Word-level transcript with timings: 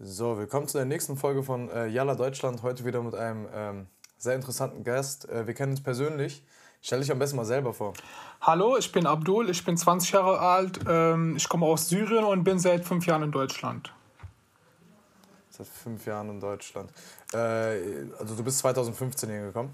So, 0.00 0.36
willkommen 0.36 0.66
zu 0.66 0.76
der 0.76 0.86
nächsten 0.86 1.16
Folge 1.16 1.44
von 1.44 1.70
äh, 1.70 1.86
Yalla 1.86 2.16
Deutschland. 2.16 2.64
Heute 2.64 2.84
wieder 2.84 3.00
mit 3.00 3.14
einem 3.14 3.46
ähm, 3.54 3.86
sehr 4.18 4.34
interessanten 4.34 4.82
Gast. 4.82 5.28
Äh, 5.28 5.46
wir 5.46 5.54
kennen 5.54 5.70
uns 5.70 5.84
persönlich. 5.84 6.44
Stell 6.82 6.98
dich 6.98 7.12
am 7.12 7.20
besten 7.20 7.36
mal 7.36 7.44
selber 7.44 7.72
vor. 7.72 7.92
Hallo, 8.40 8.76
ich 8.76 8.90
bin 8.90 9.06
Abdul, 9.06 9.48
ich 9.50 9.64
bin 9.64 9.76
20 9.76 10.10
Jahre 10.10 10.40
alt, 10.40 10.80
ähm, 10.88 11.36
ich 11.36 11.48
komme 11.48 11.66
aus 11.66 11.88
Syrien 11.88 12.24
und 12.24 12.42
bin 12.42 12.58
seit 12.58 12.84
fünf 12.84 13.06
Jahren 13.06 13.22
in 13.22 13.30
Deutschland. 13.30 13.92
Seit 15.50 15.68
fünf 15.68 16.04
Jahren 16.06 16.28
in 16.28 16.40
Deutschland. 16.40 16.90
Äh, 17.32 17.38
also 18.18 18.34
du 18.36 18.42
bist 18.42 18.58
2015 18.58 19.30
hier 19.30 19.42
gekommen? 19.42 19.72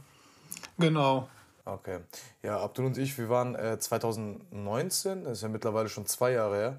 Genau. 0.76 1.30
Okay. 1.64 2.00
Ja, 2.42 2.60
Abdul 2.60 2.84
und 2.84 2.98
ich, 2.98 3.16
wir 3.16 3.30
waren 3.30 3.54
äh, 3.54 3.78
2019, 3.78 5.24
das 5.24 5.38
ist 5.38 5.42
ja 5.42 5.48
mittlerweile 5.48 5.88
schon 5.88 6.04
zwei 6.04 6.32
Jahre 6.32 6.56
her, 6.56 6.78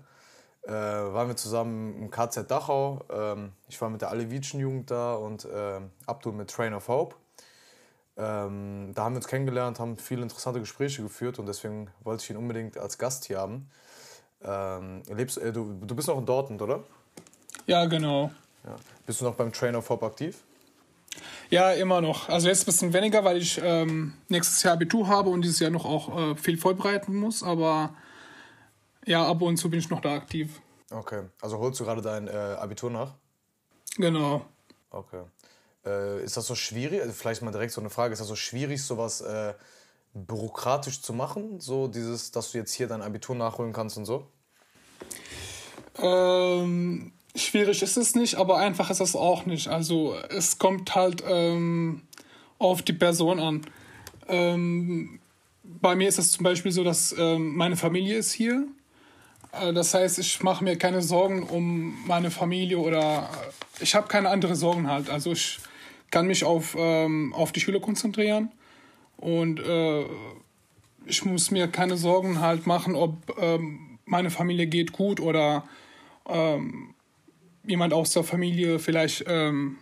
äh, 0.64 0.72
waren 0.72 1.28
wir 1.28 1.36
zusammen 1.36 1.96
im 2.04 2.12
KZ 2.12 2.50
Dachau. 2.50 3.02
Ähm, 3.12 3.54
ich 3.68 3.82
war 3.82 3.90
mit 3.90 4.02
der 4.02 4.10
Alevitschen 4.10 4.60
Jugend 4.60 4.92
da 4.92 5.16
und 5.16 5.46
äh, 5.46 5.80
Abdul 6.06 6.34
mit 6.34 6.50
Train 6.50 6.74
of 6.74 6.88
Hope. 6.88 7.16
Ähm, 8.18 8.92
da 8.94 9.06
haben 9.06 9.14
wir 9.14 9.18
uns 9.18 9.28
kennengelernt, 9.28 9.80
haben 9.80 9.98
viele 9.98 10.22
interessante 10.22 10.60
Gespräche 10.60 11.02
geführt 11.02 11.40
und 11.40 11.48
deswegen 11.48 11.90
wollte 12.04 12.24
ich 12.24 12.30
ihn 12.30 12.38
unbedingt 12.38 12.78
als 12.78 12.98
Gast 12.98 13.26
hier 13.26 13.40
haben. 13.40 13.70
Ähm, 14.44 15.04
lebst, 15.08 15.38
äh, 15.38 15.52
du, 15.52 15.80
du 15.82 15.96
bist 15.96 16.08
noch 16.08 16.18
in 16.18 16.26
Dortmund, 16.26 16.62
oder? 16.62 16.84
Ja, 17.66 17.86
genau. 17.86 18.32
Ja. 18.64 18.76
Bist 19.06 19.22
du 19.22 19.26
noch 19.26 19.36
beim 19.36 19.52
Train 19.52 19.76
of 19.76 19.90
Hope 19.90 20.06
aktiv? 20.06 20.44
Ja, 21.50 21.72
immer 21.72 22.02
noch. 22.02 22.30
Also 22.30 22.48
jetzt 22.48 22.64
ein 22.64 22.66
bisschen 22.66 22.94
weniger, 22.94 23.24
weil 23.24 23.38
ich 23.38 23.60
ähm, 23.64 24.14
nächstes 24.30 24.64
Jahr 24.64 24.74
Abitur 24.74 25.08
habe 25.08 25.30
und 25.30 25.42
dieses 25.42 25.60
Jahr 25.60 25.72
noch 25.72 25.86
auch 25.86 26.18
äh, 26.18 26.36
viel 26.36 26.58
vorbereiten 26.58 27.16
muss. 27.16 27.44
Aber 27.44 27.94
ja, 29.06 29.28
ab 29.28 29.42
und 29.42 29.58
zu 29.58 29.70
bin 29.70 29.80
ich 29.80 29.90
noch 29.90 30.02
da 30.02 30.14
aktiv. 30.16 30.62
Okay. 30.90 31.24
Also 31.42 31.58
holst 31.58 31.80
du 31.80 31.86
gerade 31.86 32.02
dein 32.02 32.28
äh, 32.28 32.32
Abitur 32.32 32.90
nach? 32.90 33.14
Genau. 33.98 34.46
Okay. 34.90 35.24
Äh, 35.86 36.24
ist 36.24 36.38
das 36.38 36.48
so 36.48 36.56
schwierig? 36.56 37.02
Also 37.02 37.14
vielleicht 37.14 37.42
mal 37.42 37.52
direkt 37.52 37.72
so 37.72 37.82
eine 37.82 37.90
Frage. 37.90 38.14
Ist 38.14 38.20
das 38.20 38.28
so 38.28 38.36
schwierig, 38.36 38.84
sowas 38.84 39.22
äh, 39.22 39.54
bürokratisch 40.14 41.02
zu 41.02 41.14
machen? 41.14 41.60
So 41.60 41.88
dieses, 41.88 42.32
dass 42.32 42.52
du 42.52 42.58
jetzt 42.58 42.74
hier 42.74 42.88
dein 42.88 43.02
Abitur 43.02 43.36
nachholen 43.36 43.74
kannst 43.74 43.98
und 43.98 44.06
so? 44.06 44.28
Ähm, 45.98 47.14
schwierig 47.36 47.82
ist 47.82 47.98
es 47.98 48.16
nicht, 48.16 48.36
aber 48.36 48.58
einfach 48.58 48.90
ist 48.90 49.02
es 49.02 49.16
auch 49.16 49.46
nicht. 49.46 49.68
Also 49.68 50.16
es 50.30 50.58
kommt 50.58 50.94
halt 50.96 51.24
ähm, 51.26 52.04
auf 52.60 52.82
die 52.82 52.94
Person 52.94 53.40
an. 53.40 53.62
Ähm, 54.28 55.20
bei 55.64 55.96
mir 55.96 56.08
ist 56.08 56.20
es 56.20 56.32
zum 56.32 56.44
Beispiel 56.44 56.72
so, 56.72 56.84
dass 56.84 57.16
ähm, 57.18 57.56
meine 57.56 57.78
Familie 57.78 58.18
ist 58.18 58.32
hier. 58.32 58.68
Äh, 59.52 59.74
das 59.74 59.94
heißt, 59.94 60.20
ich 60.20 60.42
mache 60.44 60.64
mir 60.64 60.78
keine 60.78 61.02
Sorgen 61.02 61.44
um 61.44 61.96
meine 62.06 62.32
Familie 62.32 62.80
oder 62.80 63.30
äh, 63.80 63.84
ich 63.84 63.96
habe 63.96 64.08
keine 64.08 64.30
anderen 64.30 64.56
Sorgen 64.56 64.88
halt. 64.88 65.10
Also 65.10 65.32
ich 65.32 65.60
kann 66.10 66.28
mich 66.28 66.44
auf, 66.44 66.76
ähm, 66.78 67.34
auf 67.34 67.52
die 67.52 67.60
Schule 67.60 67.80
konzentrieren 67.80 68.52
und 69.18 69.60
äh, 69.60 70.06
ich 71.06 71.26
muss 71.26 71.52
mir 71.52 71.68
keine 71.68 71.98
Sorgen 71.98 72.40
halt 72.40 72.68
machen, 72.68 72.96
ob 72.96 73.38
ähm, 73.40 74.00
meine 74.06 74.30
Familie 74.30 74.68
geht 74.68 74.92
gut 74.92 75.20
oder 75.20 75.64
ähm, 76.28 76.94
jemand 77.66 77.94
aus 77.94 78.12
der 78.12 78.24
Familie 78.24 78.80
vielleicht, 78.80 79.26
ähm, 79.28 79.78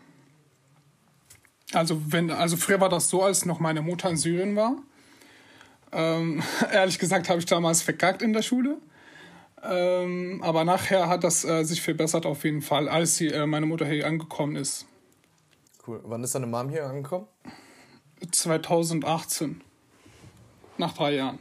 also 1.73 2.01
wenn, 2.07 2.31
also 2.31 2.57
früher 2.57 2.79
war 2.79 2.89
das 2.89 3.09
so, 3.09 3.23
als 3.23 3.45
noch 3.45 3.59
meine 3.59 3.81
Mutter 3.81 4.09
in 4.09 4.17
Syrien 4.17 4.55
war. 4.55 4.77
Ähm, 5.91 6.43
ehrlich 6.71 6.99
gesagt 6.99 7.29
habe 7.29 7.39
ich 7.39 7.45
damals 7.45 7.81
verkackt 7.81 8.21
in 8.21 8.33
der 8.33 8.41
Schule. 8.41 8.77
Ähm, 9.63 10.41
aber 10.43 10.63
nachher 10.63 11.09
hat 11.09 11.23
das 11.23 11.43
äh, 11.43 11.63
sich 11.63 11.81
verbessert 11.81 12.25
auf 12.25 12.43
jeden 12.43 12.61
Fall, 12.61 12.87
als 12.87 13.17
sie, 13.17 13.27
äh, 13.27 13.45
meine 13.45 13.65
Mutter 13.65 13.85
hier 13.85 14.07
angekommen 14.07 14.55
ist. 14.55 14.85
Cool. 15.85 16.01
Wann 16.03 16.23
ist 16.23 16.35
deine 16.35 16.47
Mom 16.47 16.69
hier 16.69 16.85
angekommen? 16.85 17.27
2018. 18.31 19.61
Nach 20.77 20.93
drei 20.93 21.15
Jahren. 21.15 21.39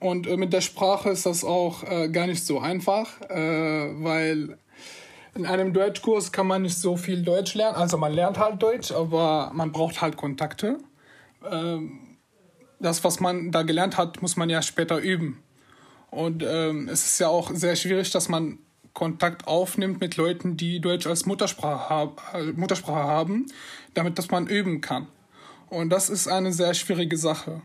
Und 0.00 0.26
äh, 0.26 0.36
mit 0.36 0.52
der 0.52 0.60
Sprache 0.60 1.10
ist 1.10 1.24
das 1.24 1.44
auch 1.44 1.82
äh, 1.84 2.08
gar 2.08 2.26
nicht 2.26 2.44
so 2.44 2.58
einfach, 2.58 3.20
äh, 3.30 4.04
weil 4.04 4.58
in 5.34 5.46
einem 5.46 5.72
Deutschkurs 5.72 6.30
kann 6.30 6.46
man 6.46 6.62
nicht 6.62 6.76
so 6.76 6.96
viel 6.96 7.22
Deutsch 7.22 7.54
lernen. 7.54 7.76
Also 7.76 7.96
man 7.96 8.12
lernt 8.12 8.38
halt 8.38 8.62
Deutsch, 8.62 8.92
aber 8.92 9.50
man 9.54 9.72
braucht 9.72 10.02
halt 10.02 10.16
Kontakte. 10.16 10.78
Ähm, 11.50 12.18
das, 12.80 13.02
was 13.02 13.20
man 13.20 13.50
da 13.50 13.62
gelernt 13.62 13.96
hat, 13.96 14.20
muss 14.20 14.36
man 14.36 14.50
ja 14.50 14.60
später 14.60 14.98
üben. 14.98 15.42
Und 16.14 16.44
ähm, 16.46 16.88
es 16.88 17.04
ist 17.04 17.18
ja 17.18 17.28
auch 17.28 17.50
sehr 17.52 17.74
schwierig, 17.74 18.12
dass 18.12 18.28
man 18.28 18.60
Kontakt 18.92 19.48
aufnimmt 19.48 20.00
mit 20.00 20.16
Leuten, 20.16 20.56
die 20.56 20.80
Deutsch 20.80 21.08
als 21.08 21.26
Muttersprache, 21.26 21.90
hab, 21.90 22.34
äh, 22.34 22.52
Muttersprache 22.52 23.08
haben, 23.08 23.46
damit 23.94 24.16
dass 24.16 24.30
man 24.30 24.46
üben 24.46 24.80
kann. 24.80 25.08
Und 25.70 25.90
das 25.90 26.10
ist 26.10 26.28
eine 26.28 26.52
sehr 26.52 26.72
schwierige 26.74 27.16
Sache. 27.16 27.62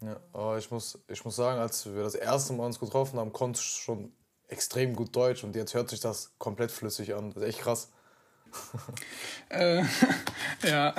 Ja, 0.00 0.20
aber 0.32 0.58
ich 0.58 0.70
muss, 0.70 0.96
ich 1.08 1.24
muss 1.24 1.34
sagen, 1.34 1.58
als 1.58 1.92
wir 1.92 2.04
das 2.04 2.14
erste 2.14 2.52
Mal 2.52 2.66
uns 2.66 2.78
getroffen 2.78 3.18
haben, 3.18 3.32
konnte 3.32 3.58
ich 3.58 3.66
schon 3.66 4.12
extrem 4.46 4.94
gut 4.94 5.14
Deutsch 5.16 5.42
und 5.42 5.56
jetzt 5.56 5.74
hört 5.74 5.90
sich 5.90 5.98
das 5.98 6.30
komplett 6.38 6.70
flüssig 6.70 7.16
an. 7.16 7.30
Das 7.30 7.42
ist 7.42 7.48
echt 7.48 7.60
krass. 7.62 7.88
äh, 9.48 9.82
ja. 10.62 10.94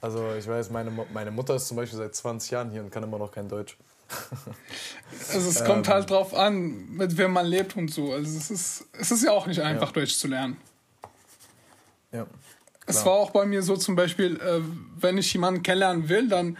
Also 0.00 0.34
ich 0.34 0.48
weiß, 0.48 0.70
meine, 0.70 0.90
meine 1.12 1.30
Mutter 1.30 1.54
ist 1.54 1.68
zum 1.68 1.76
Beispiel 1.76 1.98
seit 1.98 2.16
20 2.16 2.50
Jahren 2.50 2.70
hier 2.72 2.82
und 2.82 2.90
kann 2.90 3.04
immer 3.04 3.18
noch 3.18 3.30
kein 3.30 3.48
Deutsch. 3.48 3.78
also 5.32 5.48
es 5.48 5.64
kommt 5.64 5.86
ähm, 5.86 5.94
halt 5.94 6.10
drauf 6.10 6.34
an, 6.34 6.88
mit 6.90 7.16
wem 7.16 7.32
man 7.32 7.46
lebt 7.46 7.76
und 7.76 7.88
so. 7.88 8.12
Also 8.12 8.36
es 8.38 8.50
ist, 8.50 8.86
es 8.92 9.10
ist 9.10 9.24
ja 9.24 9.32
auch 9.32 9.46
nicht 9.46 9.60
einfach, 9.60 9.88
ja. 9.88 9.92
Deutsch 9.92 10.16
zu 10.16 10.28
lernen. 10.28 10.56
Ja. 12.12 12.26
Es 12.86 13.04
war 13.04 13.12
auch 13.12 13.30
bei 13.30 13.44
mir 13.44 13.62
so 13.62 13.76
zum 13.76 13.96
Beispiel, 13.96 14.36
äh, 14.40 14.60
wenn 14.98 15.18
ich 15.18 15.32
jemanden 15.34 15.62
kennenlernen 15.62 16.08
will, 16.08 16.28
dann 16.28 16.56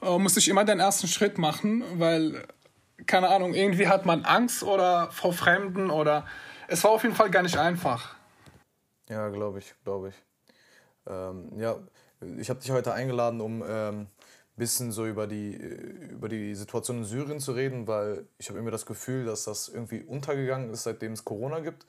äh, 0.00 0.16
muss 0.16 0.36
ich 0.36 0.48
immer 0.48 0.64
den 0.64 0.78
ersten 0.78 1.08
Schritt 1.08 1.38
machen, 1.38 1.82
weil, 1.98 2.46
keine 3.06 3.28
Ahnung, 3.28 3.52
irgendwie 3.52 3.88
hat 3.88 4.06
man 4.06 4.24
Angst 4.24 4.62
oder 4.62 5.10
vor 5.10 5.32
Fremden 5.32 5.90
oder 5.90 6.24
es 6.68 6.84
war 6.84 6.92
auf 6.92 7.02
jeden 7.02 7.16
Fall 7.16 7.30
gar 7.30 7.42
nicht 7.42 7.58
einfach. 7.58 8.14
Ja, 9.08 9.28
glaube 9.28 9.58
ich, 9.58 9.74
glaube 9.82 10.10
ich. 10.10 10.14
Ähm, 11.06 11.50
ja, 11.58 11.76
ich 12.38 12.48
habe 12.48 12.60
dich 12.60 12.70
heute 12.70 12.94
eingeladen, 12.94 13.40
um 13.40 13.64
ähm, 13.66 14.06
bisschen 14.56 14.92
so 14.92 15.06
über 15.06 15.26
die, 15.26 15.54
über 15.54 16.28
die 16.28 16.54
Situation 16.54 16.98
in 16.98 17.04
Syrien 17.04 17.40
zu 17.40 17.52
reden, 17.52 17.86
weil 17.86 18.26
ich 18.38 18.48
habe 18.48 18.58
immer 18.58 18.70
das 18.70 18.86
Gefühl, 18.86 19.24
dass 19.24 19.44
das 19.44 19.68
irgendwie 19.68 20.02
untergegangen 20.02 20.70
ist, 20.70 20.82
seitdem 20.82 21.12
es 21.12 21.24
Corona 21.24 21.60
gibt. 21.60 21.86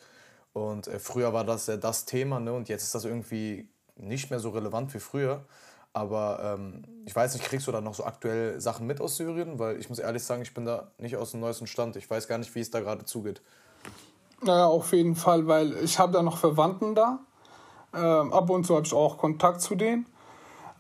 Und 0.53 0.88
äh, 0.88 1.00
früher 1.00 1.34
war 1.34 1.44
das 1.44 1.68
ja 1.68 1.78
das 1.78 2.06
Thema 2.06 2.40
ne? 2.40 2.53
und 2.53 2.69
jetzt 2.69 2.84
ist 2.84 2.96
das 2.96 3.06
irgendwie 3.06 3.68
nicht 3.96 4.29
mehr 4.29 4.40
so 4.40 4.50
relevant 4.50 4.94
wie 4.94 5.00
früher. 5.00 5.46
Aber 5.94 6.57
ähm, 6.57 6.84
ich 7.06 7.16
weiß 7.16 7.34
nicht, 7.35 7.46
kriegst 7.46 7.68
du 7.68 7.72
da 7.72 7.79
noch 7.79 7.94
so 7.94 8.03
aktuell 8.03 8.59
Sachen 8.59 8.88
mit 8.88 9.00
aus 9.00 9.18
Syrien? 9.18 9.59
Weil 9.59 9.80
ich 9.80 9.90
muss 9.90 10.00
ehrlich 10.00 10.24
sagen, 10.24 10.41
ich 10.41 10.53
bin 10.53 10.66
da 10.66 10.91
nicht 10.97 11.18
aus 11.18 11.31
dem 11.31 11.40
neuesten 11.40 11.68
Stand. 11.68 11.95
Ich 11.97 12.09
weiß 12.09 12.28
gar 12.28 12.40
nicht, 12.40 12.53
wie 12.56 12.62
es 12.62 12.72
da 12.72 12.80
gerade 12.80 13.06
zugeht. 13.06 13.41
Naja, 14.41 14.66
auf 14.66 14.91
jeden 14.91 15.16
Fall, 15.16 15.47
weil 15.47 15.78
ich 15.84 16.00
habe 16.00 16.12
da 16.12 16.24
noch 16.24 16.38
Verwandten 16.38 16.95
da. 16.95 17.19
Ähm, 17.94 18.34
ab 18.34 18.50
und 18.50 18.66
zu 18.66 18.75
habe 18.75 18.85
ich 18.88 18.94
auch 18.94 19.19
Kontakt 19.19 19.62
zu 19.62 19.75
denen. 19.75 20.07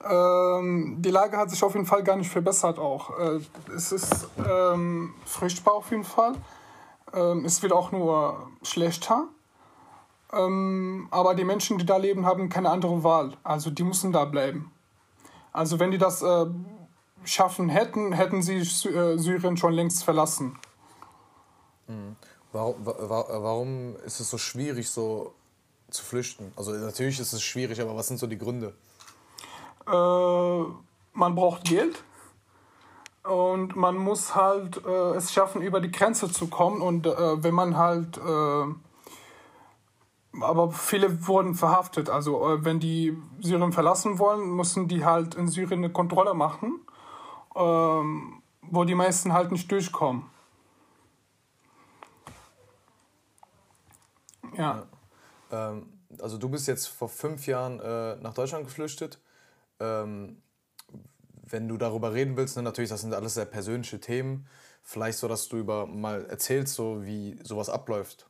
Ähm, 0.09 0.97
die 0.99 1.11
Lage 1.11 1.37
hat 1.37 1.49
sich 1.49 1.63
auf 1.63 1.73
jeden 1.73 1.85
Fall 1.85 2.03
gar 2.03 2.15
nicht 2.15 2.29
verbessert 2.29 2.79
auch. 2.79 3.17
Äh, 3.17 3.39
es 3.75 3.91
ist 3.91 4.27
ähm, 4.37 5.13
furchtbar 5.25 5.75
auf 5.75 5.91
jeden 5.91 6.03
Fall. 6.03 6.33
Ähm, 7.13 7.45
es 7.45 7.61
wird 7.61 7.71
auch 7.71 7.91
nur 7.91 8.49
schlechter. 8.63 9.27
Ähm, 10.33 11.07
aber 11.11 11.35
die 11.35 11.45
Menschen, 11.45 11.77
die 11.77 11.85
da 11.85 11.97
leben, 11.97 12.25
haben 12.25 12.49
keine 12.49 12.69
andere 12.69 13.03
Wahl. 13.03 13.33
Also 13.43 13.69
die 13.69 13.83
müssen 13.83 14.11
da 14.11 14.25
bleiben. 14.25 14.71
Also 15.51 15.79
wenn 15.79 15.91
die 15.91 15.99
das 15.99 16.21
äh, 16.21 16.47
schaffen 17.23 17.69
hätten, 17.69 18.11
hätten 18.11 18.41
sie 18.41 18.57
äh, 18.57 19.17
Syrien 19.17 19.57
schon 19.57 19.73
längst 19.73 20.03
verlassen. 20.03 20.57
Mhm. 21.87 22.15
Warum, 22.51 22.75
warum 22.85 23.95
ist 24.05 24.19
es 24.19 24.29
so 24.29 24.37
schwierig, 24.37 24.89
so 24.89 25.33
zu 25.89 26.03
flüchten? 26.03 26.51
Also 26.55 26.71
natürlich 26.71 27.19
ist 27.19 27.33
es 27.33 27.41
schwierig, 27.41 27.81
aber 27.81 27.95
was 27.95 28.07
sind 28.07 28.19
so 28.19 28.27
die 28.27 28.37
Gründe? 28.37 28.75
Äh, 29.87 30.63
man 31.13 31.35
braucht 31.35 31.65
Geld 31.65 32.03
und 33.23 33.75
man 33.75 33.97
muss 33.97 34.35
halt 34.35 34.83
äh, 34.85 35.15
es 35.15 35.31
schaffen, 35.31 35.61
über 35.61 35.79
die 35.79 35.91
Grenze 35.91 36.31
zu 36.31 36.47
kommen. 36.47 36.81
Und 36.81 37.05
äh, 37.05 37.43
wenn 37.43 37.53
man 37.53 37.77
halt, 37.77 38.19
aber 40.41 40.71
viele 40.71 41.27
wurden 41.27 41.53
verhaftet. 41.53 42.09
Also 42.09 42.57
wenn 42.61 42.79
die 42.79 43.15
Syrien 43.39 43.71
verlassen 43.71 44.19
wollen, 44.19 44.55
müssen 44.55 44.87
die 44.87 45.05
halt 45.05 45.35
in 45.35 45.47
Syrien 45.47 45.83
eine 45.83 45.93
Kontrolle 45.93 46.33
machen, 46.33 46.81
ähm, 47.55 48.41
wo 48.61 48.83
die 48.83 48.95
meisten 48.95 49.33
halt 49.33 49.51
nicht 49.51 49.71
durchkommen. 49.71 50.25
Ja. 54.57 54.85
ja. 55.51 55.69
Ähm, 55.71 55.87
also 56.21 56.37
du 56.37 56.49
bist 56.49 56.67
jetzt 56.67 56.87
vor 56.87 57.09
fünf 57.09 57.47
Jahren 57.47 57.79
äh, 57.79 58.15
nach 58.17 58.33
Deutschland 58.33 58.65
geflüchtet 58.65 59.19
ähm, 59.83 60.41
wenn 61.49 61.67
du 61.67 61.77
darüber 61.77 62.13
reden 62.13 62.37
willst, 62.37 62.55
ne, 62.57 62.63
natürlich, 62.63 62.89
das 62.89 63.01
sind 63.01 63.13
alles 63.13 63.35
sehr 63.35 63.45
persönliche 63.45 63.99
Themen. 63.99 64.47
Vielleicht 64.81 65.17
so, 65.17 65.27
dass 65.27 65.47
du 65.47 65.57
über 65.57 65.85
mal 65.85 66.25
erzählst, 66.25 66.73
so 66.73 67.05
wie 67.05 67.39
sowas 67.43 67.69
abläuft. 67.69 68.27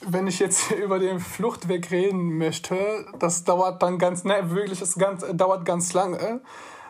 wenn 0.00 0.26
ich 0.26 0.38
jetzt 0.38 0.70
über 0.84 0.98
den 0.98 1.20
Fluchtweg 1.20 1.90
reden 1.90 2.38
möchte, 2.38 3.06
das 3.18 3.44
dauert 3.44 3.82
dann 3.82 3.98
ganz, 3.98 4.24
ne, 4.24 4.50
wirklich, 4.50 4.80
es 4.80 4.96
ganz, 4.96 5.24
dauert 5.32 5.64
ganz 5.64 5.92
lange, 5.92 6.40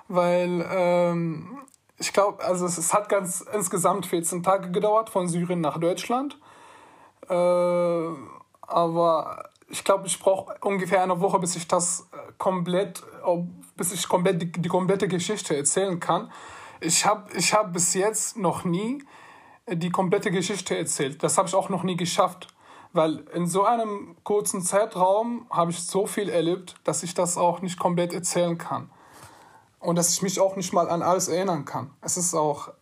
weil 0.08 0.66
ähm, 0.70 1.58
ich 1.98 2.12
glaube, 2.12 2.42
also 2.44 2.66
es, 2.66 2.78
es, 2.78 2.94
hat 2.94 3.08
ganz 3.08 3.44
insgesamt 3.52 4.06
14 4.06 4.42
Tage 4.42 4.70
gedauert 4.70 5.10
von 5.10 5.28
Syrien 5.28 5.60
nach 5.60 5.78
Deutschland. 5.78 6.38
Äh, 7.28 7.34
aber 8.62 9.49
ich 9.70 9.84
glaube, 9.84 10.06
ich 10.06 10.18
brauche 10.18 10.54
ungefähr 10.60 11.02
eine 11.02 11.20
Woche, 11.20 11.38
bis 11.38 11.56
ich 11.56 11.68
das 11.68 12.08
komplett, 12.38 13.02
bis 13.76 13.92
ich 13.92 14.08
komplett 14.08 14.42
die, 14.42 14.52
die 14.52 14.68
komplette 14.68 15.08
Geschichte 15.08 15.56
erzählen 15.56 15.98
kann. 16.00 16.30
Ich 16.80 17.06
habe 17.06 17.30
ich 17.36 17.54
hab 17.54 17.72
bis 17.72 17.94
jetzt 17.94 18.36
noch 18.36 18.64
nie 18.64 19.04
die 19.68 19.90
komplette 19.90 20.30
Geschichte 20.30 20.76
erzählt. 20.76 21.22
Das 21.22 21.38
habe 21.38 21.48
ich 21.48 21.54
auch 21.54 21.68
noch 21.68 21.84
nie 21.84 21.96
geschafft. 21.96 22.48
Weil 22.92 23.18
in 23.34 23.46
so 23.46 23.64
einem 23.64 24.16
kurzen 24.24 24.62
Zeitraum 24.62 25.46
habe 25.48 25.70
ich 25.70 25.80
so 25.84 26.06
viel 26.06 26.28
erlebt, 26.28 26.74
dass 26.82 27.04
ich 27.04 27.14
das 27.14 27.38
auch 27.38 27.62
nicht 27.62 27.78
komplett 27.78 28.12
erzählen 28.12 28.58
kann. 28.58 28.90
Und 29.78 29.96
dass 29.96 30.12
ich 30.12 30.22
mich 30.22 30.40
auch 30.40 30.56
nicht 30.56 30.72
mal 30.72 30.90
an 30.90 31.00
alles 31.02 31.28
erinnern 31.28 31.64
kann. 31.64 31.90
Es 32.00 32.16
ist 32.16 32.34
auch, 32.34 32.72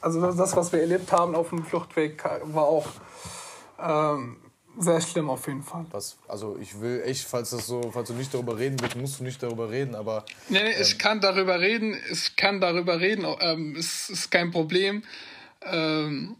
also 0.00 0.20
das, 0.32 0.54
was 0.54 0.72
wir 0.72 0.80
erlebt 0.80 1.10
haben 1.10 1.34
auf 1.34 1.48
dem 1.48 1.64
Fluchtweg, 1.64 2.22
war 2.44 2.64
auch 2.64 2.86
ähm, 3.80 4.39
sehr 4.78 5.00
schlimm 5.00 5.30
auf 5.30 5.46
jeden 5.46 5.62
Fall. 5.62 5.86
Was, 5.90 6.16
also 6.28 6.56
ich 6.58 6.80
will 6.80 7.02
echt, 7.04 7.26
falls, 7.26 7.50
das 7.50 7.66
so, 7.66 7.90
falls 7.92 8.08
du 8.08 8.14
nicht 8.14 8.32
darüber 8.32 8.58
reden 8.58 8.80
willst, 8.80 8.96
musst 8.96 9.20
du 9.20 9.24
nicht 9.24 9.42
darüber 9.42 9.70
reden, 9.70 9.94
aber... 9.94 10.24
Nee, 10.48 10.62
nee, 10.62 10.70
ähm, 10.70 10.82
ich 10.82 10.98
kann 10.98 11.20
darüber 11.20 11.60
reden, 11.60 11.98
ich 12.10 12.36
kann 12.36 12.60
darüber 12.60 13.00
reden, 13.00 13.26
ähm, 13.40 13.76
es 13.76 14.10
ist 14.10 14.30
kein 14.30 14.50
Problem. 14.50 15.02
Ähm, 15.62 16.36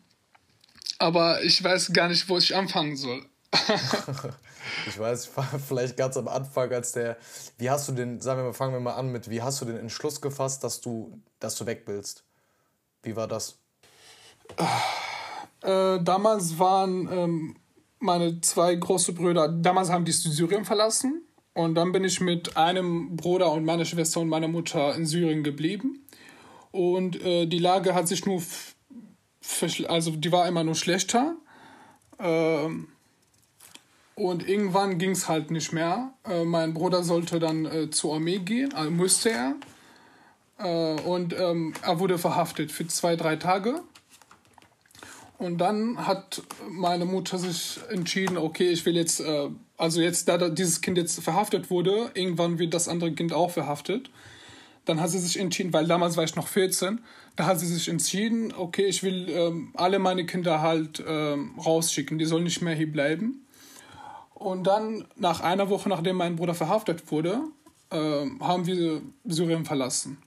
aber 0.99 1.43
ich 1.43 1.63
weiß 1.63 1.93
gar 1.93 2.09
nicht, 2.09 2.29
wo 2.29 2.39
ich 2.39 2.55
anfangen 2.55 2.97
soll. 2.97 3.25
ich 4.87 4.99
weiß, 4.99 5.31
vielleicht 5.69 5.97
ganz 5.97 6.17
am 6.17 6.29
Anfang, 6.29 6.71
als 6.73 6.93
der. 6.93 7.17
Wie 7.59 7.71
hast 7.71 7.89
du 7.89 7.93
den, 7.93 8.21
sagen 8.21 8.41
wir 8.41 8.45
mal, 8.49 8.53
fangen 8.53 8.73
wir 8.75 8.81
mal 8.81 8.95
an 8.95 9.11
mit, 9.11 9.31
wie 9.31 9.43
hast 9.43 9.61
du 9.61 9.65
den 9.65 9.79
Entschluss 9.79 10.21
gefasst, 10.21 10.63
dass 10.63 10.81
du, 10.81 11.21
dass 11.41 11.57
du 11.57 11.67
weg 11.67 11.83
willst? 11.87 12.25
Wie 13.03 13.17
war 13.17 13.27
das? 13.27 13.59
Äh, 15.63 16.01
damals 16.03 16.59
waren 16.59 17.09
ähm, 17.11 17.57
meine 18.01 18.41
zwei 18.41 18.75
große 18.75 19.13
Brüder, 19.13 19.49
damals 19.49 19.91
haben 19.91 20.05
die 20.05 20.13
Syrien 20.13 20.65
verlassen. 20.65 21.23
Und 21.53 21.75
dann 21.75 21.93
bin 21.93 22.05
ich 22.05 22.21
mit 22.21 22.57
einem 22.57 23.17
Bruder 23.17 23.53
und 23.53 23.65
meiner 23.65 23.85
Schwester 23.85 24.21
und 24.21 24.29
meiner 24.29 24.49
Mutter 24.49 24.95
in 24.95 25.05
Syrien 25.05 25.43
geblieben. 25.43 26.07
Und 26.71 27.21
äh, 27.23 27.47
die 27.47 27.59
Lage 27.59 27.95
hat 27.95 28.09
sich 28.09 28.25
nur 28.25 28.41
also 29.89 30.11
die 30.13 30.33
war 30.33 30.47
immer 30.49 30.65
nur 30.65 30.75
schlechter. 30.75 31.37
Ähm, 32.19 32.89
und 34.15 34.47
irgendwann 34.47 34.99
ging 34.99 35.13
es 35.13 35.29
halt 35.29 35.51
nicht 35.51 35.73
mehr. 35.73 36.13
Äh, 36.25 36.45
mein 36.45 36.75
Bruder 36.75 37.03
sollte 37.03 37.39
dann 37.39 37.65
äh, 37.65 37.91
zur 37.91 38.15
Armee 38.15 38.39
gehen, 38.39 38.75
also 38.75 38.91
musste 38.91 39.31
er. 39.31 39.55
Äh, 40.59 41.01
und 41.03 41.33
ähm, 41.39 41.73
er 41.83 41.99
wurde 42.01 42.19
verhaftet 42.19 42.71
für 42.71 42.87
zwei, 42.87 43.17
drei 43.17 43.37
Tage. 43.37 43.83
Und 45.41 45.57
dann 45.57 46.07
hat 46.07 46.43
meine 46.69 47.07
Mutter 47.07 47.39
sich 47.39 47.81
entschieden, 47.89 48.37
okay, 48.37 48.69
ich 48.69 48.85
will 48.85 48.95
jetzt, 48.95 49.21
äh, 49.21 49.49
also 49.79 50.03
jetzt, 50.03 50.29
da 50.29 50.37
dieses 50.51 50.83
Kind 50.83 50.99
jetzt 50.99 51.19
verhaftet 51.23 51.71
wurde, 51.71 52.11
irgendwann 52.13 52.59
wird 52.59 52.75
das 52.75 52.89
andere 52.89 53.13
Kind 53.13 53.33
auch 53.33 53.51
verhaftet. 53.51 54.11
Dann 54.85 55.01
hat 55.01 55.09
sie 55.09 55.19
sich 55.19 55.39
entschieden, 55.39 55.73
weil 55.73 55.87
damals 55.87 56.19
war 56.19 56.25
ich 56.25 56.37
noch 56.37 56.47
14, 56.47 57.01
da 57.37 57.47
hat 57.47 57.59
sie 57.59 57.67
sich 57.67 57.89
entschieden, 57.89 58.53
okay, 58.55 58.85
ich 58.85 59.03
will 59.03 59.31
ähm, 59.31 59.71
alle 59.77 59.99
meine 59.99 60.27
Kinder 60.27 60.61
halt 60.61 61.03
ähm, 61.07 61.59
rausschicken, 61.59 62.19
die 62.19 62.27
sollen 62.27 62.45
nicht 62.45 62.61
mehr 62.61 62.75
hier 62.75 62.93
bleiben. 62.93 63.47
Und 64.35 64.65
dann, 64.65 65.07
nach 65.17 65.41
einer 65.41 65.71
Woche, 65.71 65.89
nachdem 65.89 66.17
mein 66.17 66.37
Bruder 66.37 66.55
verhaftet 66.55 67.11
wurde, 67.11 67.41
äh, 67.89 68.27
haben 68.41 68.67
wir 68.67 69.01
Syrien 69.25 69.65
verlassen. 69.65 70.19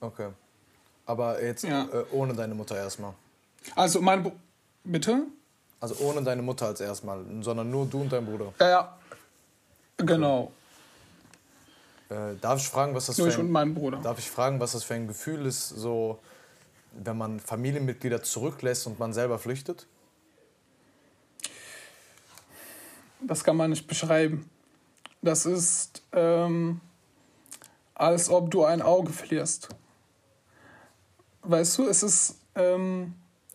Okay. 0.00 0.30
Aber 1.06 1.40
jetzt 1.40 1.62
ja. 1.62 1.84
äh, 1.84 2.04
ohne 2.10 2.34
deine 2.34 2.56
Mutter 2.56 2.76
erstmal. 2.76 3.14
Also 3.74 4.00
mein... 4.00 4.22
Br 4.22 4.32
Bitte? 4.84 5.26
Also 5.80 5.94
ohne 6.04 6.22
deine 6.22 6.42
Mutter 6.42 6.66
als 6.66 6.80
erstmal, 6.80 7.24
sondern 7.40 7.70
nur 7.70 7.86
du 7.86 8.00
und 8.00 8.12
dein 8.12 8.26
Bruder. 8.26 8.52
Ja, 8.58 8.68
ja. 8.68 8.98
Genau. 9.96 10.52
Äh, 12.08 12.34
darf 12.40 12.58
ich 12.58 12.68
fragen, 12.68 12.94
was 12.94 13.06
das 13.06 13.18
Nur 13.18 13.30
für 13.30 13.38
ein, 13.38 13.46
und 13.46 13.52
mein 13.52 13.74
Bruder. 13.74 13.98
Darf 13.98 14.18
ich 14.18 14.28
fragen, 14.28 14.60
was 14.60 14.72
das 14.72 14.84
für 14.84 14.94
ein 14.94 15.06
Gefühl 15.06 15.46
ist, 15.46 15.68
so 15.68 16.18
wenn 16.92 17.16
man 17.16 17.40
Familienmitglieder 17.40 18.22
zurücklässt 18.22 18.86
und 18.86 18.98
man 18.98 19.12
selber 19.12 19.38
flüchtet? 19.38 19.86
Das 23.20 23.44
kann 23.44 23.56
man 23.56 23.70
nicht 23.70 23.86
beschreiben. 23.86 24.50
Das 25.22 25.46
ist, 25.46 26.02
ähm, 26.12 26.80
als 27.94 28.28
ob 28.28 28.50
du 28.50 28.64
ein 28.64 28.82
Auge 28.82 29.12
verlierst. 29.12 29.68
Weißt 31.42 31.78
du, 31.78 31.86
es 31.86 32.02
ist, 32.02 32.36
ähm, 32.56 33.14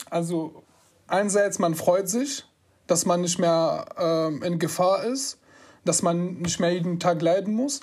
also 0.10 0.64
einerseits, 1.08 1.60
man 1.60 1.76
freut 1.76 2.10
sich, 2.10 2.46
dass 2.88 3.06
man 3.06 3.22
nicht 3.22 3.40
mehr 3.40 3.86
ähm, 3.98 4.44
in 4.44 4.60
Gefahr 4.60 5.04
ist, 5.04 5.40
dass 5.86 6.02
man 6.02 6.36
nicht 6.36 6.60
mehr 6.60 6.72
jeden 6.72 7.00
Tag 7.00 7.22
leiden 7.22 7.54
muss. 7.54 7.82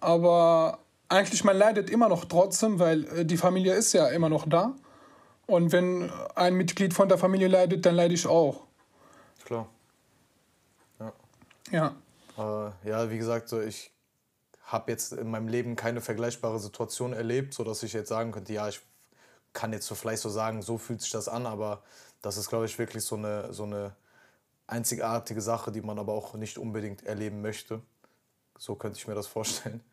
Aber 0.00 0.78
eigentlich, 1.08 1.44
man 1.44 1.56
leidet 1.56 1.90
immer 1.90 2.08
noch 2.08 2.24
trotzdem, 2.24 2.78
weil 2.78 3.04
äh, 3.08 3.24
die 3.24 3.36
Familie 3.36 3.74
ist 3.74 3.92
ja 3.92 4.08
immer 4.08 4.28
noch 4.28 4.48
da. 4.48 4.74
Und 5.46 5.72
wenn 5.72 6.10
ein 6.34 6.54
Mitglied 6.54 6.94
von 6.94 7.08
der 7.08 7.18
Familie 7.18 7.48
leidet, 7.48 7.84
dann 7.84 7.94
leide 7.94 8.14
ich 8.14 8.26
auch. 8.26 8.62
Klar. 9.44 9.68
Ja. 10.98 11.12
Ja. 11.70 11.94
Äh, 12.38 12.88
ja, 12.88 13.10
wie 13.10 13.18
gesagt, 13.18 13.48
so 13.48 13.60
ich 13.60 13.92
habe 14.64 14.90
jetzt 14.90 15.12
in 15.12 15.30
meinem 15.30 15.48
Leben 15.48 15.76
keine 15.76 16.00
vergleichbare 16.00 16.58
Situation 16.58 17.12
erlebt, 17.12 17.52
sodass 17.52 17.82
ich 17.82 17.92
jetzt 17.92 18.08
sagen 18.08 18.32
könnte, 18.32 18.52
ja, 18.52 18.68
ich 18.68 18.80
kann 19.52 19.72
jetzt 19.72 19.86
so 19.86 19.94
vielleicht 19.94 20.22
so 20.22 20.28
sagen, 20.28 20.62
so 20.62 20.78
fühlt 20.78 21.00
sich 21.00 21.10
das 21.10 21.28
an, 21.28 21.46
aber 21.46 21.82
das 22.22 22.36
ist, 22.36 22.48
glaube 22.48 22.66
ich, 22.66 22.78
wirklich 22.78 23.04
so 23.04 23.16
eine, 23.16 23.52
so 23.52 23.64
eine 23.64 23.94
einzigartige 24.66 25.40
Sache, 25.40 25.72
die 25.72 25.82
man 25.82 25.98
aber 25.98 26.12
auch 26.12 26.34
nicht 26.34 26.58
unbedingt 26.58 27.04
erleben 27.04 27.42
möchte. 27.42 27.80
So 28.58 28.74
könnte 28.74 28.98
ich 28.98 29.06
mir 29.06 29.14
das 29.14 29.26
vorstellen. 29.26 29.80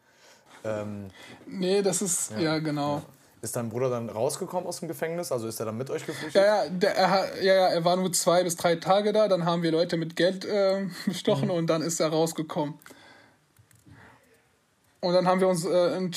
Ähm, 0.65 1.07
nee, 1.45 1.81
das 1.81 2.01
ist, 2.01 2.31
ja, 2.31 2.39
ja 2.39 2.59
genau. 2.59 2.97
Ja. 2.97 3.03
Ist 3.41 3.55
dein 3.55 3.69
Bruder 3.69 3.89
dann 3.89 4.09
rausgekommen 4.09 4.67
aus 4.67 4.79
dem 4.79 4.89
Gefängnis? 4.89 5.31
Also 5.31 5.47
ist 5.47 5.57
er 5.61 5.67
dann 5.67 5.77
mit 5.77 5.89
euch 5.89 6.05
geflüchtet? 6.05 6.35
Ja, 6.35 6.65
ja, 6.65 6.69
der, 6.69 6.97
er, 6.97 7.41
ja, 7.41 7.53
ja, 7.53 7.67
er 7.67 7.85
war 7.85 7.95
nur 7.95 8.11
zwei 8.11 8.43
bis 8.43 8.57
drei 8.57 8.75
Tage 8.75 9.13
da. 9.13 9.29
Dann 9.29 9.45
haben 9.45 9.63
wir 9.63 9.71
Leute 9.71 9.95
mit 9.95 10.17
Geld 10.17 10.43
äh, 10.43 10.85
bestochen 11.05 11.45
mhm. 11.45 11.53
und 11.53 11.67
dann 11.67 11.81
ist 11.81 12.01
er 12.01 12.09
rausgekommen. 12.09 12.77
Und 14.99 15.13
dann 15.13 15.27
haben 15.27 15.39
wir 15.39 15.47
uns 15.47 15.63
äh, 15.63 16.09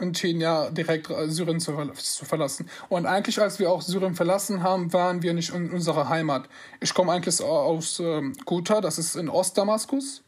entschieden, 0.00 0.40
ja, 0.40 0.70
direkt 0.70 1.10
äh, 1.10 1.28
Syrien 1.28 1.60
zu, 1.60 1.72
zu, 1.94 2.24
verlassen. 2.24 2.68
Und 2.88 3.06
eigentlich, 3.06 3.40
als 3.40 3.58
wir 3.58 3.70
auch 3.70 3.82
Syrien 3.82 4.14
verlassen 4.14 4.62
haben, 4.62 4.92
waren 4.92 5.22
wir 5.22 5.32
nicht 5.34 5.54
in 5.54 5.70
unserer 5.70 6.08
Heimat. 6.08 6.48
Ich 6.80 6.94
komme 6.94 7.12
eigentlich 7.12 7.42
aus 7.42 8.00
ähm, 8.00 8.32
Ghouta, 8.44 8.80
das 8.80 8.98
ist 8.98 9.16
in 9.16 9.28
Ostdamaskus. 9.28 10.22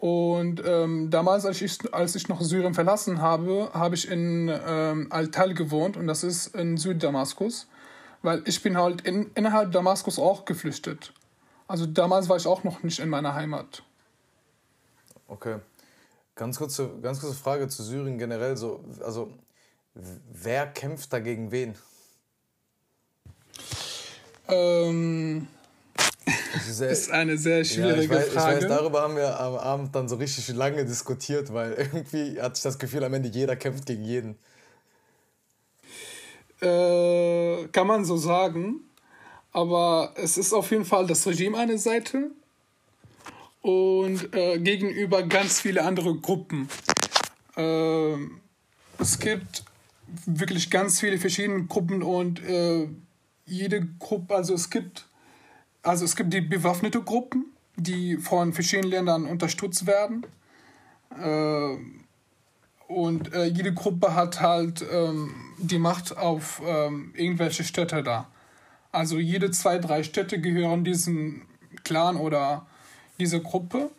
Und 0.00 0.62
ähm, 0.66 1.10
damals, 1.10 1.44
als 1.44 1.60
ich, 1.60 1.78
als 1.92 2.14
ich 2.14 2.28
noch 2.28 2.40
Syrien 2.40 2.72
verlassen 2.72 3.20
habe, 3.20 3.70
habe 3.74 3.94
ich 3.94 4.10
in 4.10 4.50
ähm, 4.66 5.08
Al-Tal 5.10 5.52
gewohnt 5.52 5.98
und 5.98 6.06
das 6.06 6.24
ist 6.24 6.54
in 6.54 6.78
Süddamaskus, 6.78 7.68
weil 8.22 8.42
ich 8.46 8.62
bin 8.62 8.78
halt 8.78 9.02
in, 9.02 9.30
innerhalb 9.34 9.72
Damaskus 9.72 10.18
auch 10.18 10.46
geflüchtet. 10.46 11.12
Also 11.68 11.84
damals 11.84 12.30
war 12.30 12.38
ich 12.38 12.46
auch 12.46 12.64
noch 12.64 12.82
nicht 12.82 12.98
in 12.98 13.10
meiner 13.10 13.34
Heimat. 13.34 13.82
Okay. 15.28 15.56
Ganz 16.40 16.56
kurze, 16.56 16.88
ganz 17.02 17.20
kurze 17.20 17.36
Frage 17.36 17.68
zu 17.68 17.82
Syrien 17.82 18.16
generell. 18.16 18.56
So, 18.56 18.82
also, 19.04 19.30
wer 19.92 20.66
kämpft 20.68 21.12
dagegen 21.12 21.50
wen? 21.50 21.74
Ähm, 24.48 25.48
sehr, 26.66 26.88
ist 26.88 27.10
eine 27.10 27.36
sehr 27.36 27.62
schwierige 27.62 27.96
ja, 27.96 28.02
ich 28.04 28.08
weiß, 28.08 28.28
Frage. 28.30 28.56
Ich 28.56 28.62
weiß, 28.64 28.70
darüber 28.70 29.02
haben 29.02 29.16
wir 29.16 29.38
am 29.38 29.56
Abend 29.56 29.94
dann 29.94 30.08
so 30.08 30.16
richtig 30.16 30.48
lange 30.48 30.86
diskutiert, 30.86 31.52
weil 31.52 31.74
irgendwie 31.74 32.40
hatte 32.40 32.54
ich 32.56 32.62
das 32.62 32.78
Gefühl, 32.78 33.04
am 33.04 33.12
Ende 33.12 33.28
jeder 33.28 33.54
kämpft 33.54 33.84
gegen 33.84 34.04
jeden. 34.04 34.38
Äh, 36.62 37.68
kann 37.70 37.86
man 37.86 38.06
so 38.06 38.16
sagen. 38.16 38.80
Aber 39.52 40.14
es 40.16 40.38
ist 40.38 40.54
auf 40.54 40.70
jeden 40.70 40.86
Fall 40.86 41.06
das 41.06 41.26
Regime 41.26 41.58
eine 41.58 41.76
Seite 41.76 42.30
und 43.60 44.34
äh, 44.34 44.58
gegenüber 44.58 45.22
ganz 45.22 45.60
viele 45.60 45.84
andere 45.84 46.14
Gruppen. 46.16 46.68
Äh, 47.56 48.14
es 48.98 49.18
gibt 49.18 49.64
wirklich 50.26 50.70
ganz 50.70 51.00
viele 51.00 51.18
verschiedene 51.18 51.64
Gruppen 51.64 52.02
und 52.02 52.42
äh, 52.42 52.88
jede 53.46 53.86
Gruppe, 53.98 54.34
also 54.34 54.54
es 54.54 54.70
gibt 54.70 55.06
also 55.82 56.04
es 56.04 56.14
gibt 56.14 56.32
die 56.32 56.42
bewaffnete 56.42 57.00
Gruppen, 57.00 57.46
die 57.76 58.18
von 58.18 58.52
verschiedenen 58.52 58.90
Ländern 58.90 59.24
unterstützt 59.24 59.86
werden. 59.86 60.26
Äh, 61.18 61.76
und 62.86 63.32
äh, 63.32 63.44
jede 63.46 63.72
Gruppe 63.72 64.14
hat 64.14 64.40
halt 64.40 64.84
ähm, 64.92 65.34
die 65.58 65.78
Macht 65.78 66.16
auf 66.16 66.60
ähm, 66.64 67.12
irgendwelche 67.16 67.64
Städte 67.64 68.02
da. 68.02 68.28
Also 68.92 69.18
jede 69.18 69.50
zwei, 69.52 69.78
drei 69.78 70.02
Städte 70.02 70.40
gehören 70.40 70.84
diesem 70.84 71.42
Clan 71.84 72.16
oder 72.16 72.66
dieser 73.20 73.40
Gruppe. 73.40 73.90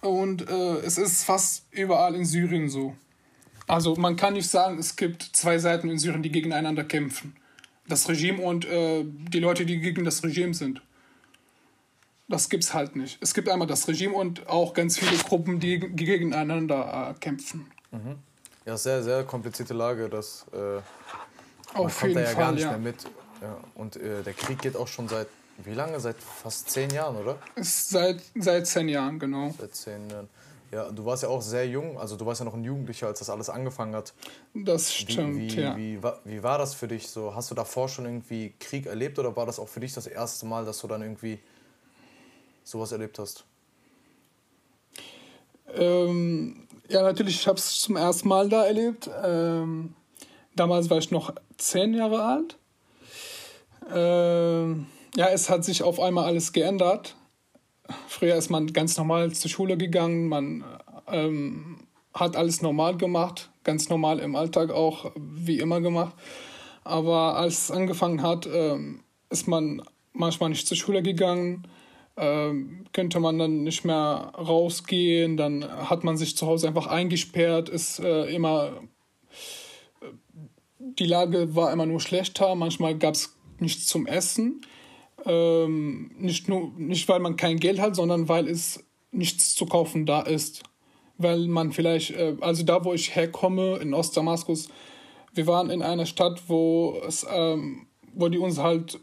Und 0.00 0.48
äh, 0.48 0.76
es 0.78 0.98
ist 0.98 1.24
fast 1.24 1.66
überall 1.70 2.14
in 2.14 2.24
Syrien 2.24 2.68
so. 2.68 2.94
Also 3.66 3.96
man 3.96 4.16
kann 4.16 4.34
nicht 4.34 4.48
sagen, 4.48 4.78
es 4.78 4.96
gibt 4.96 5.22
zwei 5.22 5.58
Seiten 5.58 5.88
in 5.88 5.98
Syrien, 5.98 6.22
die 6.22 6.30
gegeneinander 6.30 6.84
kämpfen. 6.84 7.36
Das 7.86 8.08
Regime 8.08 8.42
und 8.42 8.64
äh, 8.64 9.04
die 9.04 9.40
Leute, 9.40 9.66
die 9.66 9.78
gegen 9.80 10.04
das 10.04 10.22
Regime 10.22 10.54
sind. 10.54 10.82
Das 12.28 12.50
gibt's 12.50 12.74
halt 12.74 12.94
nicht. 12.94 13.18
Es 13.22 13.32
gibt 13.32 13.48
einmal 13.48 13.66
das 13.66 13.88
Regime 13.88 14.14
und 14.14 14.46
auch 14.48 14.74
ganz 14.74 14.98
viele 14.98 15.16
Gruppen, 15.16 15.60
die 15.60 15.78
gegeneinander 15.78 17.10
äh, 17.10 17.18
kämpfen. 17.18 17.70
Mhm. 17.90 18.16
Ja, 18.66 18.76
sehr, 18.76 19.02
sehr 19.02 19.24
komplizierte 19.24 19.72
Lage. 19.72 20.10
Das, 20.10 20.44
äh, 20.52 20.56
man 20.56 20.82
Auf 21.74 22.00
kommt 22.00 22.10
jeden 22.10 22.14
da 22.14 22.20
ja 22.20 22.26
Fall, 22.26 22.44
gar 22.44 22.52
nicht 22.52 22.62
ja. 22.62 22.70
mehr 22.70 22.78
mit. 22.78 22.96
Ja, 23.40 23.56
und 23.74 23.96
äh, 23.96 24.22
der 24.22 24.34
Krieg 24.34 24.60
geht 24.60 24.76
auch 24.76 24.88
schon 24.88 25.08
seit, 25.08 25.28
wie 25.64 25.74
lange? 25.74 25.98
Seit 26.00 26.16
fast 26.16 26.70
zehn 26.70 26.90
Jahren, 26.90 27.16
oder? 27.16 27.38
Seit, 27.56 28.22
seit 28.34 28.66
zehn 28.66 28.88
Jahren, 28.88 29.18
genau. 29.18 29.54
Seit 29.58 29.74
zehn 29.74 30.08
Jahren. 30.10 30.28
Ja, 30.70 30.90
du 30.90 31.04
warst 31.06 31.22
ja 31.22 31.30
auch 31.30 31.40
sehr 31.40 31.66
jung, 31.66 31.98
also 31.98 32.16
du 32.16 32.26
warst 32.26 32.40
ja 32.40 32.44
noch 32.44 32.52
ein 32.52 32.62
Jugendlicher, 32.62 33.06
als 33.06 33.20
das 33.20 33.30
alles 33.30 33.48
angefangen 33.48 33.94
hat. 33.94 34.12
Das 34.52 34.90
Wie, 34.90 35.12
stimmt, 35.12 35.36
wie, 35.36 35.60
ja. 35.60 35.76
wie, 35.76 35.98
wie 36.24 36.42
war 36.42 36.58
das 36.58 36.74
für 36.74 36.86
dich 36.86 37.08
so? 37.08 37.34
Hast 37.34 37.50
du 37.50 37.54
davor 37.54 37.88
schon 37.88 38.04
irgendwie 38.04 38.52
Krieg 38.60 38.84
erlebt 38.84 39.18
oder 39.18 39.34
war 39.34 39.46
das 39.46 39.58
auch 39.58 39.68
für 39.68 39.80
dich 39.80 39.94
das 39.94 40.06
erste 40.06 40.44
Mal, 40.44 40.66
dass 40.66 40.78
du 40.80 40.86
dann 40.86 41.00
irgendwie 41.00 41.38
sowas 42.64 42.92
erlebt 42.92 43.18
hast? 43.18 43.44
Ähm, 45.74 46.66
ja, 46.88 47.02
natürlich, 47.02 47.36
ich 47.36 47.48
habe 47.48 47.58
es 47.58 47.80
zum 47.80 47.96
ersten 47.96 48.28
Mal 48.28 48.50
da 48.50 48.66
erlebt. 48.66 49.08
Ähm, 49.24 49.94
damals 50.54 50.90
war 50.90 50.98
ich 50.98 51.10
noch 51.10 51.34
zehn 51.56 51.94
Jahre 51.94 52.22
alt. 52.22 52.58
Ähm, 53.90 54.86
ja, 55.16 55.28
es 55.28 55.50
hat 55.50 55.64
sich 55.64 55.82
auf 55.82 56.00
einmal 56.00 56.24
alles 56.24 56.52
geändert. 56.52 57.16
Früher 58.08 58.36
ist 58.36 58.50
man 58.50 58.72
ganz 58.72 58.96
normal 58.96 59.32
zur 59.32 59.50
Schule 59.50 59.76
gegangen, 59.76 60.28
man 60.28 60.64
ähm, 61.10 61.78
hat 62.12 62.36
alles 62.36 62.62
normal 62.62 62.96
gemacht, 62.96 63.50
ganz 63.64 63.88
normal 63.88 64.18
im 64.18 64.36
Alltag 64.36 64.70
auch 64.70 65.12
wie 65.16 65.58
immer 65.58 65.80
gemacht. 65.80 66.14
Aber 66.84 67.36
als 67.36 67.64
es 67.64 67.70
angefangen 67.70 68.22
hat, 68.22 68.46
ähm, 68.52 69.02
ist 69.30 69.48
man 69.48 69.82
manchmal 70.12 70.50
nicht 70.50 70.66
zur 70.66 70.76
Schule 70.76 71.02
gegangen, 71.02 71.66
ähm, 72.16 72.84
könnte 72.92 73.20
man 73.20 73.38
dann 73.38 73.62
nicht 73.62 73.84
mehr 73.84 74.32
rausgehen, 74.36 75.36
dann 75.36 75.64
hat 75.64 76.04
man 76.04 76.16
sich 76.16 76.36
zu 76.36 76.46
Hause 76.46 76.68
einfach 76.68 76.88
eingesperrt, 76.88 77.68
ist 77.68 78.00
äh, 78.00 78.24
immer 78.34 78.72
die 80.98 81.06
Lage 81.06 81.54
war 81.54 81.72
immer 81.72 81.86
nur 81.86 82.00
schlechter, 82.00 82.54
manchmal 82.54 82.96
gab 82.96 83.14
es 83.14 83.36
nichts 83.58 83.86
zum 83.86 84.06
Essen. 84.06 84.60
Ähm, 85.24 86.10
nicht, 86.18 86.48
nur, 86.48 86.72
nicht, 86.76 87.08
weil 87.08 87.20
man 87.20 87.36
kein 87.36 87.58
Geld 87.58 87.80
hat, 87.80 87.96
sondern 87.96 88.28
weil 88.28 88.48
es 88.48 88.84
nichts 89.10 89.54
zu 89.54 89.66
kaufen 89.66 90.06
da 90.06 90.22
ist. 90.22 90.62
Weil 91.16 91.48
man 91.48 91.72
vielleicht, 91.72 92.12
äh, 92.12 92.36
also 92.40 92.62
da, 92.62 92.84
wo 92.84 92.94
ich 92.94 93.14
herkomme, 93.14 93.78
in 93.78 93.94
Ostdamaskus, 93.94 94.68
wir 95.34 95.46
waren 95.46 95.70
in 95.70 95.82
einer 95.82 96.06
Stadt, 96.06 96.42
wo, 96.48 97.00
es, 97.06 97.26
ähm, 97.30 97.86
wo 98.14 98.28
die 98.28 98.38
uns 98.38 98.58
halt 98.58 99.00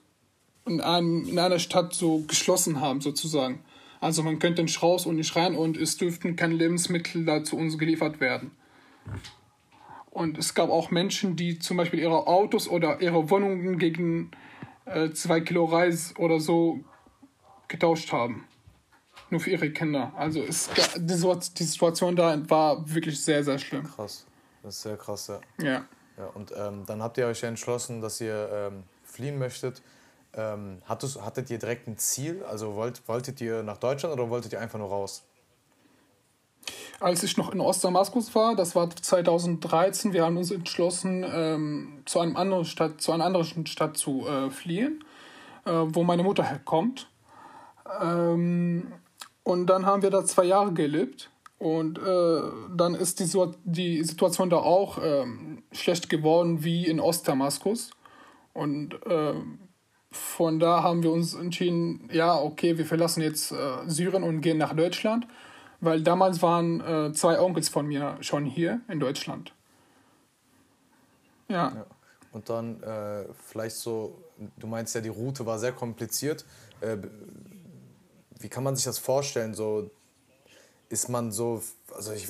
in, 0.66 0.82
einem, 0.82 1.28
in 1.28 1.40
einer 1.40 1.60
Stadt 1.60 1.94
so 1.94 2.24
geschlossen 2.28 2.80
haben, 2.80 3.02
sozusagen. 3.02 3.60
Also 4.02 4.24
man 4.24 4.40
könnte 4.40 4.64
nicht 4.64 4.82
raus 4.82 5.06
und 5.06 5.16
nicht 5.16 5.36
rein 5.36 5.56
und 5.56 5.78
es 5.78 5.98
dürften 5.98 6.36
keine 6.36 6.56
Lebensmittel 6.56 7.26
da 7.26 7.44
zu 7.44 7.58
uns 7.58 7.78
geliefert 7.78 8.20
werden. 8.20 8.52
Und 10.12 10.38
es 10.38 10.54
gab 10.54 10.70
auch 10.70 10.92
Menschen, 10.92 11.36
die 11.36 11.60
zum 11.60 11.78
Beispiel 11.78 12.00
ihre 12.00 12.28
Autos 12.28 12.70
oder 12.70 13.02
ihre 13.02 13.30
Wohnungen 13.30 13.78
gegen 13.78 14.32
äh, 14.86 15.12
zwei 15.12 15.42
Kilo 15.42 15.66
Reis 15.66 16.14
oder 16.18 16.40
so 16.40 16.80
getauscht 17.68 18.12
haben. 18.12 18.48
Nur 19.30 19.40
für 19.40 19.50
ihre 19.50 19.72
Kinder. 19.72 20.14
Also 20.16 20.42
es, 20.42 20.70
die 20.98 21.64
Situation 21.64 22.16
da 22.16 22.38
war 22.50 22.88
wirklich 22.94 23.24
sehr, 23.24 23.44
sehr 23.44 23.58
schlimm. 23.58 23.84
Krass. 23.84 24.26
Das 24.62 24.76
ist 24.76 24.82
sehr 24.84 24.98
krass, 24.98 25.28
ja. 25.28 25.40
Ja. 25.60 25.86
ja 26.18 26.28
und 26.34 26.54
ähm, 26.56 26.84
dann 26.86 27.02
habt 27.02 27.18
ihr 27.18 27.28
euch 27.28 27.42
ja 27.42 27.50
entschlossen, 27.50 28.02
dass 28.02 28.22
ihr 28.22 28.50
ähm, 28.52 28.84
fliehen 29.04 29.38
möchtet. 29.38 29.82
Ähm, 30.34 30.82
hattet, 30.86 31.22
hattet 31.22 31.50
ihr 31.50 31.58
direkt 31.58 31.88
ein 31.88 31.98
Ziel? 31.98 32.44
Also 32.44 32.76
wollt, 32.76 33.08
wolltet 33.08 33.42
ihr 33.42 33.64
nach 33.64 33.78
Deutschland 33.78 34.14
oder 34.14 34.30
wolltet 34.30 34.54
ihr 34.54 34.60
einfach 34.60 34.80
nur 34.80 34.90
raus? 34.90 35.24
Als 37.00 37.24
ich 37.24 37.36
noch 37.36 37.52
in 37.52 37.60
Ostdamaskus 37.60 38.34
war, 38.36 38.56
das 38.56 38.76
war 38.76 38.90
2013, 38.90 40.14
wir 40.14 40.24
haben 40.24 40.38
uns 40.38 40.52
entschlossen, 40.52 41.26
ähm, 41.28 42.04
zu, 42.06 42.20
einem 42.20 42.38
anderen 42.38 42.66
Stadt, 42.66 43.02
zu 43.02 43.12
einer 43.12 43.26
anderen 43.26 43.66
Stadt 43.68 43.98
zu 43.98 44.26
äh, 44.28 44.50
fliehen, 44.50 45.04
äh, 45.66 45.72
wo 45.72 46.04
meine 46.04 46.24
Mutter 46.24 46.44
herkommt. 46.44 47.10
Ähm, 48.02 48.94
und 49.44 49.68
dann 49.68 49.86
haben 49.86 50.02
wir 50.02 50.10
da 50.10 50.26
zwei 50.26 50.46
Jahre 50.46 50.74
gelebt. 50.74 51.30
Und 51.58 51.98
äh, 52.00 52.42
dann 52.76 52.96
ist 52.96 53.20
die, 53.20 53.52
die 53.64 54.04
Situation 54.04 54.50
da 54.50 54.58
auch 54.58 54.98
ähm, 55.02 55.64
schlecht 55.72 56.10
geworden 56.10 56.64
wie 56.64 56.86
in 56.86 57.00
Ostdamaskus. 57.00 57.92
Und 58.54 59.00
ähm, 59.06 59.60
von 60.12 60.60
da 60.60 60.84
haben 60.84 61.04
wir 61.04 61.12
uns 61.12 61.34
entschieden, 61.34 62.10
ja, 62.12 62.38
okay, 62.38 62.78
wir 62.78 62.86
verlassen 62.86 63.22
jetzt 63.22 63.52
äh, 63.52 63.56
Syrien 63.86 64.24
und 64.24 64.42
gehen 64.42 64.58
nach 64.58 64.74
Deutschland, 64.74 65.28
weil 65.82 66.02
damals 66.02 66.42
waren 66.42 66.82
äh, 66.82 67.14
zwei 67.14 67.40
Onkels 67.40 67.70
von 67.70 67.88
mir 67.88 68.18
schon 68.22 68.46
hier 68.46 68.82
in 68.88 69.00
Deutschland. 69.00 69.54
Ja, 71.48 71.74
Ja. 71.76 71.86
Und 72.36 72.50
dann 72.50 72.84
äh, 72.84 73.24
vielleicht 73.46 73.78
so, 73.78 74.22
du 74.58 74.68
meinst 74.68 74.94
ja, 74.94 75.00
die 75.00 75.08
Route 75.08 75.46
war 75.46 75.58
sehr 75.58 75.72
kompliziert. 75.72 76.46
Äh, 76.82 76.98
wie 78.42 78.50
kann 78.50 78.62
man 78.62 78.76
sich 78.76 78.84
das 78.84 79.00
vorstellen? 79.00 79.54
So 79.54 79.90
ist 80.90 81.08
man 81.08 81.32
so, 81.32 81.64
also 81.96 82.12
ich 82.12 82.28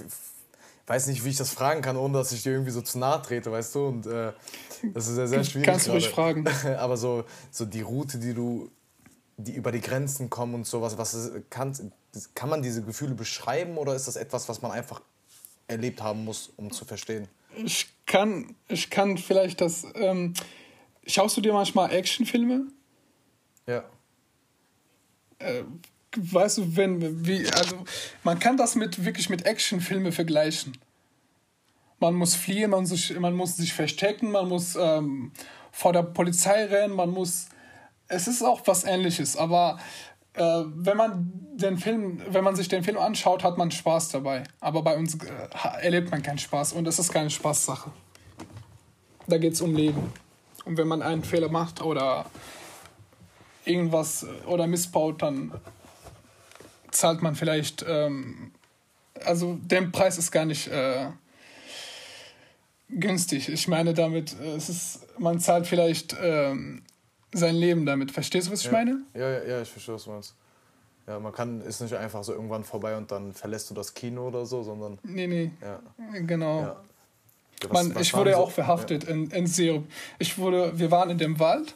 weiß 0.85 1.07
nicht, 1.07 1.25
wie 1.25 1.29
ich 1.29 1.37
das 1.37 1.49
fragen 1.49 1.81
kann, 1.81 1.97
ohne 1.97 2.19
dass 2.19 2.31
ich 2.31 2.43
dir 2.43 2.51
irgendwie 2.51 2.69
so 2.69 2.81
zu 2.81 2.99
nahe 2.99 3.19
trete, 3.23 3.51
weißt 3.51 3.73
du? 3.73 3.87
Und 3.87 4.05
äh, 4.05 4.33
das 4.93 5.07
ist 5.07 5.17
ja 5.17 5.25
sehr 5.25 5.43
schwierig. 5.43 5.65
Kannst 5.65 5.87
du 5.87 5.91
ruhig 5.93 6.13
gerade. 6.13 6.43
Aber 6.79 6.97
so, 6.97 7.23
so 7.49 7.65
die 7.65 7.81
Route, 7.81 8.19
die 8.19 8.35
du, 8.35 8.69
die 9.37 9.55
über 9.55 9.71
die 9.71 9.81
Grenzen 9.81 10.29
kommen 10.29 10.53
und 10.53 10.67
sowas, 10.67 10.99
was 10.99 11.15
ist, 11.15 11.49
kann, 11.49 11.75
kann 12.33 12.49
man 12.49 12.61
diese 12.61 12.83
Gefühle 12.83 13.15
beschreiben 13.15 13.77
oder 13.77 13.95
ist 13.95 14.07
das 14.07 14.15
etwas, 14.15 14.47
was 14.49 14.61
man 14.61 14.71
einfach 14.71 15.01
erlebt 15.67 16.01
haben 16.01 16.23
muss, 16.25 16.51
um 16.57 16.71
zu 16.71 16.85
verstehen? 16.85 17.27
ich 17.63 17.87
kann, 18.05 18.55
ich 18.67 18.89
kann 18.89 19.17
vielleicht 19.17 19.61
das. 19.61 19.85
Ähm, 19.95 20.33
schaust 21.05 21.37
du 21.37 21.41
dir 21.41 21.53
manchmal 21.53 21.91
Actionfilme? 21.91 22.67
Ja. 23.67 23.83
weißt 26.17 26.59
du, 26.59 26.75
wenn, 26.75 27.25
wie, 27.25 27.47
also 27.49 27.83
man 28.23 28.39
kann 28.39 28.57
das 28.57 28.75
mit 28.75 29.03
wirklich 29.05 29.29
mit 29.29 29.45
Actionfilme 29.45 30.11
vergleichen. 30.11 30.77
Man 31.99 32.13
muss 32.13 32.35
fliehen, 32.35 32.71
man, 32.71 32.85
sich, 32.85 33.17
man 33.17 33.33
muss 33.33 33.57
sich 33.57 33.73
verstecken, 33.73 34.31
man 34.31 34.47
muss 34.47 34.75
ähm, 34.75 35.31
vor 35.71 35.93
der 35.93 36.03
Polizei 36.03 36.65
rennen, 36.65 36.95
man 36.95 37.09
muss. 37.09 37.47
Es 38.07 38.27
ist 38.27 38.43
auch 38.43 38.61
was 38.65 38.83
ähnliches, 38.83 39.35
aber 39.35 39.79
äh, 39.79 40.14
wenn 40.37 40.97
man 40.97 41.45
den 41.55 41.77
Film, 41.77 42.21
wenn 42.29 42.43
man 42.43 42.55
sich 42.55 42.67
den 42.67 42.83
Film 42.83 42.97
anschaut, 42.97 43.43
hat 43.43 43.57
man 43.57 43.71
Spaß 43.71 44.09
dabei. 44.09 44.43
Aber 44.59 44.81
bei 44.81 44.97
uns 44.97 45.15
äh, 45.15 45.81
erlebt 45.81 46.11
man 46.11 46.21
keinen 46.21 46.37
Spaß 46.37 46.73
und 46.73 46.87
es 46.87 46.99
ist 46.99 47.11
keine 47.11 47.29
Spaßsache. 47.29 47.91
Da 49.27 49.37
geht 49.37 49.53
es 49.53 49.61
um 49.61 49.75
Leben. 49.75 50.11
Und 50.65 50.77
wenn 50.77 50.87
man 50.87 51.01
einen 51.01 51.23
Fehler 51.23 51.49
macht 51.49 51.81
oder 51.81 52.25
irgendwas 53.63 54.23
äh, 54.23 54.47
oder 54.47 54.67
missbaut, 54.67 55.21
dann 55.21 55.53
zahlt 56.91 57.21
man 57.21 57.35
vielleicht, 57.35 57.85
ähm, 57.87 58.51
also 59.25 59.57
der 59.61 59.81
Preis 59.83 60.17
ist 60.17 60.31
gar 60.31 60.45
nicht 60.45 60.67
äh, 60.67 61.07
günstig. 62.89 63.49
Ich 63.49 63.67
meine 63.67 63.93
damit, 63.93 64.35
äh, 64.41 64.55
es 64.55 64.69
ist, 64.69 65.19
man 65.19 65.39
zahlt 65.39 65.67
vielleicht 65.67 66.15
ähm, 66.21 66.83
sein 67.33 67.55
Leben 67.55 67.85
damit. 67.85 68.11
Verstehst 68.11 68.47
du, 68.47 68.51
was 68.51 68.59
ich 68.61 68.65
ja. 68.67 68.71
meine? 68.71 69.01
Ja, 69.13 69.29
ja, 69.29 69.43
ja, 69.43 69.61
ich 69.61 69.69
verstehe, 69.69 69.95
was 69.95 70.03
du 70.05 70.11
meinst. 70.11 70.35
Ja, 71.07 71.19
man 71.19 71.31
kann, 71.33 71.61
ist 71.61 71.81
nicht 71.81 71.93
einfach 71.93 72.23
so 72.23 72.33
irgendwann 72.33 72.63
vorbei 72.63 72.97
und 72.97 73.11
dann 73.11 73.33
verlässt 73.33 73.69
du 73.69 73.73
das 73.75 73.93
Kino 73.93 74.27
oder 74.27 74.45
so, 74.45 74.63
sondern 74.63 74.97
Nee, 75.03 75.27
nee, 75.27 75.51
ja. 75.61 75.79
genau. 76.21 76.61
ja. 76.61 76.81
Was- 77.61 77.71
Man, 77.71 77.95
was 77.95 78.01
ich 78.01 78.13
wurde 78.15 78.31
ja 78.31 78.37
auch 78.37 78.51
verhaftet 78.51 79.03
in, 79.05 79.29
in 79.29 79.47
Serum. 79.47 79.87
Ich 80.19 80.37
wurde, 80.37 80.77
wir 80.77 80.91
waren 80.91 81.09
in 81.11 81.17
dem 81.17 81.39
Wald 81.39 81.75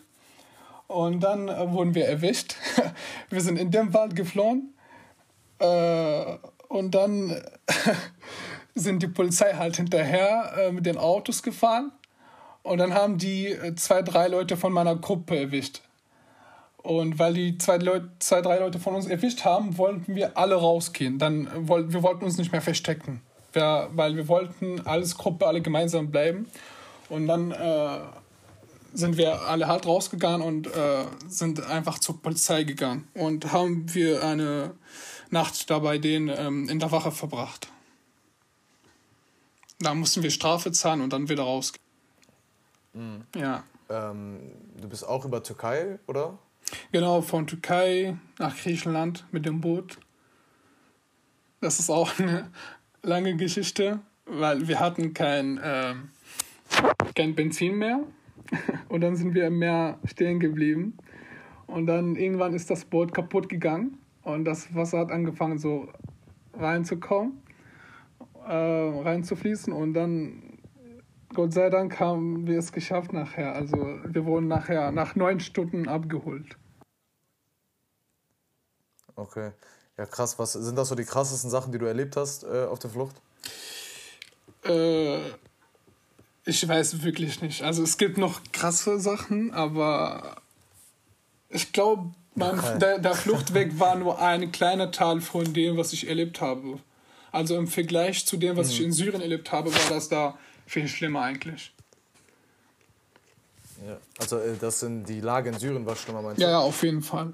und 0.87 1.21
dann 1.21 1.47
äh, 1.47 1.71
wurden 1.71 1.93
wir 1.93 2.05
erwischt. 2.05 2.55
wir 3.29 3.41
sind 3.41 3.57
in 3.57 3.69
dem 3.71 3.93
Wald 3.93 4.15
geflohen 4.15 4.73
äh, 5.59 6.37
und 6.67 6.95
dann 6.95 7.39
sind 8.75 9.03
die 9.03 9.07
Polizei 9.07 9.53
halt 9.53 9.77
hinterher 9.77 10.53
äh, 10.57 10.71
mit 10.71 10.85
den 10.85 10.97
Autos 10.97 11.43
gefahren 11.43 11.91
und 12.69 12.77
dann 12.77 12.93
haben 12.93 13.17
die 13.17 13.47
äh, 13.47 13.73
zwei, 13.75 14.03
drei 14.03 14.27
Leute 14.27 14.55
von 14.55 14.71
meiner 14.71 14.95
Gruppe 14.95 15.35
erwischt. 15.35 15.81
Und 16.77 17.17
weil 17.17 17.33
die 17.33 17.57
zwei, 17.57 17.77
Leut, 17.77 18.03
zwei, 18.19 18.41
drei 18.41 18.59
Leute 18.59 18.77
von 18.77 18.93
uns 18.93 19.07
erwischt 19.07 19.43
haben, 19.43 19.79
wollten 19.79 20.15
wir 20.15 20.37
alle 20.37 20.53
rausgehen. 20.53 21.17
Dann 21.17 21.47
äh, 21.47 21.67
wir 21.67 22.03
wollten 22.03 22.25
uns 22.25 22.37
nicht 22.37 22.51
mehr 22.51 22.61
verstecken. 22.61 23.21
Wir, 23.53 23.89
weil 23.93 24.15
wir 24.15 24.27
wollten 24.27 24.85
als 24.85 25.17
Gruppe 25.17 25.47
alle 25.47 25.61
gemeinsam 25.61 26.11
bleiben. 26.11 26.45
Und 27.09 27.25
dann 27.25 27.49
äh, 27.49 27.99
sind 28.93 29.17
wir 29.17 29.41
alle 29.47 29.67
halt 29.67 29.87
rausgegangen 29.87 30.41
und 30.43 30.67
äh, 30.67 31.05
sind 31.27 31.65
einfach 31.65 31.97
zur 31.97 32.21
Polizei 32.21 32.65
gegangen 32.65 33.07
und 33.15 33.51
haben 33.51 33.91
wir 33.95 34.23
eine 34.23 34.75
Nacht 35.31 35.71
da 35.71 35.79
bei 35.79 35.97
denen 35.97 36.29
ähm, 36.29 36.69
in 36.69 36.77
der 36.77 36.91
Wache 36.91 37.11
verbracht. 37.11 37.67
Da 39.79 39.95
mussten 39.95 40.21
wir 40.21 40.29
Strafe 40.29 40.71
zahlen 40.71 41.01
und 41.01 41.13
dann 41.13 41.29
wieder 41.29 41.43
rausgehen. 41.43 41.88
Mhm. 42.99 43.23
Ja. 43.35 43.63
Ähm, 43.89 44.39
du 44.79 44.89
bist 44.89 45.07
auch 45.07 45.25
über 45.25 45.41
Türkei, 45.41 45.99
oder? 46.07 46.37
Genau, 46.91 47.21
von 47.21 47.47
Türkei 47.47 48.17
nach 48.37 48.55
Griechenland 48.55 49.25
mit 49.31 49.45
dem 49.45 49.61
Boot. 49.61 49.97
Das 51.61 51.79
ist 51.79 51.89
auch 51.89 52.11
eine 52.19 52.51
lange 53.01 53.35
Geschichte, 53.37 53.99
weil 54.25 54.67
wir 54.67 54.79
hatten 54.79 55.13
kein, 55.13 55.59
ähm, 55.63 56.09
kein 57.15 57.35
Benzin 57.35 57.77
mehr. 57.77 58.01
Und 58.89 59.01
dann 59.01 59.15
sind 59.15 59.33
wir 59.33 59.47
im 59.47 59.59
Meer 59.59 59.99
stehen 60.05 60.39
geblieben. 60.39 60.97
Und 61.67 61.85
dann 61.85 62.15
irgendwann 62.15 62.53
ist 62.53 62.69
das 62.69 62.83
Boot 62.85 63.13
kaputt 63.13 63.47
gegangen. 63.47 63.99
Und 64.23 64.45
das 64.45 64.73
Wasser 64.75 64.99
hat 64.99 65.11
angefangen 65.11 65.57
so 65.57 65.87
reinzukommen, 66.53 67.41
äh, 68.45 68.53
reinzufließen. 68.53 69.71
Und 69.71 69.93
dann, 69.93 70.48
Gott 71.33 71.53
sei 71.53 71.69
Dank, 71.69 71.99
haben 71.99 72.47
wir 72.47 72.57
es 72.57 72.71
geschafft 72.71 73.13
nachher. 73.13 73.53
Also 73.53 73.77
wir 74.03 74.25
wurden 74.25 74.47
nachher 74.47 74.91
nach 74.91 75.15
neun 75.15 75.39
Stunden 75.39 75.87
abgeholt. 75.87 76.57
Okay. 79.15 79.51
Ja, 79.97 80.05
krass. 80.05 80.39
Was 80.39 80.53
sind 80.53 80.77
das 80.77 80.89
so 80.89 80.95
die 80.95 81.03
krassesten 81.03 81.49
Sachen, 81.49 81.71
die 81.71 81.77
du 81.77 81.85
erlebt 81.85 82.15
hast 82.15 82.43
äh, 82.43 82.65
auf 82.65 82.79
der 82.79 82.89
Flucht? 82.89 83.15
Äh, 84.65 85.19
ich 86.45 86.67
weiß 86.67 87.03
wirklich 87.03 87.41
nicht. 87.41 87.63
Also 87.63 87.83
es 87.83 87.97
gibt 87.97 88.17
noch 88.17 88.41
krasse 88.51 88.99
Sachen, 88.99 89.53
aber 89.53 90.37
ich 91.49 91.73
glaube, 91.73 92.11
der, 92.35 92.99
der 92.99 93.13
Fluchtweg 93.13 93.79
war 93.79 93.95
nur 93.95 94.21
ein 94.21 94.51
kleiner 94.51 94.91
Teil 94.91 95.21
von 95.21 95.53
dem, 95.53 95.77
was 95.77 95.93
ich 95.93 96.07
erlebt 96.07 96.41
habe. 96.41 96.79
Also 97.31 97.57
im 97.57 97.67
Vergleich 97.67 98.25
zu 98.25 98.37
dem, 98.37 98.57
was 98.57 98.67
mhm. 98.67 98.73
ich 98.73 98.81
in 98.83 98.91
Syrien 98.91 99.21
erlebt 99.21 99.51
habe, 99.51 99.71
war 99.73 99.89
das 99.89 100.09
da 100.09 100.37
viel 100.69 100.87
schlimmer 100.87 101.21
eigentlich. 101.21 101.73
Ja, 103.85 103.97
also 104.19 104.37
äh, 104.37 104.55
das 104.59 104.81
sind 104.81 105.05
die 105.05 105.19
Lage 105.19 105.49
in 105.49 105.57
Syrien 105.57 105.85
war 105.85 105.95
schlimmer, 105.95 106.21
meinst 106.21 106.39
du? 106.39 106.43
Ja, 106.43 106.51
ja, 106.51 106.59
auf 106.59 106.83
jeden 106.83 107.01
Fall. 107.01 107.33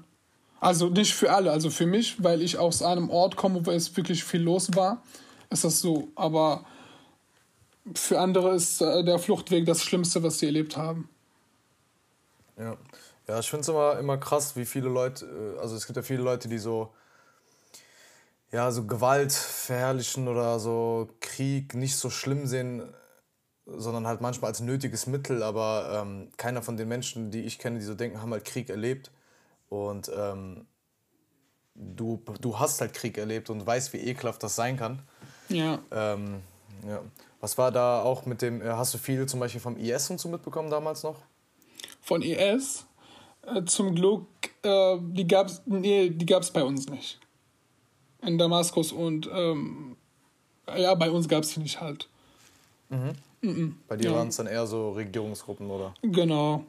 Also 0.58 0.88
nicht 0.88 1.14
für 1.14 1.32
alle, 1.32 1.50
also 1.50 1.68
für 1.70 1.86
mich, 1.86 2.22
weil 2.22 2.40
ich 2.40 2.56
aus 2.56 2.82
einem 2.82 3.10
Ort 3.10 3.36
komme, 3.36 3.66
wo 3.66 3.70
es 3.70 3.94
wirklich 3.96 4.24
viel 4.24 4.40
los 4.40 4.74
war, 4.74 5.02
ist 5.50 5.64
das 5.64 5.80
so. 5.80 6.08
Aber 6.14 6.64
für 7.94 8.18
andere 8.18 8.54
ist 8.54 8.80
äh, 8.80 9.04
der 9.04 9.18
Fluchtweg 9.18 9.66
das 9.66 9.82
Schlimmste, 9.82 10.22
was 10.22 10.38
sie 10.38 10.46
erlebt 10.46 10.76
haben. 10.76 11.10
Ja, 12.56 12.76
ja 13.28 13.38
ich 13.38 13.50
finde 13.50 13.60
es 13.62 13.68
immer, 13.68 13.98
immer 13.98 14.16
krass, 14.16 14.56
wie 14.56 14.64
viele 14.64 14.88
Leute, 14.88 15.26
äh, 15.26 15.60
also 15.60 15.76
es 15.76 15.86
gibt 15.86 15.96
ja 15.96 16.02
viele 16.02 16.22
Leute, 16.22 16.48
die 16.48 16.58
so, 16.58 16.94
ja, 18.50 18.70
so 18.70 18.86
Gewalt 18.86 19.32
verherrlichen 19.32 20.26
oder 20.26 20.58
so 20.58 21.10
Krieg 21.20 21.74
nicht 21.74 21.96
so 21.96 22.08
schlimm 22.08 22.46
sehen, 22.46 22.82
sondern 23.66 24.06
halt 24.06 24.20
manchmal 24.20 24.50
als 24.50 24.60
nötiges 24.60 25.06
Mittel. 25.06 25.42
Aber 25.42 26.02
ähm, 26.02 26.30
keiner 26.36 26.62
von 26.62 26.76
den 26.76 26.88
Menschen, 26.88 27.30
die 27.30 27.42
ich 27.42 27.58
kenne, 27.58 27.78
die 27.78 27.84
so 27.84 27.94
denken, 27.94 28.22
haben 28.22 28.32
halt 28.32 28.44
Krieg 28.44 28.70
erlebt. 28.70 29.10
Und 29.68 30.10
ähm, 30.16 30.66
du, 31.74 32.22
du 32.40 32.58
hast 32.58 32.80
halt 32.80 32.94
Krieg 32.94 33.18
erlebt 33.18 33.50
und 33.50 33.66
weißt, 33.66 33.92
wie 33.92 33.98
ekelhaft 33.98 34.42
das 34.42 34.56
sein 34.56 34.76
kann. 34.76 35.02
Ja. 35.48 35.78
Ähm, 35.90 36.42
ja. 36.86 37.02
Was 37.40 37.58
war 37.58 37.70
da 37.70 38.02
auch 38.02 38.26
mit 38.26 38.42
dem, 38.42 38.62
äh, 38.62 38.70
hast 38.70 38.94
du 38.94 38.98
viel 38.98 39.26
zum 39.26 39.40
Beispiel 39.40 39.60
vom 39.60 39.76
IS 39.76 40.10
und 40.10 40.18
so 40.18 40.28
mitbekommen 40.28 40.70
damals 40.70 41.02
noch? 41.02 41.16
Von 42.00 42.22
IS? 42.22 42.86
Äh, 43.42 43.64
zum 43.64 43.94
Glück, 43.94 44.26
äh, 44.62 44.96
die 45.00 45.26
gab 45.26 45.48
es 45.48 45.62
nee, 45.66 46.10
die 46.10 46.26
gab's 46.26 46.50
bei 46.50 46.64
uns 46.64 46.88
nicht. 46.88 47.20
In 48.22 48.38
Damaskus 48.38 48.92
und 48.92 49.28
ähm, 49.32 49.96
ja, 50.74 50.94
bei 50.94 51.10
uns 51.10 51.28
gab 51.28 51.44
es 51.44 51.54
die 51.54 51.60
nicht 51.60 51.80
halt. 51.80 52.08
Mhm. 52.88 53.12
Mhm. 53.42 53.78
Bei 53.88 53.96
dir 53.96 54.10
ja. 54.10 54.16
waren 54.16 54.28
es 54.28 54.36
dann 54.36 54.46
eher 54.46 54.66
so 54.66 54.90
Regierungsgruppen, 54.90 55.70
oder? 55.70 55.94
Genau. 56.02 56.64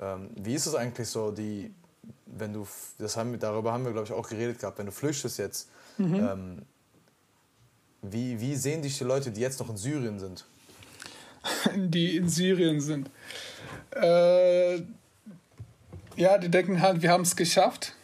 Ähm, 0.00 0.30
wie 0.36 0.54
ist 0.54 0.66
es 0.66 0.74
eigentlich 0.74 1.08
so, 1.08 1.30
die, 1.30 1.72
wenn 2.26 2.52
du, 2.52 2.66
das 2.98 3.16
haben, 3.16 3.38
darüber 3.38 3.72
haben 3.72 3.84
wir, 3.84 3.92
glaube 3.92 4.06
ich, 4.06 4.12
auch 4.12 4.28
geredet 4.28 4.60
gehabt, 4.60 4.78
wenn 4.78 4.86
du 4.86 4.92
flüchtest 4.92 5.38
jetzt, 5.38 5.68
mhm. 5.96 6.14
ähm, 6.14 6.62
wie, 8.02 8.40
wie 8.40 8.54
sehen 8.54 8.82
dich 8.82 8.96
die 8.96 9.04
Leute, 9.04 9.32
die 9.32 9.40
jetzt 9.40 9.58
noch 9.58 9.68
in 9.70 9.76
Syrien 9.76 10.18
sind? 10.18 10.46
Die 11.74 12.16
in 12.16 12.28
Syrien 12.28 12.80
sind. 12.80 13.10
Äh, 13.92 14.76
ja, 16.16 16.36
die 16.36 16.50
denken 16.50 16.82
halt, 16.82 17.00
wir 17.00 17.10
haben 17.10 17.22
es 17.22 17.36
geschafft. 17.36 17.94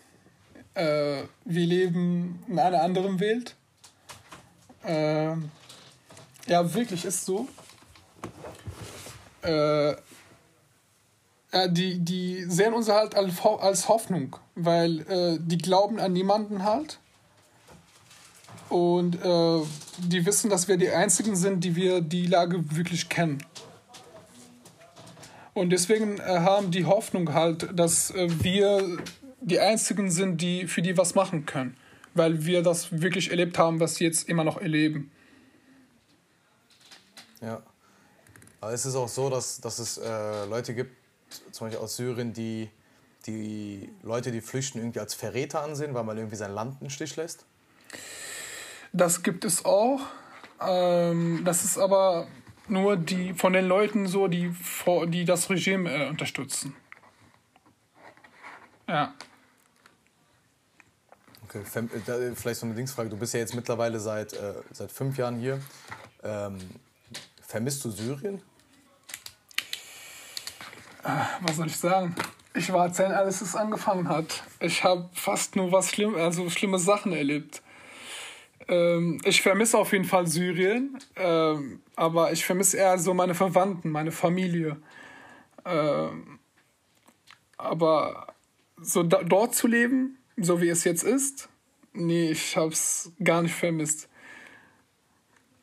Äh, 0.75 1.25
wir 1.45 1.67
leben 1.67 2.45
in 2.49 2.59
einer 2.59 2.81
anderen 2.81 3.19
Welt. 3.21 3.57
Äh, 4.85 5.35
ja, 6.47 6.75
wirklich 6.75 7.05
ist 7.05 7.25
so. 7.25 7.49
Äh, 9.43 9.95
äh, 11.55 11.71
die, 11.71 11.99
die 12.01 12.45
sehen 12.49 12.75
uns 12.75 12.89
halt 12.89 13.15
als 13.15 13.89
Hoffnung, 13.89 14.37
weil 14.55 15.01
äh, 15.01 15.39
die 15.41 15.59
glauben 15.59 16.01
an 16.01 16.13
niemanden 16.13 16.65
halt. 16.65 16.99
Und 18.69 19.17
äh, 19.23 19.61
die 19.99 20.27
wissen, 20.27 20.51
dass 20.51 20.67
wir 20.67 20.77
die 20.77 20.91
Einzigen 20.91 21.37
sind, 21.37 21.63
die 21.63 21.77
wir 21.77 22.01
die 22.01 22.27
Lage 22.27 22.77
wirklich 22.77 23.09
kennen. 23.09 23.39
Und 25.53 25.71
deswegen 25.71 26.19
äh, 26.19 26.23
haben 26.23 26.73
die 26.73 26.85
Hoffnung 26.85 27.33
halt, 27.33 27.69
dass 27.79 28.11
äh, 28.11 28.29
wir 28.43 28.99
die 29.41 29.61
Einzigen 29.61 30.11
sind, 30.11 30.41
die 30.41 30.67
für 30.67 30.83
die 30.83 30.99
was 30.99 31.15
machen 31.15 31.47
können. 31.47 31.77
Weil 32.15 32.45
wir 32.47 32.63
das 32.63 33.01
wirklich 33.01 33.31
erlebt 33.31 33.59
haben, 33.59 33.79
was 33.79 33.97
sie 33.97 34.05
jetzt 34.05 34.29
immer 34.29 34.43
noch 34.43 34.61
erleben. 34.61 35.13
Ja. 37.45 37.63
Aber 38.61 38.73
es 38.73 38.87
ist 38.87 38.95
auch 38.95 39.09
so, 39.09 39.29
dass, 39.29 39.61
dass 39.61 39.79
es 39.79 39.99
äh, 39.99 40.47
Leute 40.47 40.75
gibt, 40.75 40.97
zum 41.53 41.67
Beispiel 41.67 41.85
aus 41.85 41.97
Syrien, 41.97 42.33
die 42.33 42.71
die 43.27 43.91
Leute, 44.03 44.31
die 44.31 44.41
flüchten, 44.41 44.79
irgendwie 44.79 45.01
als 45.01 45.15
Verräter 45.15 45.63
ansehen, 45.63 45.95
weil 45.95 46.05
man 46.05 46.17
irgendwie 46.17 46.37
sein 46.37 46.53
Land 46.53 46.81
im 46.81 46.91
Stich 46.91 47.17
lässt? 47.17 47.45
Das 48.93 49.23
gibt 49.23 49.45
es 49.45 49.65
auch. 49.65 50.01
Ähm, 50.61 51.43
das 51.45 51.65
ist 51.65 51.79
aber 51.79 52.27
nur 52.69 52.97
die 52.97 53.35
von 53.35 53.53
den 53.53 53.67
Leuten 53.67 54.07
so, 54.07 54.29
die, 54.29 54.55
die 55.09 55.25
das 55.25 55.51
Regime 55.51 55.91
äh, 55.91 56.09
unterstützen. 56.09 56.75
Ja. 58.87 59.15
Okay, 61.45 61.61
äh, 61.61 62.35
vielleicht 62.35 62.61
so 62.61 62.67
eine 62.67 62.75
Dingsfrage. 62.75 63.09
Du 63.09 63.17
bist 63.17 63.35
ja 63.35 63.41
jetzt 63.41 63.55
mittlerweile 63.55 63.99
seit, 64.01 64.33
äh, 64.35 64.55
seit 64.71 64.93
fünf 64.93 65.17
Jahren 65.17 65.39
hier. 65.39 65.61
Ähm, 66.23 66.59
vermisst 67.55 67.85
du 67.85 67.91
Syrien? 67.91 68.43
was 71.41 71.55
soll 71.55 71.69
ich 71.69 71.77
sagen? 71.77 72.17
Ich 72.53 72.73
war 72.73 72.93
zehn, 72.93 73.13
als 73.13 73.43
es 73.43 73.55
angefangen 73.55 74.09
hat. 74.09 74.43
Ich 74.59 74.83
habe 74.83 75.09
fast 75.13 75.55
nur 75.55 75.71
was 75.71 75.91
schlimm, 75.91 76.17
also 76.17 76.51
schlimme 76.51 76.81
Sachen 76.81 77.13
erlebt. 77.13 77.63
Ähm, 78.67 79.21
ich 79.25 79.41
vermisse 79.41 79.79
auf 79.79 79.93
jeden 79.93 80.05
Fall 80.05 80.27
Syrien, 80.27 80.99
ähm, 81.15 81.81
aber 81.95 82.33
ich 82.33 82.45
vermisse 82.45 82.79
eher 82.79 82.99
so 82.99 83.15
meine 83.15 83.37
Verwandten, 83.37 83.91
meine 83.91 84.11
Familie. 84.11 84.77
Ähm, 85.65 86.41
aber 87.57 88.35
so 88.83 89.05
da, 89.05 89.23
dort 89.23 89.55
zu 89.55 89.69
leben, 89.69 90.19
so 90.37 90.61
wie 90.61 90.71
es 90.71 90.83
jetzt 90.83 91.05
ist, 91.05 91.49
nee, 91.93 92.33
ich 92.33 92.57
habe 92.57 92.73
es 92.73 93.13
gar 93.23 93.43
nicht 93.43 93.55
vermisst. 93.55 94.09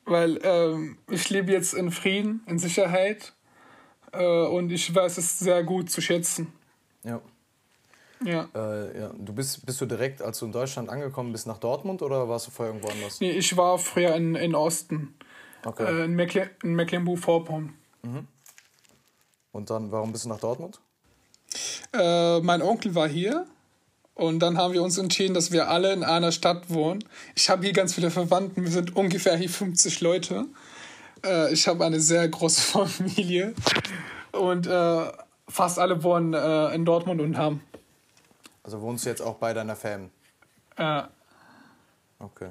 Weil 0.04 0.40
ähm, 0.42 0.98
ich 1.08 1.30
lebe 1.30 1.52
jetzt 1.52 1.74
in 1.74 1.90
Frieden, 1.90 2.42
in 2.46 2.58
Sicherheit 2.58 3.32
äh, 4.12 4.46
und 4.46 4.70
ich 4.70 4.94
weiß 4.94 5.18
es 5.18 5.38
sehr 5.38 5.62
gut 5.62 5.90
zu 5.90 6.00
schätzen. 6.00 6.52
Ja. 7.04 7.20
Ja. 8.24 8.48
Äh, 8.54 9.00
ja. 9.00 9.10
Du 9.16 9.32
bist, 9.32 9.64
bist 9.66 9.80
du 9.80 9.86
direkt, 9.86 10.22
als 10.22 10.38
du 10.38 10.46
in 10.46 10.52
Deutschland 10.52 10.88
angekommen 10.88 11.32
bist, 11.32 11.46
nach 11.46 11.58
Dortmund 11.58 12.02
oder 12.02 12.28
warst 12.28 12.46
du 12.46 12.50
vorher 12.50 12.74
irgendwo 12.74 12.92
anders? 12.92 13.20
Nee, 13.20 13.32
ich 13.32 13.56
war 13.56 13.78
früher 13.78 14.14
in, 14.14 14.34
in 14.34 14.54
Osten. 14.54 15.14
Okay. 15.64 15.84
Äh, 15.84 16.04
in, 16.04 16.14
Mecklen 16.14 16.50
in 16.62 16.74
Mecklenburg-Vorpommern. 16.74 17.74
Mhm. 18.02 18.26
Und 19.52 19.70
dann, 19.70 19.92
warum 19.92 20.12
bist 20.12 20.24
du 20.24 20.28
nach 20.28 20.40
Dortmund? 20.40 20.80
Äh, 21.92 22.40
mein 22.40 22.62
Onkel 22.62 22.94
war 22.94 23.08
hier 23.08 23.46
und 24.14 24.40
dann 24.40 24.58
haben 24.58 24.74
wir 24.74 24.82
uns 24.82 24.98
entschieden, 24.98 25.34
dass 25.34 25.52
wir 25.52 25.68
alle 25.68 25.92
in 25.92 26.04
einer 26.04 26.32
Stadt 26.32 26.70
wohnen. 26.70 27.04
Ich 27.34 27.48
habe 27.48 27.64
hier 27.64 27.72
ganz 27.72 27.94
viele 27.94 28.10
Verwandten, 28.10 28.62
wir 28.62 28.70
sind 28.70 28.94
ungefähr 28.94 29.36
hier 29.36 29.48
50 29.48 30.00
Leute. 30.00 30.46
Äh, 31.24 31.52
ich 31.52 31.66
habe 31.66 31.84
eine 31.84 32.00
sehr 32.00 32.28
große 32.28 32.60
Familie 32.86 33.54
und 34.32 34.66
äh, 34.66 35.12
fast 35.48 35.78
alle 35.78 36.02
wohnen 36.02 36.34
äh, 36.34 36.74
in 36.74 36.84
Dortmund 36.84 37.20
und 37.20 37.36
haben. 37.38 37.62
Also 38.62 38.80
wohnst 38.80 39.04
du 39.04 39.08
jetzt 39.08 39.22
auch 39.22 39.36
bei 39.36 39.54
deiner 39.54 39.76
Fam? 39.76 40.10
Ja. 40.78 41.08
Okay. 42.18 42.50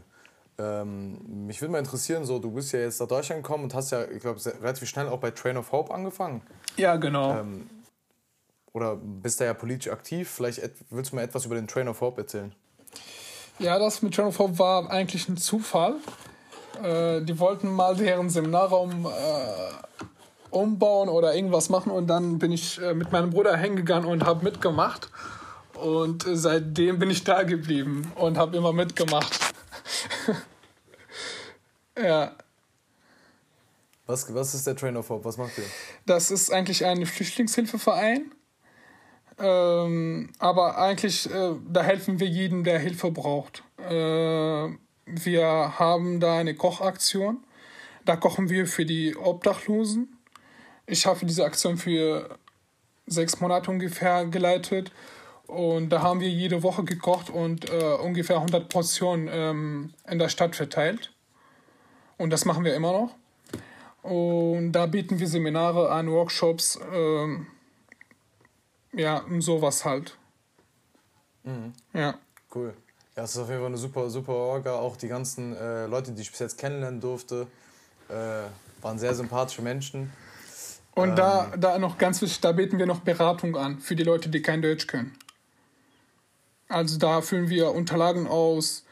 Ähm, 0.57 1.45
mich 1.45 1.61
würde 1.61 1.71
mal 1.71 1.79
interessieren, 1.79 2.25
so, 2.25 2.37
du 2.39 2.51
bist 2.51 2.73
ja 2.73 2.79
jetzt 2.79 2.99
nach 2.99 3.07
Deutschland 3.07 3.43
gekommen 3.43 3.63
und 3.65 3.73
hast 3.73 3.91
ja, 3.91 4.03
ich 4.05 4.21
glaube, 4.21 4.39
relativ 4.61 4.89
schnell 4.89 5.07
auch 5.07 5.19
bei 5.19 5.31
Train 5.31 5.57
of 5.57 5.71
Hope 5.71 5.93
angefangen. 5.93 6.41
Ja, 6.75 6.97
genau. 6.97 7.39
Ähm, 7.39 7.69
oder 8.73 8.95
bist 8.95 9.41
da 9.41 9.45
ja 9.45 9.53
politisch 9.53 9.91
aktiv. 9.91 10.29
Vielleicht 10.29 10.61
willst 10.89 11.11
du 11.11 11.15
mir 11.15 11.23
etwas 11.23 11.45
über 11.45 11.55
den 11.55 11.67
Train 11.67 11.87
of 11.87 12.01
Hope 12.01 12.21
erzählen? 12.21 12.53
Ja, 13.59 13.77
das 13.77 14.01
mit 14.01 14.15
Train 14.15 14.27
of 14.27 14.39
Hope 14.39 14.57
war 14.59 14.89
eigentlich 14.89 15.27
ein 15.29 15.37
Zufall. 15.37 15.95
Äh, 16.81 17.21
die 17.21 17.37
wollten 17.39 17.71
mal 17.71 17.95
deren 17.95 18.29
Seminarraum 18.29 19.05
äh, 19.05 20.49
umbauen 20.49 21.09
oder 21.09 21.35
irgendwas 21.35 21.69
machen 21.69 21.91
und 21.91 22.07
dann 22.07 22.39
bin 22.39 22.51
ich 22.51 22.81
äh, 22.81 22.93
mit 22.93 23.11
meinem 23.11 23.29
Bruder 23.29 23.55
hingegangen 23.57 24.09
und 24.09 24.25
habe 24.25 24.43
mitgemacht. 24.43 25.09
Und 25.75 26.25
seitdem 26.27 26.99
bin 26.99 27.09
ich 27.09 27.23
da 27.23 27.43
geblieben 27.43 28.11
und 28.15 28.37
habe 28.37 28.55
immer 28.57 28.71
mitgemacht. 28.71 29.53
ja. 31.97 32.35
Was, 34.05 34.33
was 34.33 34.53
ist 34.53 34.67
der 34.67 34.75
Train 34.75 34.97
of 34.97 35.09
Hope? 35.09 35.25
Was 35.25 35.37
macht 35.37 35.57
ihr? 35.57 35.63
Das 36.05 36.29
ist 36.29 36.51
eigentlich 36.51 36.85
ein 36.85 37.05
Flüchtlingshilfeverein. 37.05 38.31
Ähm, 39.41 40.29
aber 40.39 40.77
eigentlich, 40.77 41.29
äh, 41.29 41.55
da 41.67 41.81
helfen 41.83 42.19
wir 42.19 42.27
jedem, 42.27 42.63
der 42.63 42.79
Hilfe 42.79 43.11
braucht. 43.11 43.63
Äh, 43.77 44.69
wir 45.05 45.79
haben 45.79 46.19
da 46.19 46.37
eine 46.37 46.55
Kochaktion. 46.55 47.43
Da 48.05 48.15
kochen 48.15 48.49
wir 48.49 48.67
für 48.67 48.85
die 48.85 49.15
Obdachlosen. 49.15 50.17
Ich 50.85 51.05
habe 51.05 51.25
diese 51.25 51.45
Aktion 51.45 51.77
für 51.77 52.37
sechs 53.07 53.39
Monate 53.39 53.71
ungefähr 53.71 54.25
geleitet. 54.25 54.91
Und 55.47 55.89
da 55.89 56.01
haben 56.01 56.21
wir 56.21 56.29
jede 56.29 56.63
Woche 56.63 56.83
gekocht 56.83 57.29
und 57.29 57.69
äh, 57.69 57.95
ungefähr 58.01 58.37
100 58.37 58.69
Portionen 58.69 59.27
ähm, 59.31 59.93
in 60.07 60.17
der 60.17 60.29
Stadt 60.29 60.55
verteilt. 60.55 61.11
Und 62.17 62.29
das 62.29 62.45
machen 62.45 62.63
wir 62.63 62.73
immer 62.75 62.93
noch. 62.93 63.15
Und 64.03 64.71
da 64.71 64.85
bieten 64.85 65.19
wir 65.19 65.27
Seminare 65.27 65.91
an, 65.91 66.09
Workshops, 66.09 66.79
ähm, 66.93 67.47
ja, 68.93 69.23
sowas 69.39 69.85
halt. 69.85 70.17
Mhm. 71.43 71.73
Ja. 71.93 72.15
Cool. 72.53 72.73
Ja, 73.15 73.23
es 73.23 73.31
ist 73.31 73.37
auf 73.37 73.49
jeden 73.49 73.59
Fall 73.59 73.67
eine 73.67 73.77
super, 73.77 74.09
super 74.09 74.33
Orga. 74.33 74.75
Auch 74.75 74.95
die 74.95 75.07
ganzen 75.07 75.55
äh, 75.55 75.85
Leute, 75.87 76.11
die 76.11 76.21
ich 76.21 76.31
bis 76.31 76.39
jetzt 76.39 76.57
kennenlernen 76.57 77.01
durfte, 77.01 77.47
äh, 78.09 78.13
waren 78.81 78.99
sehr 78.99 79.13
sympathische 79.13 79.61
Menschen. 79.61 80.11
Und 80.93 81.09
ähm, 81.09 81.15
da, 81.15 81.53
da 81.57 81.79
noch 81.79 81.97
ganz 81.97 82.21
wichtig, 82.21 82.41
da 82.41 82.51
bieten 82.51 82.77
wir 82.77 82.85
noch 82.85 82.99
Beratung 82.99 83.55
an 83.55 83.79
für 83.79 83.95
die 83.95 84.03
Leute, 84.03 84.29
die 84.29 84.41
kein 84.41 84.61
Deutsch 84.61 84.87
können. 84.87 85.17
Also 86.67 86.97
da 86.97 87.21
füllen 87.21 87.49
wir 87.49 87.71
Unterlagen 87.71 88.27
aus, 88.27 88.85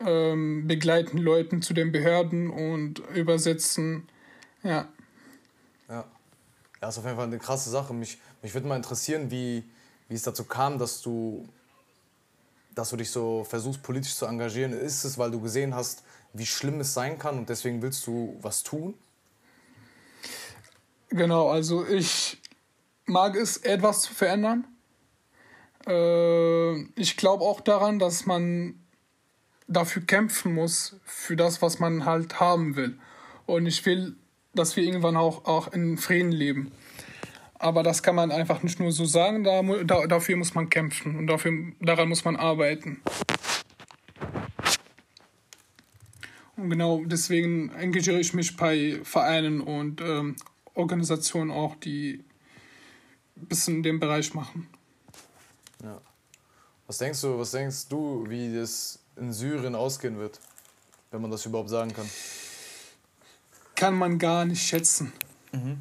ähm, 0.00 0.66
begleiten 0.66 1.18
Leuten 1.18 1.60
zu 1.62 1.74
den 1.74 1.92
Behörden 1.92 2.50
und 2.50 3.00
übersetzen. 3.14 4.08
Ja. 4.62 4.88
Ja, 6.80 6.88
ist 6.88 6.98
auf 6.98 7.04
jeden 7.04 7.16
Fall 7.16 7.26
eine 7.26 7.38
krasse 7.38 7.70
Sache. 7.70 7.92
Mich, 7.92 8.18
mich 8.42 8.54
würde 8.54 8.68
mal 8.68 8.76
interessieren, 8.76 9.30
wie, 9.30 9.64
wie 10.08 10.14
es 10.14 10.22
dazu 10.22 10.44
kam, 10.44 10.78
dass 10.78 11.02
du, 11.02 11.48
dass 12.74 12.90
du 12.90 12.96
dich 12.96 13.10
so 13.10 13.44
versuchst, 13.44 13.82
politisch 13.82 14.14
zu 14.14 14.26
engagieren. 14.26 14.72
Ist 14.72 15.04
es, 15.04 15.18
weil 15.18 15.30
du 15.30 15.40
gesehen 15.40 15.74
hast, 15.74 16.02
wie 16.32 16.46
schlimm 16.46 16.80
es 16.80 16.94
sein 16.94 17.18
kann 17.18 17.38
und 17.38 17.48
deswegen 17.48 17.82
willst 17.82 18.06
du 18.06 18.36
was 18.40 18.62
tun? 18.62 18.94
Genau, 21.10 21.48
also 21.48 21.86
ich 21.86 22.38
mag 23.06 23.34
es, 23.34 23.56
etwas 23.56 24.02
zu 24.02 24.14
verändern. 24.14 24.66
Äh, 25.86 26.82
ich 27.00 27.16
glaube 27.16 27.44
auch 27.44 27.60
daran, 27.60 27.98
dass 27.98 28.26
man 28.26 28.78
dafür 29.66 30.02
kämpfen 30.02 30.54
muss, 30.54 30.96
für 31.04 31.36
das, 31.36 31.62
was 31.62 31.78
man 31.78 32.04
halt 32.04 32.40
haben 32.40 32.76
will. 32.76 32.98
Und 33.46 33.66
ich 33.66 33.84
will, 33.86 34.16
dass 34.54 34.76
wir 34.76 34.84
irgendwann 34.84 35.16
auch, 35.16 35.44
auch 35.44 35.72
in 35.72 35.98
Frieden 35.98 36.32
leben. 36.32 36.72
Aber 37.58 37.82
das 37.82 38.02
kann 38.02 38.14
man 38.14 38.30
einfach 38.30 38.62
nicht 38.62 38.78
nur 38.78 38.92
so 38.92 39.04
sagen, 39.04 39.42
da, 39.42 39.62
da, 39.84 40.06
dafür 40.06 40.36
muss 40.36 40.54
man 40.54 40.70
kämpfen 40.70 41.16
und 41.16 41.26
dafür, 41.26 41.52
daran 41.80 42.08
muss 42.08 42.24
man 42.24 42.36
arbeiten. 42.36 43.00
Und 46.56 46.70
genau 46.70 47.02
deswegen 47.04 47.70
engagiere 47.70 48.18
ich 48.18 48.34
mich 48.34 48.56
bei 48.56 49.00
Vereinen 49.02 49.60
und 49.60 50.00
ähm, 50.00 50.36
Organisationen 50.74 51.50
auch, 51.50 51.76
die 51.76 52.24
ein 53.36 53.46
bisschen 53.46 53.76
in 53.76 53.82
dem 53.82 54.00
Bereich 54.00 54.34
machen. 54.34 54.68
Ja. 55.82 56.00
Was 56.86 56.98
denkst 56.98 57.20
du, 57.20 57.38
was 57.38 57.50
denkst 57.50 57.88
du, 57.88 58.24
wie 58.28 58.54
das 58.54 58.98
in 59.16 59.32
Syrien 59.32 59.74
ausgehen 59.74 60.18
wird, 60.18 60.40
wenn 61.10 61.20
man 61.20 61.30
das 61.30 61.44
überhaupt 61.46 61.68
sagen 61.68 61.92
kann? 61.92 62.08
Kann 63.78 63.94
man 63.94 64.18
gar 64.18 64.44
nicht 64.44 64.66
schätzen. 64.66 65.12
Mhm. 65.52 65.78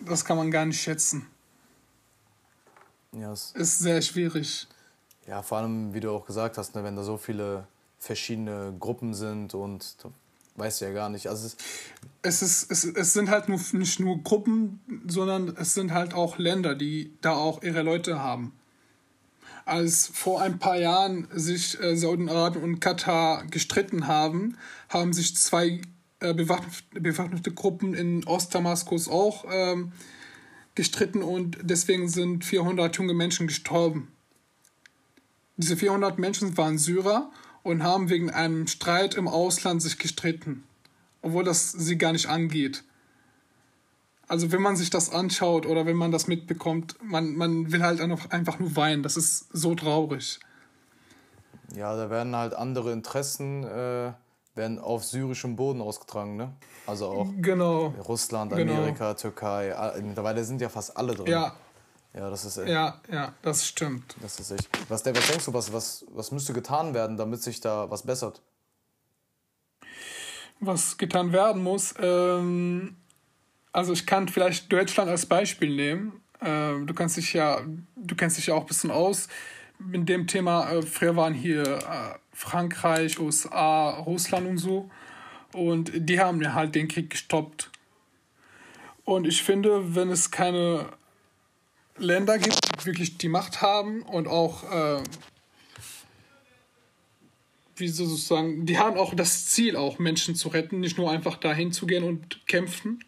Das 0.00 0.24
kann 0.24 0.36
man 0.36 0.50
gar 0.50 0.66
nicht 0.66 0.80
schätzen. 0.80 1.28
Ja, 3.12 3.30
es 3.32 3.52
ist 3.52 3.78
sehr 3.78 4.02
schwierig. 4.02 4.66
Ja, 5.28 5.42
vor 5.42 5.58
allem, 5.58 5.94
wie 5.94 6.00
du 6.00 6.10
auch 6.10 6.26
gesagt 6.26 6.58
hast, 6.58 6.74
ne, 6.74 6.82
wenn 6.82 6.96
da 6.96 7.04
so 7.04 7.18
viele 7.18 7.68
verschiedene 8.00 8.74
Gruppen 8.80 9.14
sind 9.14 9.54
und 9.54 9.94
da 10.02 10.10
weißt 10.56 10.80
du 10.80 10.86
ja 10.86 10.92
gar 10.92 11.08
nicht. 11.08 11.28
Also 11.28 11.46
es, 11.46 11.56
es, 12.22 12.42
ist, 12.42 12.72
es, 12.72 12.84
es 12.84 13.12
sind 13.12 13.30
halt 13.30 13.48
nur, 13.48 13.60
nicht 13.74 14.00
nur 14.00 14.20
Gruppen, 14.20 14.80
sondern 15.06 15.54
es 15.56 15.74
sind 15.74 15.92
halt 15.92 16.14
auch 16.14 16.36
Länder, 16.38 16.74
die 16.74 17.12
da 17.20 17.34
auch 17.34 17.62
ihre 17.62 17.82
Leute 17.82 18.18
haben 18.18 18.52
als 19.64 20.10
vor 20.12 20.42
ein 20.42 20.58
paar 20.58 20.76
Jahren 20.76 21.28
sich 21.32 21.80
äh, 21.80 21.96
Saudi-Arabien 21.96 22.64
und 22.64 22.80
Katar 22.80 23.44
gestritten 23.46 24.06
haben, 24.06 24.56
haben 24.88 25.12
sich 25.12 25.36
zwei 25.36 25.80
äh, 26.22 26.34
bewaffnete, 26.34 27.00
bewaffnete 27.00 27.52
Gruppen 27.52 27.94
in 27.94 28.24
Ostdamaskus 28.24 29.08
auch 29.08 29.44
ähm, 29.50 29.92
gestritten 30.74 31.22
und 31.22 31.58
deswegen 31.62 32.08
sind 32.08 32.44
400 32.44 32.96
junge 32.96 33.14
Menschen 33.14 33.46
gestorben. 33.46 34.08
Diese 35.56 35.76
400 35.76 36.18
Menschen 36.18 36.56
waren 36.56 36.78
Syrer 36.78 37.30
und 37.62 37.82
haben 37.82 38.08
wegen 38.08 38.30
einem 38.30 38.66
Streit 38.66 39.14
im 39.14 39.28
Ausland 39.28 39.82
sich 39.82 39.98
gestritten, 39.98 40.64
obwohl 41.20 41.44
das 41.44 41.72
sie 41.72 41.98
gar 41.98 42.12
nicht 42.12 42.26
angeht. 42.26 42.84
Also 44.28 44.50
wenn 44.50 44.62
man 44.62 44.76
sich 44.76 44.88
das 44.88 45.10
anschaut 45.10 45.66
oder 45.66 45.84
wenn 45.84 45.96
man 45.96 46.10
das 46.10 46.26
mitbekommt, 46.26 46.96
man, 47.02 47.34
man 47.34 47.70
will 47.70 47.82
halt 47.82 48.00
einfach 48.00 48.58
nur 48.58 48.76
weinen. 48.76 49.02
Das 49.02 49.16
ist 49.16 49.48
so 49.52 49.74
traurig. 49.74 50.40
Ja, 51.74 51.96
da 51.96 52.08
werden 52.10 52.34
halt 52.34 52.54
andere 52.54 52.92
Interessen 52.92 53.64
äh, 53.64 54.12
werden 54.54 54.78
auf 54.78 55.04
syrischem 55.04 55.56
Boden 55.56 55.80
ausgetragen, 55.80 56.36
ne? 56.36 56.52
Also 56.86 57.06
auch 57.06 57.28
genau. 57.40 57.94
Russland, 58.06 58.52
genau. 58.54 58.74
Amerika, 58.74 59.08
genau. 59.08 59.14
Türkei. 59.14 59.74
Mittlerweile 60.02 60.44
sind 60.44 60.60
ja 60.60 60.68
fast 60.68 60.96
alle 60.96 61.14
drin. 61.14 61.26
Ja. 61.26 61.54
Ja, 62.14 62.28
das 62.28 62.44
ist 62.44 62.58
echt. 62.58 62.68
Ja, 62.68 63.00
ja, 63.10 63.32
das 63.40 63.66
stimmt. 63.66 64.14
Das 64.20 64.38
ist 64.38 64.50
echt. 64.50 64.68
Was, 64.90 65.04
was 65.06 65.28
denkst 65.28 65.46
du, 65.46 65.54
was, 65.54 65.72
was, 65.72 66.04
was 66.10 66.30
müsste 66.30 66.52
getan 66.52 66.92
werden, 66.92 67.16
damit 67.16 67.42
sich 67.42 67.60
da 67.60 67.90
was 67.90 68.02
bessert? 68.02 68.42
Was 70.60 70.98
getan 70.98 71.32
werden 71.32 71.62
muss, 71.62 71.94
ähm, 71.98 72.96
also 73.72 73.94
ich 73.94 74.06
kann 74.06 74.28
vielleicht 74.28 74.70
Deutschland 74.70 75.10
als 75.10 75.24
Beispiel 75.26 75.74
nehmen. 75.74 76.22
Äh, 76.40 76.84
du 76.84 76.92
kannst 76.94 77.16
dich 77.16 77.32
ja, 77.32 77.62
du 77.96 78.14
kennst 78.14 78.36
dich 78.36 78.46
ja 78.46 78.54
auch 78.54 78.60
ein 78.60 78.66
bisschen 78.66 78.90
aus 78.90 79.28
mit 79.86 80.08
dem 80.08 80.26
Thema. 80.26 80.70
Äh, 80.70 80.82
früher 80.82 81.16
waren 81.16 81.34
hier 81.34 81.62
äh, 81.62 82.18
Frankreich, 82.32 83.18
USA, 83.18 83.90
Russland 83.90 84.46
und 84.46 84.58
so. 84.58 84.90
Und 85.52 85.92
die 85.94 86.18
haben 86.18 86.54
halt 86.54 86.74
den 86.74 86.88
Krieg 86.88 87.10
gestoppt. 87.10 87.70
Und 89.04 89.26
ich 89.26 89.42
finde, 89.42 89.94
wenn 89.94 90.10
es 90.10 90.30
keine 90.30 90.86
Länder 91.98 92.38
gibt, 92.38 92.58
die 92.80 92.86
wirklich 92.86 93.18
die 93.18 93.28
Macht 93.28 93.60
haben 93.60 94.02
und 94.02 94.28
auch, 94.28 94.70
äh, 94.70 95.02
wie 97.76 97.88
sozusagen, 97.88 98.64
die 98.64 98.78
haben 98.78 98.96
auch 98.96 99.14
das 99.14 99.46
Ziel, 99.46 99.76
auch 99.76 99.98
Menschen 99.98 100.34
zu 100.34 100.48
retten, 100.48 100.80
nicht 100.80 100.98
nur 100.98 101.10
einfach 101.10 101.36
dahin 101.36 101.72
zu 101.72 101.86
gehen 101.86 102.04
und 102.04 102.46
kämpfen, 102.46 103.04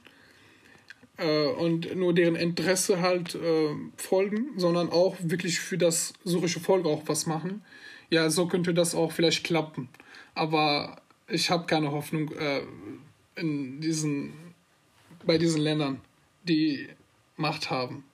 äh, 1.16 1.46
und 1.46 1.94
nur 1.96 2.14
deren 2.14 2.36
Interesse 2.36 3.00
halt 3.00 3.34
äh, 3.34 3.74
folgen, 3.96 4.48
sondern 4.56 4.90
auch 4.90 5.16
wirklich 5.20 5.60
für 5.60 5.78
das 5.78 6.12
syrische 6.24 6.60
Volk 6.60 6.86
auch 6.86 7.02
was 7.06 7.26
machen. 7.26 7.62
Ja, 8.10 8.30
so 8.30 8.46
könnte 8.46 8.74
das 8.74 8.94
auch 8.94 9.12
vielleicht 9.12 9.44
klappen. 9.44 9.88
Aber 10.34 11.00
ich 11.28 11.50
habe 11.50 11.66
keine 11.66 11.92
Hoffnung 11.92 12.32
äh, 12.32 12.62
in 13.36 13.80
diesen, 13.80 14.34
bei 15.24 15.38
diesen 15.38 15.60
Ländern, 15.60 16.00
die 16.42 16.88
Macht 17.36 17.70
haben. 17.70 18.04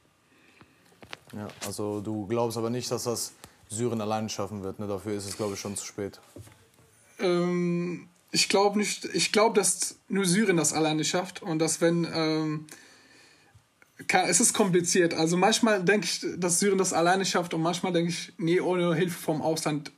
Ja, 1.32 1.48
also 1.66 2.00
du 2.00 2.26
glaubst 2.26 2.56
aber 2.56 2.70
nicht, 2.70 2.90
dass 2.90 3.04
das 3.04 3.32
Syrien 3.68 4.00
allein 4.00 4.28
schaffen 4.28 4.62
wird. 4.62 4.78
Ne? 4.78 4.86
Dafür 4.86 5.12
ist 5.14 5.26
es, 5.26 5.36
glaube 5.36 5.54
ich, 5.54 5.60
schon 5.60 5.76
zu 5.76 5.86
spät. 5.86 6.20
Ähm, 7.18 8.08
ich 8.32 8.48
glaube 8.48 8.78
nicht. 8.78 9.04
Ich 9.14 9.32
glaube, 9.32 9.58
dass 9.58 9.96
nur 10.08 10.24
Syrien 10.24 10.56
das 10.56 10.72
alleine 10.72 11.04
schafft 11.04 11.42
und 11.42 11.58
dass 11.58 11.80
wenn 11.80 12.06
ähm, 12.12 12.66
es 14.08 14.40
ist 14.40 14.52
kompliziert. 14.52 15.14
Also 15.14 15.36
manchmal 15.36 15.84
denke 15.84 16.06
ich, 16.06 16.26
dass 16.38 16.60
Syrien 16.60 16.78
das 16.78 16.92
alleine 16.92 17.24
schafft 17.24 17.54
und 17.54 17.62
manchmal 17.62 17.92
denke 17.92 18.10
ich, 18.10 18.32
nee, 18.38 18.60
ohne 18.60 18.94
Hilfe 18.94 19.18
vom 19.18 19.42
Ausland 19.42 19.92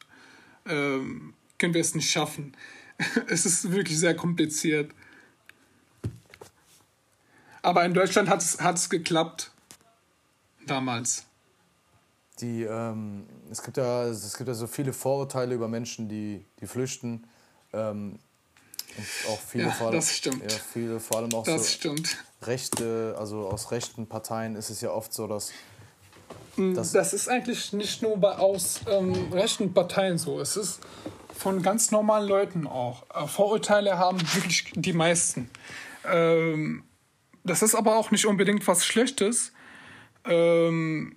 ähm, 0.67 1.35
können 1.59 1.75
wir 1.75 1.81
es 1.81 1.95
nicht 1.95 2.11
schaffen. 2.11 2.57
es 3.29 3.47
ist 3.47 3.71
wirklich 3.73 3.99
sehr 3.99 4.15
kompliziert. 4.15 4.91
Aber 7.63 7.85
in 7.85 7.95
Deutschland 7.95 8.29
hat 8.29 8.43
es 8.43 8.91
geklappt. 8.91 9.53
Damals. 10.67 11.27
Die, 12.41 12.63
ähm, 12.63 13.25
es, 13.51 13.63
gibt 13.63 13.77
ja, 13.77 14.07
es 14.07 14.37
gibt 14.37 14.49
ja 14.49 14.55
so 14.55 14.67
viele 14.67 14.93
Vorurteile 14.93 15.55
über 15.55 15.69
Menschen, 15.69 16.09
die, 16.09 16.45
die 16.61 16.67
flüchten. 16.67 17.25
Ähm, 17.73 18.19
und 18.97 19.07
auch 19.29 19.41
viele, 19.41 19.65
ja, 19.65 19.71
vor 19.71 19.87
allem, 19.89 19.97
das 19.97 20.17
stimmt. 20.17 20.43
Ja, 20.43 20.59
viele 20.59 21.01
vor 21.01 21.19
allem 21.19 21.33
auch 21.35 21.45
das 21.45 21.63
so 21.63 21.69
stimmt. 21.69 22.17
Rechte, 22.47 23.17
also 23.19 23.49
aus 23.49 23.71
rechten 23.71 24.07
Parteien 24.07 24.57
ist 24.57 24.71
es 24.71 24.81
ja 24.81 24.91
oft 24.91 25.13
so, 25.13 25.27
dass 25.27 25.53
Mm, 26.57 26.75
das, 26.75 26.93
das 26.93 27.13
ist 27.13 27.29
eigentlich 27.29 27.73
nicht 27.73 28.03
nur 28.03 28.17
bei 28.19 28.37
aus 28.37 28.81
ähm, 28.89 29.33
rechten 29.33 29.73
Parteien 29.73 30.19
so. 30.19 30.41
Es 30.41 30.57
ist 30.57 30.81
von 31.35 31.63
ganz 31.63 31.91
normalen 31.91 32.29
Leuten 32.29 32.67
auch. 32.67 33.05
Äh, 33.15 33.27
Vorurteile 33.27 33.99
haben 33.99 34.21
wirklich 34.35 34.73
die 34.75 34.93
meisten. 34.93 35.51
Ähm, 36.05 36.85
das 37.45 37.63
ist 37.63 37.75
aber 37.75 37.97
auch 37.97 38.11
nicht 38.11 38.27
unbedingt 38.27 38.67
was 38.67 38.85
Schlechtes. 38.85 39.53
Ähm, 40.25 41.17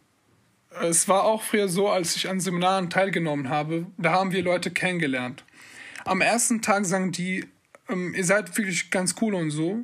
es 0.81 1.07
war 1.07 1.23
auch 1.23 1.41
früher 1.41 1.69
so, 1.69 1.89
als 1.89 2.15
ich 2.15 2.27
an 2.29 2.39
Seminaren 2.39 2.89
teilgenommen 2.89 3.49
habe, 3.49 3.85
da 3.97 4.11
haben 4.11 4.31
wir 4.31 4.43
Leute 4.43 4.71
kennengelernt. 4.71 5.45
Am 6.03 6.21
ersten 6.21 6.61
Tag 6.61 6.85
sagen 6.85 7.11
die, 7.11 7.45
ähm, 7.89 8.13
ihr 8.13 8.25
seid 8.25 8.55
wirklich 8.57 8.89
ganz 8.89 9.15
cool 9.21 9.35
und 9.35 9.51
so. 9.51 9.79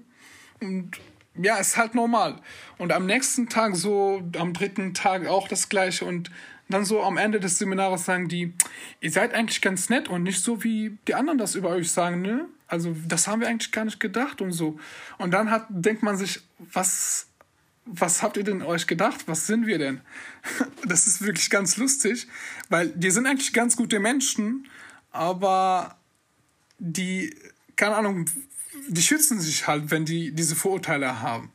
Und 0.60 1.00
ja, 1.36 1.58
ist 1.58 1.78
halt 1.78 1.96
normal. 1.96 2.42
Und 2.78 2.92
am 2.92 3.06
nächsten 3.06 3.48
Tag 3.48 3.76
so, 3.76 4.22
am 4.38 4.54
dritten 4.54 4.94
Tag 4.94 5.28
auch 5.28 5.48
das 5.48 5.70
gleiche 5.70 6.06
und 6.06 6.32
dann 6.72 6.86
so 6.86 7.04
am 7.04 7.18
Ende 7.18 7.40
des 7.40 7.58
Seminars 7.58 8.06
sagen 8.06 8.28
die, 8.28 8.54
ihr 9.02 9.12
seid 9.12 9.34
eigentlich 9.34 9.62
ganz 9.62 9.90
nett 9.90 10.08
und 10.08 10.24
nicht 10.24 10.42
so 10.42 10.64
wie 10.64 10.98
die 11.08 11.16
anderen 11.16 11.38
das 11.38 11.56
über 11.56 11.70
euch 11.70 11.92
sagen, 11.92 12.22
ne? 12.22 12.48
Also 12.68 12.96
das 13.06 13.28
haben 13.28 13.42
wir 13.42 13.50
eigentlich 13.50 13.74
gar 13.74 13.84
nicht 13.84 14.00
gedacht 14.00 14.42
und 14.42 14.54
so. 14.54 14.80
Und 15.18 15.32
dann 15.32 15.52
hat, 15.52 15.66
denkt 15.70 16.04
man 16.04 16.16
sich, 16.16 16.42
was, 16.58 17.28
was 17.86 18.24
habt 18.24 18.38
ihr 18.38 18.46
denn 18.46 18.62
euch 18.62 18.88
gedacht? 18.88 19.28
Was 19.28 19.48
sind 19.48 19.68
wir 19.68 19.78
denn? 19.78 20.02
Das 20.86 21.06
ist 21.06 21.22
wirklich 21.22 21.50
ganz 21.50 21.78
lustig, 21.78 22.28
weil 22.70 22.90
die 22.90 23.12
sind 23.12 23.28
eigentlich 23.28 23.54
ganz 23.54 23.76
gute 23.76 24.00
Menschen, 24.00 24.68
aber 25.12 25.98
die, 26.80 27.36
keine 27.76 27.96
Ahnung, 27.98 28.26
die 28.88 29.02
schützen 29.02 29.40
sich 29.40 29.68
halt, 29.68 29.92
wenn 29.92 30.06
die 30.06 30.32
diese 30.32 30.56
Vorurteile 30.56 31.22
haben. 31.22 31.52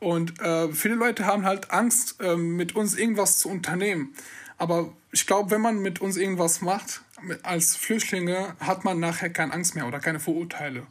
Und 0.00 0.40
äh, 0.40 0.72
viele 0.72 0.94
Leute 0.94 1.26
haben 1.26 1.44
halt 1.44 1.70
Angst, 1.70 2.20
äh, 2.20 2.36
mit 2.36 2.76
uns 2.76 2.94
irgendwas 2.94 3.38
zu 3.38 3.48
unternehmen. 3.48 4.14
Aber 4.56 4.92
ich 5.12 5.26
glaube, 5.26 5.50
wenn 5.50 5.60
man 5.60 5.78
mit 5.78 6.00
uns 6.00 6.16
irgendwas 6.16 6.60
macht, 6.60 7.02
als 7.42 7.76
Flüchtlinge, 7.76 8.54
hat 8.60 8.84
man 8.84 9.00
nachher 9.00 9.30
keine 9.30 9.52
Angst 9.52 9.74
mehr 9.74 9.86
oder 9.86 9.98
keine 9.98 10.20
Vorurteile. 10.20 10.86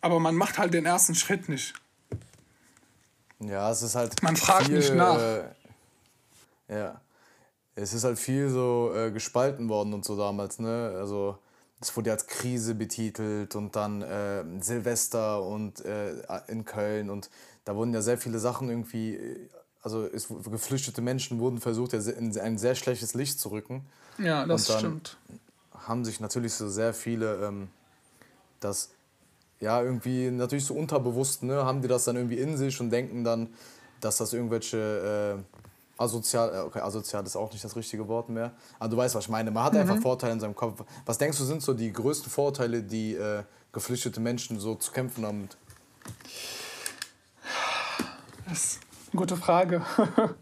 Aber 0.00 0.20
man 0.20 0.34
macht 0.34 0.58
halt 0.58 0.74
den 0.74 0.86
ersten 0.86 1.14
Schritt 1.14 1.48
nicht. 1.48 1.74
Ja, 3.40 3.70
es 3.70 3.82
ist 3.82 3.94
halt. 3.94 4.22
Man 4.22 4.36
fragt 4.36 4.66
viel, 4.66 4.76
nicht 4.76 4.94
nach. 4.94 5.18
Äh, 5.18 5.44
ja. 6.68 7.00
Es 7.74 7.92
ist 7.92 8.04
halt 8.04 8.18
viel 8.18 8.48
so 8.50 8.92
äh, 8.94 9.10
gespalten 9.10 9.68
worden 9.68 9.92
und 9.94 10.04
so 10.04 10.16
damals, 10.16 10.58
ne? 10.60 10.94
Also 10.96 11.38
es 11.84 11.96
wurde 11.96 12.10
als 12.10 12.26
Krise 12.26 12.74
betitelt 12.74 13.54
und 13.54 13.76
dann 13.76 14.02
äh, 14.02 14.44
Silvester 14.60 15.42
und 15.42 15.84
äh, 15.84 16.14
in 16.48 16.64
Köln 16.64 17.10
und 17.10 17.30
da 17.64 17.74
wurden 17.76 17.94
ja 17.94 18.02
sehr 18.02 18.18
viele 18.18 18.38
Sachen 18.38 18.68
irgendwie, 18.68 19.48
also 19.82 20.04
es, 20.04 20.28
geflüchtete 20.28 21.00
Menschen 21.00 21.38
wurden 21.38 21.60
versucht, 21.60 21.94
in 21.94 22.38
ein 22.38 22.58
sehr 22.58 22.74
schlechtes 22.74 23.14
Licht 23.14 23.40
zu 23.40 23.50
rücken. 23.50 23.84
Ja, 24.18 24.44
das 24.46 24.68
und 24.68 24.74
dann 24.74 24.78
stimmt. 24.80 25.16
Haben 25.72 26.04
sich 26.04 26.20
natürlich 26.20 26.54
so 26.54 26.68
sehr 26.68 26.94
viele 26.94 27.46
ähm, 27.46 27.68
das 28.60 28.90
ja 29.60 29.82
irgendwie 29.82 30.30
natürlich 30.30 30.64
so 30.64 30.74
unterbewusst, 30.74 31.42
ne, 31.42 31.64
haben 31.64 31.82
die 31.82 31.88
das 31.88 32.04
dann 32.04 32.16
irgendwie 32.16 32.38
in 32.38 32.56
sich 32.56 32.80
und 32.80 32.90
denken 32.90 33.24
dann, 33.24 33.48
dass 34.00 34.16
das 34.18 34.32
irgendwelche 34.32 35.38
äh, 35.38 35.58
asozial, 35.98 36.54
äh, 36.54 36.58
okay, 36.60 36.80
asozial 36.80 37.24
ist 37.24 37.36
auch 37.36 37.52
nicht 37.52 37.64
das 37.64 37.76
richtige 37.76 38.06
Wort 38.08 38.28
mehr. 38.28 38.52
Aber 38.78 38.88
du 38.88 38.96
weißt, 38.96 39.14
was 39.14 39.24
ich 39.24 39.30
meine. 39.30 39.50
Man 39.50 39.64
hat 39.64 39.74
mhm. 39.74 39.80
einfach 39.80 39.98
Vorteile 39.98 40.32
in 40.32 40.40
seinem 40.40 40.54
Kopf. 40.54 40.82
Was 41.06 41.18
denkst 41.18 41.38
du, 41.38 41.44
sind 41.44 41.62
so 41.62 41.74
die 41.74 41.92
größten 41.92 42.30
Vorteile, 42.30 42.82
die 42.82 43.14
äh, 43.14 43.42
geflüchtete 43.72 44.20
Menschen 44.20 44.58
so 44.58 44.74
zu 44.74 44.92
kämpfen 44.92 45.24
haben? 45.24 45.48
Das 48.48 48.64
ist 48.64 48.80
eine 49.12 49.18
gute 49.18 49.36
Frage. 49.36 49.82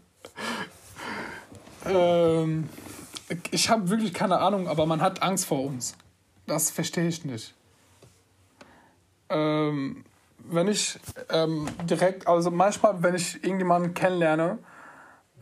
ähm, 1.85 2.69
ich 3.51 3.69
habe 3.69 3.89
wirklich 3.89 4.13
keine 4.13 4.39
Ahnung, 4.39 4.67
aber 4.67 4.85
man 4.85 5.01
hat 5.01 5.21
Angst 5.21 5.45
vor 5.45 5.65
uns. 5.65 5.95
Das 6.45 6.69
verstehe 6.69 7.07
ich 7.07 7.23
nicht. 7.23 7.53
Ähm, 9.29 10.03
wenn 10.37 10.67
ich 10.67 10.99
ähm, 11.29 11.67
direkt, 11.83 12.27
also 12.27 12.51
manchmal, 12.51 13.01
wenn 13.01 13.15
ich 13.15 13.43
irgendjemanden 13.43 13.93
kennenlerne, 13.93 14.59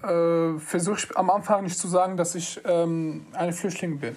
äh, 0.04 0.60
versuche 0.60 0.98
ich 0.98 1.18
am 1.18 1.30
Anfang 1.30 1.64
nicht 1.64 1.78
zu 1.78 1.88
sagen, 1.88 2.18
dass 2.18 2.36
ich 2.36 2.60
ähm, 2.66 3.26
ein 3.34 3.54
Flüchtling 3.54 4.00
bin. 4.00 4.16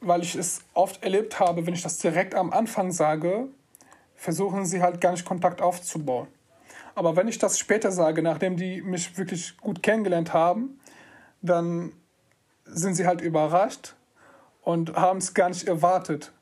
Weil 0.00 0.22
ich 0.22 0.34
es 0.34 0.62
oft 0.74 1.02
erlebt 1.02 1.38
habe, 1.38 1.66
wenn 1.66 1.74
ich 1.74 1.82
das 1.82 1.98
direkt 1.98 2.34
am 2.34 2.52
Anfang 2.52 2.90
sage, 2.90 3.48
versuchen 4.16 4.66
sie 4.66 4.82
halt 4.82 5.00
gar 5.00 5.12
nicht 5.12 5.24
Kontakt 5.24 5.60
aufzubauen. 5.60 6.28
Aber 6.94 7.16
wenn 7.16 7.28
ich 7.28 7.38
das 7.38 7.58
später 7.58 7.90
sage, 7.90 8.22
nachdem 8.22 8.56
die 8.56 8.82
mich 8.82 9.16
wirklich 9.16 9.56
gut 9.58 9.82
kennengelernt 9.82 10.32
haben, 10.32 10.78
dann 11.40 11.92
sind 12.64 12.94
sie 12.94 13.06
halt 13.06 13.20
überrascht 13.20 13.94
und 14.62 14.94
haben 14.94 15.18
es 15.18 15.34
gar 15.34 15.48
nicht 15.48 15.66
erwartet, 15.66 16.32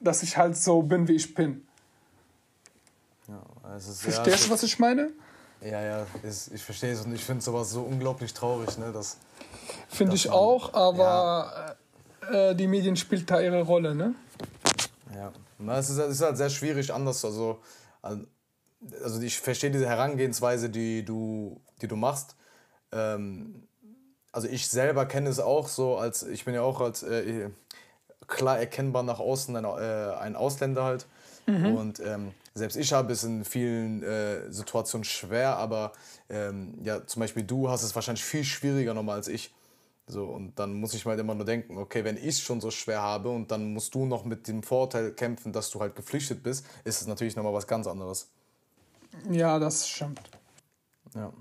dass 0.00 0.22
ich 0.22 0.36
halt 0.36 0.56
so 0.56 0.82
bin, 0.82 1.08
wie 1.08 1.14
ich 1.14 1.34
bin. 1.34 1.66
Ja, 3.28 3.42
Verstehst 3.78 4.46
du, 4.46 4.50
was 4.50 4.62
ich 4.62 4.78
meine? 4.78 5.12
Ja, 5.64 5.80
ja, 5.80 6.06
ist, 6.22 6.52
ich 6.52 6.62
verstehe 6.62 6.92
es 6.92 7.04
und 7.04 7.14
ich 7.14 7.24
finde 7.24 7.42
sowas 7.42 7.70
so 7.70 7.82
unglaublich 7.82 8.34
traurig. 8.34 8.76
Ne, 8.78 8.92
finde 9.88 10.16
ich 10.16 10.26
man, 10.26 10.34
auch, 10.34 10.74
aber 10.74 11.76
ja. 12.22 12.50
äh, 12.50 12.54
die 12.56 12.66
Medien 12.66 12.96
spielt 12.96 13.30
da 13.30 13.40
ihre 13.40 13.62
Rolle, 13.62 13.94
ne? 13.94 14.14
Ja, 15.14 15.32
Na, 15.58 15.78
es, 15.78 15.90
ist, 15.90 15.98
es 15.98 16.16
ist 16.16 16.22
halt 16.22 16.36
sehr 16.36 16.50
schwierig 16.50 16.92
anders. 16.92 17.24
Also, 17.24 17.60
also 18.02 19.20
ich 19.20 19.38
verstehe 19.38 19.70
diese 19.70 19.88
Herangehensweise, 19.88 20.68
die 20.68 21.04
du, 21.04 21.60
die 21.80 21.86
du 21.86 21.96
machst. 21.96 22.34
Ähm, 22.90 23.68
also 24.32 24.48
ich 24.48 24.68
selber 24.68 25.06
kenne 25.06 25.28
es 25.28 25.38
auch 25.38 25.68
so, 25.68 25.96
als 25.96 26.22
ich 26.22 26.44
bin 26.44 26.54
ja 26.54 26.62
auch 26.62 26.80
als 26.80 27.02
äh, 27.02 27.50
klar 28.26 28.58
erkennbar 28.58 29.02
nach 29.02 29.20
außen 29.20 29.54
ein, 29.54 29.64
äh, 29.64 30.14
ein 30.18 30.34
Ausländer 30.34 30.84
halt. 30.84 31.06
Mhm. 31.46 31.76
Und 31.76 32.00
ähm, 32.00 32.32
selbst 32.54 32.76
ich 32.76 32.92
habe 32.92 33.12
es 33.12 33.24
in 33.24 33.44
vielen 33.44 34.02
äh, 34.02 34.52
Situationen 34.52 35.04
schwer, 35.04 35.56
aber 35.56 35.92
ähm, 36.28 36.78
ja, 36.82 37.06
zum 37.06 37.20
Beispiel 37.20 37.44
du 37.44 37.68
hast 37.68 37.82
es 37.82 37.94
wahrscheinlich 37.94 38.24
viel 38.24 38.44
schwieriger 38.44 38.94
nochmal 38.94 39.16
als 39.16 39.28
ich. 39.28 39.54
So, 40.06 40.26
und 40.26 40.58
dann 40.58 40.74
muss 40.74 40.94
ich 40.94 41.04
mal 41.04 41.12
halt 41.12 41.20
immer 41.20 41.34
nur 41.34 41.46
denken, 41.46 41.78
okay, 41.78 42.04
wenn 42.04 42.16
ich 42.16 42.24
es 42.26 42.40
schon 42.40 42.60
so 42.60 42.70
schwer 42.70 43.00
habe 43.00 43.30
und 43.30 43.50
dann 43.50 43.72
musst 43.72 43.94
du 43.94 44.04
noch 44.04 44.24
mit 44.24 44.48
dem 44.48 44.62
Vorteil 44.62 45.12
kämpfen, 45.12 45.52
dass 45.52 45.70
du 45.70 45.80
halt 45.80 45.94
geflüchtet 45.94 46.42
bist, 46.42 46.66
ist 46.84 47.00
es 47.00 47.06
natürlich 47.06 47.36
nochmal 47.36 47.54
was 47.54 47.66
ganz 47.66 47.86
anderes. 47.86 48.28
Ja, 49.30 49.58
das 49.58 49.88
stimmt. 49.88 50.20
Ja. 51.14 51.32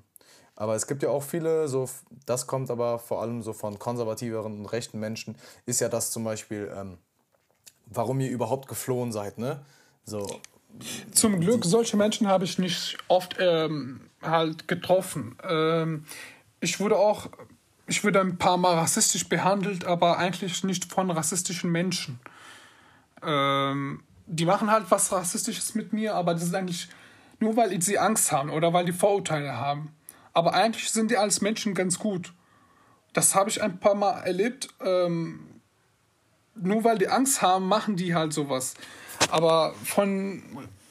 Aber 0.55 0.75
es 0.75 0.85
gibt 0.85 1.01
ja 1.01 1.09
auch 1.09 1.23
viele, 1.23 1.67
so, 1.67 1.89
das 2.25 2.45
kommt 2.45 2.69
aber 2.69 2.99
vor 2.99 3.21
allem 3.21 3.41
so 3.41 3.51
von 3.51 3.79
konservativeren 3.79 4.59
und 4.59 4.65
rechten 4.67 4.99
Menschen, 4.99 5.35
ist 5.65 5.81
ja 5.81 5.89
das 5.89 6.11
zum 6.11 6.23
Beispiel, 6.23 6.71
ähm, 6.75 6.97
warum 7.87 8.19
ihr 8.19 8.29
überhaupt 8.29 8.67
geflohen 8.67 9.11
seid, 9.11 9.37
ne? 9.39 9.65
So, 10.05 10.39
zum 11.11 11.39
Glück, 11.39 11.65
solche 11.65 11.97
Menschen 11.97 12.27
habe 12.27 12.45
ich 12.45 12.57
nicht 12.57 12.97
oft 13.07 13.35
ähm, 13.39 14.01
halt 14.21 14.67
getroffen. 14.67 15.35
Ähm, 15.47 16.05
ich 16.59 16.79
wurde 16.79 16.97
auch, 16.97 17.29
ich 17.87 18.03
wurde 18.03 18.21
ein 18.21 18.37
paar 18.37 18.57
Mal 18.57 18.75
rassistisch 18.75 19.27
behandelt, 19.27 19.85
aber 19.85 20.17
eigentlich 20.17 20.63
nicht 20.63 20.91
von 20.91 21.11
rassistischen 21.11 21.71
Menschen. 21.71 22.19
Ähm, 23.23 24.03
die 24.27 24.45
machen 24.45 24.71
halt 24.71 24.85
was 24.89 25.11
Rassistisches 25.11 25.75
mit 25.75 25.93
mir, 25.93 26.15
aber 26.15 26.33
das 26.33 26.43
ist 26.43 26.55
eigentlich 26.55 26.87
nur, 27.39 27.57
weil 27.57 27.81
sie 27.81 27.99
Angst 27.99 28.31
haben 28.31 28.49
oder 28.49 28.71
weil 28.71 28.85
die 28.85 28.93
Vorurteile 28.93 29.57
haben. 29.57 29.93
Aber 30.33 30.53
eigentlich 30.53 30.89
sind 30.91 31.11
die 31.11 31.17
als 31.17 31.41
Menschen 31.41 31.73
ganz 31.73 31.99
gut. 31.99 32.33
Das 33.13 33.35
habe 33.35 33.49
ich 33.49 33.61
ein 33.61 33.79
paar 33.79 33.95
Mal 33.95 34.21
erlebt. 34.21 34.69
Ähm, 34.79 35.51
nur 36.55 36.83
weil 36.83 36.97
die 36.97 37.07
Angst 37.07 37.41
haben, 37.41 37.67
machen 37.67 37.95
die 37.95 38.15
halt 38.15 38.33
sowas. 38.33 38.75
Aber 39.29 39.73
von 39.83 40.41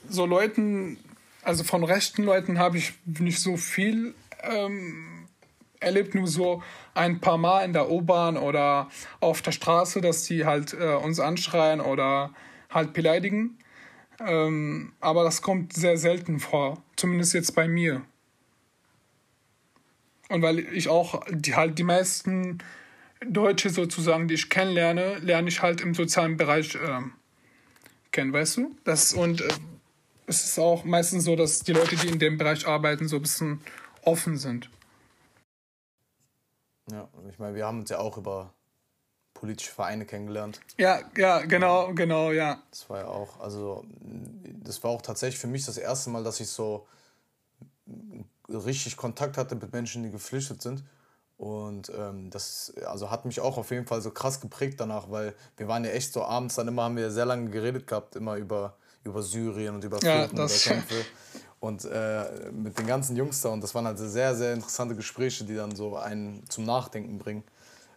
so 0.08 0.26
Leuten, 0.26 0.98
also 1.42 1.64
von 1.64 1.84
rechten 1.84 2.22
Leuten 2.22 2.58
habe 2.58 2.78
ich 2.78 2.94
nicht 3.04 3.40
so 3.40 3.56
viel 3.56 4.14
ähm, 4.42 5.26
erlebt, 5.80 6.14
nur 6.14 6.26
so 6.26 6.62
ein 6.94 7.20
paar 7.20 7.38
Mal 7.38 7.64
in 7.64 7.72
der 7.72 7.90
U-Bahn 7.90 8.36
oder 8.36 8.88
auf 9.20 9.42
der 9.42 9.52
Straße, 9.52 10.00
dass 10.00 10.24
die 10.24 10.44
halt 10.44 10.74
äh, 10.74 10.94
uns 10.94 11.20
anschreien 11.20 11.80
oder 11.80 12.32
halt 12.70 12.92
beleidigen. 12.92 13.58
Ähm, 14.20 14.92
aber 15.00 15.24
das 15.24 15.42
kommt 15.42 15.72
sehr 15.72 15.96
selten 15.96 16.40
vor, 16.40 16.82
zumindest 16.96 17.32
jetzt 17.32 17.54
bei 17.54 17.68
mir. 17.68 18.02
Und 20.28 20.42
weil 20.42 20.58
ich 20.58 20.88
auch 20.88 21.24
die, 21.30 21.56
halt 21.56 21.78
die 21.78 21.84
meisten 21.84 22.58
Deutsche 23.26 23.70
sozusagen, 23.70 24.28
die 24.28 24.34
ich 24.34 24.48
kennenlerne, 24.48 25.18
lerne 25.18 25.48
ich 25.48 25.62
halt 25.62 25.80
im 25.80 25.94
sozialen 25.94 26.36
Bereich 26.36 26.74
äh, 26.74 27.00
kennen, 28.12 28.32
weißt 28.32 28.58
du? 28.58 28.76
Das, 28.84 29.12
und 29.12 29.40
äh, 29.40 29.48
es 30.26 30.44
ist 30.44 30.58
auch 30.58 30.84
meistens 30.84 31.24
so, 31.24 31.36
dass 31.36 31.60
die 31.60 31.72
Leute, 31.72 31.96
die 31.96 32.08
in 32.08 32.18
dem 32.18 32.38
Bereich 32.38 32.66
arbeiten, 32.66 33.08
so 33.08 33.16
ein 33.16 33.22
bisschen 33.22 33.60
offen 34.02 34.36
sind. 34.36 34.70
Ja, 36.90 37.08
ich 37.28 37.38
meine, 37.38 37.54
wir 37.54 37.66
haben 37.66 37.80
uns 37.80 37.90
ja 37.90 37.98
auch 37.98 38.16
über 38.16 38.52
politische 39.34 39.72
Vereine 39.72 40.04
kennengelernt. 40.06 40.60
Ja, 40.76 41.00
ja, 41.16 41.40
genau, 41.40 41.94
genau, 41.94 42.32
ja. 42.32 42.62
Das 42.70 42.90
war 42.90 42.98
ja 42.98 43.06
auch, 43.06 43.40
also 43.40 43.84
das 44.00 44.82
war 44.82 44.90
auch 44.90 45.02
tatsächlich 45.02 45.40
für 45.40 45.46
mich 45.46 45.64
das 45.64 45.78
erste 45.78 46.10
Mal, 46.10 46.24
dass 46.24 46.40
ich 46.40 46.48
so 46.48 46.86
richtig 48.48 48.96
Kontakt 48.96 49.36
hatte 49.36 49.54
mit 49.54 49.72
Menschen, 49.72 50.02
die 50.02 50.10
geflüchtet 50.10 50.60
sind. 50.62 50.82
Und 51.40 51.90
ähm, 51.96 52.28
das 52.28 52.74
also 52.84 53.10
hat 53.10 53.24
mich 53.24 53.40
auch 53.40 53.56
auf 53.56 53.70
jeden 53.70 53.86
Fall 53.86 54.02
so 54.02 54.10
krass 54.10 54.42
geprägt 54.42 54.78
danach, 54.78 55.10
weil 55.10 55.34
wir 55.56 55.68
waren 55.68 55.86
ja 55.86 55.90
echt 55.90 56.12
so 56.12 56.22
abends, 56.22 56.56
dann 56.56 56.68
immer 56.68 56.82
haben 56.82 56.98
wir 56.98 57.10
sehr 57.10 57.24
lange 57.24 57.48
geredet 57.48 57.86
gehabt, 57.86 58.14
immer 58.14 58.36
über 58.36 58.74
über 59.04 59.22
Syrien 59.22 59.74
und 59.74 59.82
über 59.82 59.98
ja, 60.02 60.28
Fluchten 60.28 60.38
und 60.38 60.50
Kämpfe. 60.50 61.04
Und 61.58 61.86
äh, 61.86 62.50
mit 62.52 62.78
den 62.78 62.86
ganzen 62.86 63.16
Jungs 63.16 63.40
da. 63.40 63.48
Und 63.48 63.62
das 63.62 63.74
waren 63.74 63.86
halt 63.86 63.98
sehr, 63.98 64.34
sehr 64.34 64.52
interessante 64.52 64.94
Gespräche, 64.94 65.44
die 65.44 65.54
dann 65.54 65.74
so 65.74 65.96
einen 65.96 66.44
zum 66.50 66.64
Nachdenken 66.64 67.18
bringen. 67.18 67.42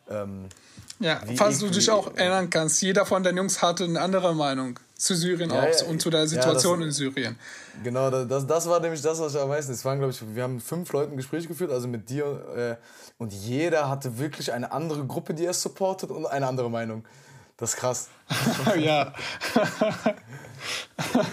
Ähm, 0.10 0.48
ja, 1.00 1.22
falls 1.36 1.60
du 1.60 1.70
dich 1.70 1.90
auch 1.90 2.16
erinnern 2.16 2.50
kannst, 2.50 2.82
jeder 2.82 3.06
von 3.06 3.24
den 3.24 3.36
Jungs 3.38 3.62
hatte 3.62 3.84
eine 3.84 4.00
andere 4.00 4.34
Meinung 4.34 4.80
zu 4.96 5.16
Syrien 5.16 5.50
ja, 5.50 5.60
auch 5.62 5.80
ja, 5.80 5.86
und 5.88 6.02
zu 6.02 6.10
der 6.10 6.28
Situation 6.28 6.80
ja, 6.80 6.88
das, 6.88 7.00
in 7.00 7.06
Syrien. 7.06 7.40
Genau, 7.84 8.10
das, 8.10 8.48
das 8.48 8.70
war 8.70 8.80
nämlich 8.80 9.02
das, 9.02 9.20
was 9.20 9.36
ich 9.36 9.42
am 9.42 9.50
meisten. 9.50 9.74
Es 9.74 9.84
waren, 9.84 9.98
glaube 9.98 10.14
ich, 10.14 10.36
wir 10.36 10.44
haben 10.44 10.62
fünf 10.62 10.92
Leuten 10.94 11.18
Gespräche 11.18 11.48
geführt, 11.48 11.72
also 11.72 11.88
mit 11.88 12.10
dir. 12.10 12.80
Äh, 12.80 12.84
und 13.18 13.34
jeder 13.34 13.90
hatte 13.90 14.18
wirklich 14.18 14.54
eine 14.54 14.72
andere 14.72 15.06
Gruppe, 15.06 15.34
die 15.34 15.46
er 15.46 15.54
supportet 15.54 16.10
und 16.10 16.26
eine 16.26 16.48
andere 16.48 16.70
Meinung. 16.70 17.04
Das 17.58 17.74
ist 17.74 17.80
krass. 17.80 18.10
ja. 18.78 19.14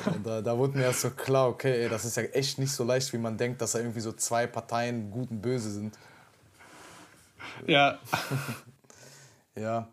Und 0.06 0.26
da, 0.26 0.42
da 0.42 0.58
wurde 0.58 0.76
mir 0.76 0.84
erst 0.84 1.02
so 1.02 1.10
klar, 1.10 1.48
okay, 1.48 1.84
ey, 1.84 1.88
das 1.88 2.04
ist 2.04 2.16
ja 2.16 2.24
echt 2.24 2.58
nicht 2.58 2.72
so 2.72 2.82
leicht, 2.84 3.12
wie 3.12 3.18
man 3.18 3.36
denkt, 3.36 3.60
dass 3.62 3.72
da 3.72 3.78
irgendwie 3.78 4.00
so 4.00 4.12
zwei 4.12 4.46
Parteien 4.46 5.10
gut 5.10 5.30
und 5.30 5.40
böse 5.40 5.70
sind. 5.70 5.96
Ja. 7.66 7.98
ja. 9.56 9.88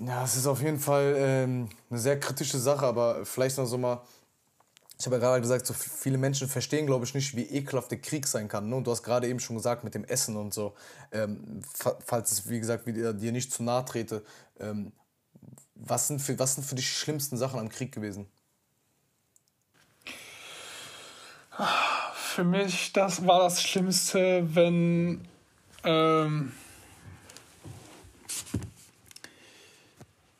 Ja, 0.00 0.24
es 0.24 0.36
ist 0.36 0.46
auf 0.46 0.62
jeden 0.62 0.78
Fall 0.78 1.14
ähm, 1.16 1.68
eine 1.90 1.98
sehr 1.98 2.20
kritische 2.20 2.58
Sache, 2.58 2.86
aber 2.86 3.24
vielleicht 3.24 3.58
noch 3.58 3.66
so 3.66 3.78
mal. 3.78 4.02
Ich 5.00 5.06
habe 5.06 5.16
ja 5.16 5.20
gerade 5.20 5.40
gesagt, 5.40 5.64
so 5.64 5.74
viele 5.74 6.18
Menschen 6.18 6.48
verstehen, 6.48 6.86
glaube 6.86 7.04
ich, 7.04 7.14
nicht, 7.14 7.36
wie 7.36 7.44
ekelhaft 7.44 7.90
der 7.92 8.00
Krieg 8.00 8.26
sein 8.26 8.48
kann. 8.48 8.68
Ne? 8.68 8.76
Und 8.76 8.84
du 8.84 8.90
hast 8.90 9.04
gerade 9.04 9.28
eben 9.28 9.38
schon 9.38 9.54
gesagt, 9.54 9.84
mit 9.84 9.94
dem 9.94 10.04
Essen 10.04 10.36
und 10.36 10.52
so. 10.52 10.74
Ähm, 11.12 11.62
falls 12.04 12.32
es, 12.32 12.48
wie 12.48 12.58
gesagt, 12.58 12.84
dir 12.86 13.32
nicht 13.32 13.52
zu 13.52 13.62
nahe 13.62 13.84
trete, 13.84 14.24
ähm, 14.58 14.92
was 15.76 16.08
sind, 16.08 16.20
für, 16.20 16.36
was 16.38 16.56
sind 16.56 16.64
für 16.64 16.74
dich 16.74 16.86
die 16.86 16.94
schlimmsten 16.94 17.36
Sachen 17.36 17.60
am 17.60 17.68
Krieg 17.68 17.92
gewesen? 17.92 18.26
Für 22.14 22.44
mich 22.44 22.92
das 22.92 23.26
war 23.26 23.40
das 23.40 23.62
Schlimmste, 23.62 24.48
wenn 24.54 25.26
ähm, 25.84 26.52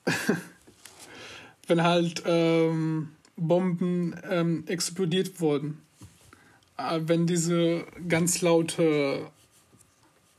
wenn 1.66 1.82
halt 1.82 2.22
ähm, 2.26 3.10
Bomben 3.36 4.16
ähm, 4.28 4.64
explodiert 4.66 5.40
wurden. 5.40 5.80
Äh, 6.76 7.00
wenn 7.02 7.26
diese 7.26 7.84
ganz 8.08 8.40
laute, 8.40 9.30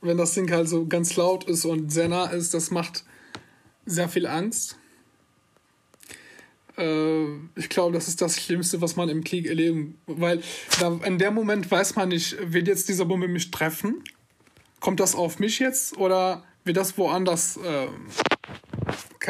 wenn 0.00 0.18
das 0.18 0.34
Ding 0.34 0.50
halt 0.50 0.68
so 0.68 0.86
ganz 0.86 1.16
laut 1.16 1.44
ist 1.44 1.64
und 1.64 1.90
sehr 1.90 2.08
nah 2.08 2.26
ist, 2.26 2.54
das 2.54 2.70
macht 2.70 3.04
sehr 3.86 4.08
viel 4.08 4.26
Angst. 4.26 4.76
Äh, 6.76 7.24
ich 7.56 7.68
glaube, 7.68 7.92
das 7.92 8.08
ist 8.08 8.20
das 8.20 8.40
Schlimmste, 8.40 8.80
was 8.80 8.96
man 8.96 9.08
im 9.08 9.24
Krieg 9.24 9.46
erleben. 9.46 9.98
Weil 10.06 10.42
da, 10.80 10.98
in 11.04 11.18
dem 11.18 11.34
Moment 11.34 11.70
weiß 11.70 11.96
man 11.96 12.08
nicht, 12.08 12.36
wird 12.52 12.68
jetzt 12.68 12.88
diese 12.88 13.04
Bombe 13.04 13.28
mich 13.28 13.50
treffen? 13.50 14.02
Kommt 14.80 15.00
das 15.00 15.14
auf 15.14 15.38
mich 15.38 15.58
jetzt 15.58 15.96
oder 15.98 16.44
wird 16.64 16.76
das 16.76 16.96
woanders? 16.96 17.58
Äh, 17.58 17.88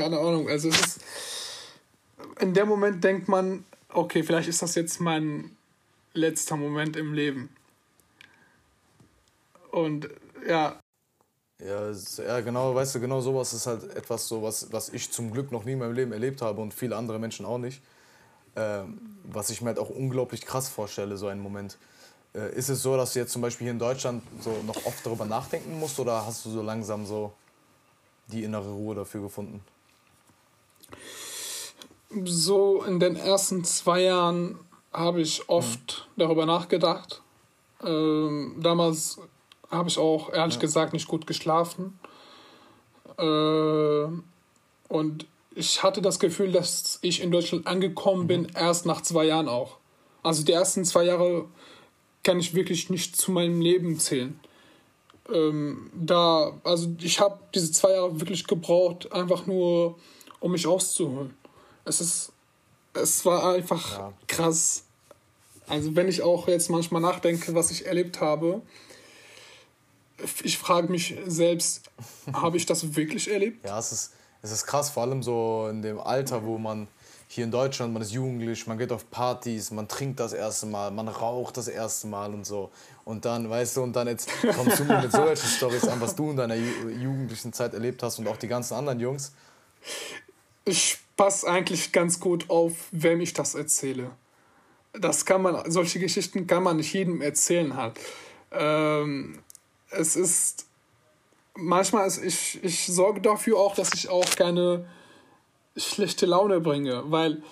keine 0.00 0.18
Ahnung. 0.18 0.48
Also 0.48 0.68
es 0.68 0.80
ist, 0.80 1.00
in 2.40 2.54
dem 2.54 2.68
Moment 2.68 3.02
denkt 3.04 3.28
man, 3.28 3.64
okay, 3.88 4.22
vielleicht 4.22 4.48
ist 4.48 4.62
das 4.62 4.74
jetzt 4.74 5.00
mein 5.00 5.56
letzter 6.14 6.56
Moment 6.56 6.96
im 6.96 7.12
Leben. 7.12 7.50
Und 9.70 10.08
ja, 10.48 10.80
ja, 11.64 11.92
ja, 11.92 12.40
genau, 12.40 12.74
weißt 12.74 12.94
du, 12.94 13.00
genau 13.00 13.20
sowas 13.20 13.52
ist 13.52 13.66
halt 13.66 13.94
etwas 13.94 14.26
so, 14.26 14.42
was, 14.42 14.72
was 14.72 14.88
ich 14.88 15.10
zum 15.10 15.30
Glück 15.30 15.52
noch 15.52 15.64
nie 15.64 15.72
in 15.72 15.78
meinem 15.78 15.92
Leben 15.92 16.12
erlebt 16.12 16.40
habe 16.40 16.62
und 16.62 16.72
viele 16.72 16.96
andere 16.96 17.18
Menschen 17.18 17.44
auch 17.44 17.58
nicht. 17.58 17.82
Ähm, 18.56 18.98
was 19.24 19.50
ich 19.50 19.60
mir 19.60 19.68
halt 19.68 19.78
auch 19.78 19.90
unglaublich 19.90 20.40
krass 20.40 20.68
vorstelle, 20.68 21.16
so 21.18 21.28
einen 21.28 21.42
Moment. 21.42 21.76
Äh, 22.34 22.54
ist 22.54 22.70
es 22.70 22.82
so, 22.82 22.96
dass 22.96 23.12
du 23.12 23.18
jetzt 23.18 23.32
zum 23.32 23.42
Beispiel 23.42 23.66
hier 23.66 23.72
in 23.72 23.78
Deutschland 23.78 24.22
so 24.40 24.50
noch 24.66 24.86
oft 24.86 25.04
darüber 25.04 25.26
nachdenken 25.26 25.78
musst 25.78 26.00
oder 26.00 26.24
hast 26.24 26.44
du 26.46 26.50
so 26.50 26.62
langsam 26.62 27.04
so 27.04 27.32
die 28.28 28.42
innere 28.42 28.70
Ruhe 28.70 28.94
dafür 28.94 29.20
gefunden? 29.20 29.60
So 32.24 32.82
in 32.82 32.98
den 32.98 33.16
ersten 33.16 33.64
zwei 33.64 34.02
Jahren 34.02 34.58
habe 34.92 35.20
ich 35.20 35.48
oft 35.48 35.92
hm. 35.92 36.04
darüber 36.16 36.46
nachgedacht. 36.46 37.22
Ähm, 37.84 38.56
damals 38.58 39.18
habe 39.70 39.88
ich 39.88 39.98
auch 39.98 40.32
ehrlich 40.32 40.56
ja. 40.56 40.60
gesagt 40.60 40.92
nicht 40.92 41.08
gut 41.08 41.26
geschlafen. 41.26 41.98
Äh, 43.18 44.06
und 44.88 45.26
ich 45.54 45.82
hatte 45.82 46.02
das 46.02 46.18
Gefühl, 46.18 46.52
dass 46.52 46.98
ich 47.02 47.22
in 47.22 47.30
Deutschland 47.30 47.66
angekommen 47.66 48.26
bin, 48.26 48.42
mhm. 48.42 48.48
erst 48.54 48.86
nach 48.86 49.02
zwei 49.02 49.24
Jahren 49.24 49.48
auch. 49.48 49.76
Also 50.22 50.44
die 50.44 50.52
ersten 50.52 50.84
zwei 50.84 51.04
Jahre 51.04 51.46
kann 52.22 52.38
ich 52.38 52.54
wirklich 52.54 52.90
nicht 52.90 53.16
zu 53.16 53.32
meinem 53.32 53.60
Leben 53.60 53.98
zählen. 53.98 54.38
Ähm, 55.32 55.90
da, 55.94 56.52
also 56.64 56.90
ich 57.00 57.20
habe 57.20 57.38
diese 57.54 57.72
zwei 57.72 57.92
Jahre 57.92 58.20
wirklich 58.20 58.46
gebraucht, 58.46 59.12
einfach 59.12 59.46
nur, 59.46 59.98
um 60.40 60.52
mich 60.52 60.66
auszuholen. 60.66 61.34
Es 61.84 62.00
ist, 62.00 62.32
es 62.94 63.24
war 63.24 63.54
einfach 63.54 63.98
ja. 63.98 64.12
krass. 64.26 64.84
Also 65.68 65.94
wenn 65.94 66.08
ich 66.08 66.22
auch 66.22 66.48
jetzt 66.48 66.70
manchmal 66.70 67.00
nachdenke, 67.00 67.54
was 67.54 67.70
ich 67.70 67.86
erlebt 67.86 68.20
habe, 68.20 68.62
ich 70.42 70.58
frage 70.58 70.88
mich 70.88 71.16
selbst, 71.26 71.82
habe 72.32 72.56
ich 72.56 72.66
das 72.66 72.96
wirklich 72.96 73.30
erlebt? 73.30 73.64
Ja, 73.64 73.78
es 73.78 73.92
ist, 73.92 74.12
es 74.42 74.50
ist 74.50 74.66
krass, 74.66 74.90
vor 74.90 75.04
allem 75.04 75.22
so 75.22 75.68
in 75.70 75.82
dem 75.82 75.98
Alter, 75.98 76.44
wo 76.44 76.58
man 76.58 76.88
hier 77.28 77.44
in 77.44 77.52
Deutschland, 77.52 77.92
man 77.92 78.02
ist 78.02 78.10
jugendlich, 78.10 78.66
man 78.66 78.76
geht 78.76 78.90
auf 78.90 79.08
Partys, 79.08 79.70
man 79.70 79.86
trinkt 79.86 80.18
das 80.18 80.32
erste 80.32 80.66
Mal, 80.66 80.90
man 80.90 81.06
raucht 81.06 81.56
das 81.56 81.68
erste 81.68 82.08
Mal 82.08 82.34
und 82.34 82.44
so. 82.44 82.70
Und 83.04 83.24
dann, 83.24 83.48
weißt 83.48 83.76
du, 83.76 83.82
und 83.84 83.94
dann 83.94 84.08
jetzt 84.08 84.28
kommst 84.56 84.80
du 84.80 84.84
mir 84.84 85.00
mit 85.00 85.12
solchen 85.12 85.36
Storys 85.56 85.86
an, 85.86 86.00
was 86.00 86.16
du 86.16 86.30
in 86.30 86.36
deiner 86.36 86.56
jugendlichen 86.56 87.52
Zeit 87.52 87.72
erlebt 87.72 88.02
hast 88.02 88.18
und 88.18 88.26
auch 88.26 88.36
die 88.36 88.48
ganzen 88.48 88.74
anderen 88.74 88.98
Jungs. 88.98 89.32
Ich 90.64 90.98
passe 91.16 91.48
eigentlich 91.48 91.92
ganz 91.92 92.20
gut 92.20 92.48
auf, 92.48 92.88
wem 92.92 93.20
ich 93.20 93.34
das 93.34 93.54
erzähle. 93.54 94.10
Das 94.92 95.24
kann 95.24 95.42
man, 95.42 95.70
solche 95.70 95.98
Geschichten 95.98 96.46
kann 96.46 96.62
man 96.62 96.78
nicht 96.78 96.92
jedem 96.92 97.20
erzählen 97.20 97.76
halt. 97.76 97.98
Ähm, 98.52 99.38
es 99.90 100.16
ist 100.16 100.66
manchmal 101.54 102.06
ist 102.06 102.22
ich, 102.22 102.62
ich 102.62 102.86
sorge 102.86 103.20
dafür 103.20 103.58
auch, 103.58 103.74
dass 103.74 103.92
ich 103.94 104.08
auch 104.08 104.28
keine 104.36 104.86
schlechte 105.76 106.26
Laune 106.26 106.60
bringe, 106.60 107.04
weil 107.06 107.42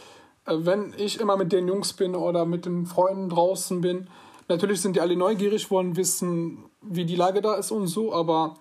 äh, 0.47 0.55
wenn 0.59 0.95
ich 0.97 1.21
immer 1.21 1.37
mit 1.37 1.53
den 1.53 1.69
Jungs 1.69 1.93
bin 1.93 2.15
oder 2.15 2.45
mit 2.45 2.67
den 2.67 2.87
Freunden 2.87 3.29
draußen 3.29 3.81
bin, 3.81 4.09
natürlich 4.49 4.81
sind 4.81 4.97
die 4.97 5.01
alle 5.01 5.17
neugierig, 5.17 5.71
wollen 5.71 5.97
wissen, 5.97 6.65
wie 6.83 7.05
die 7.05 7.17
Lage 7.17 7.41
da 7.41 7.55
ist 7.55 7.71
und 7.71 7.87
so, 7.87 8.13
aber 8.13 8.55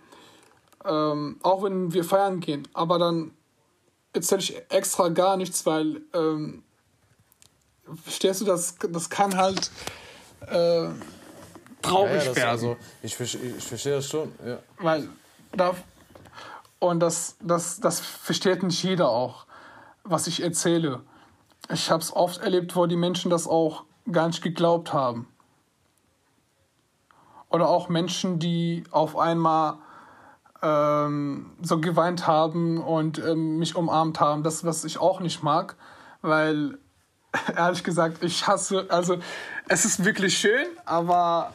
ähm, 0.86 1.38
auch 1.44 1.64
wenn 1.64 1.94
wir 1.94 2.04
feiern 2.04 2.40
gehen, 2.40 2.68
aber 2.74 3.00
dann 3.00 3.32
erzähle 4.14 4.42
ich 4.42 4.62
extra 4.70 5.10
gar 5.10 5.38
nichts, 5.38 5.66
weil 5.66 6.02
ähm, 6.14 6.64
verstehst 8.04 8.42
du, 8.42 8.46
das, 8.46 8.76
das 8.90 9.10
kann 9.10 9.36
halt 9.36 9.72
äh, 10.42 10.90
traurig 11.82 12.24
ja, 12.24 12.32
ja, 12.32 12.36
werden. 12.36 12.50
Also, 12.50 12.78
ich, 13.02 13.20
ich, 13.20 13.64
verstehe 13.64 13.96
das 13.96 14.10
schon, 14.10 14.32
ja. 14.46 14.60
Weil 14.80 15.10
da, 15.54 15.76
und 16.80 17.00
das, 17.00 17.38
das, 17.42 17.80
das 17.80 18.00
versteht 18.00 18.64
nicht 18.64 18.84
jeder 18.84 19.10
auch, 19.10 19.46
was 20.04 20.28
ich 20.28 20.42
erzähle. 20.42 21.02
Ich 21.72 21.90
habe 21.90 22.02
es 22.02 22.16
oft 22.16 22.42
erlebt, 22.42 22.76
wo 22.76 22.86
die 22.86 22.96
Menschen 22.96 23.30
das 23.30 23.48
auch 23.48 23.84
gar 24.12 24.28
nicht 24.28 24.42
geglaubt 24.42 24.94
haben. 24.94 25.28
Oder 27.50 27.70
auch 27.70 27.90
Menschen, 27.90 28.40
die 28.40 28.84
auf 28.92 29.18
einmal 29.18 29.78
ähm, 30.62 31.52
so 31.62 31.80
geweint 31.80 32.28
haben 32.28 32.78
und 32.80 33.20
ähm, 33.20 33.58
mich 33.58 33.76
umarmt 33.76 34.20
haben. 34.20 34.44
Das, 34.44 34.66
was 34.66 34.84
ich 34.84 35.00
auch 35.00 35.20
nicht 35.20 35.44
mag, 35.44 35.76
weil 36.22 36.78
ehrlich 37.56 37.84
gesagt, 37.84 38.24
ich 38.24 38.48
hasse, 38.48 38.86
also 38.90 39.18
es 39.68 39.86
ist 39.86 40.04
wirklich 40.04 40.38
schön, 40.38 40.68
aber 40.86 41.54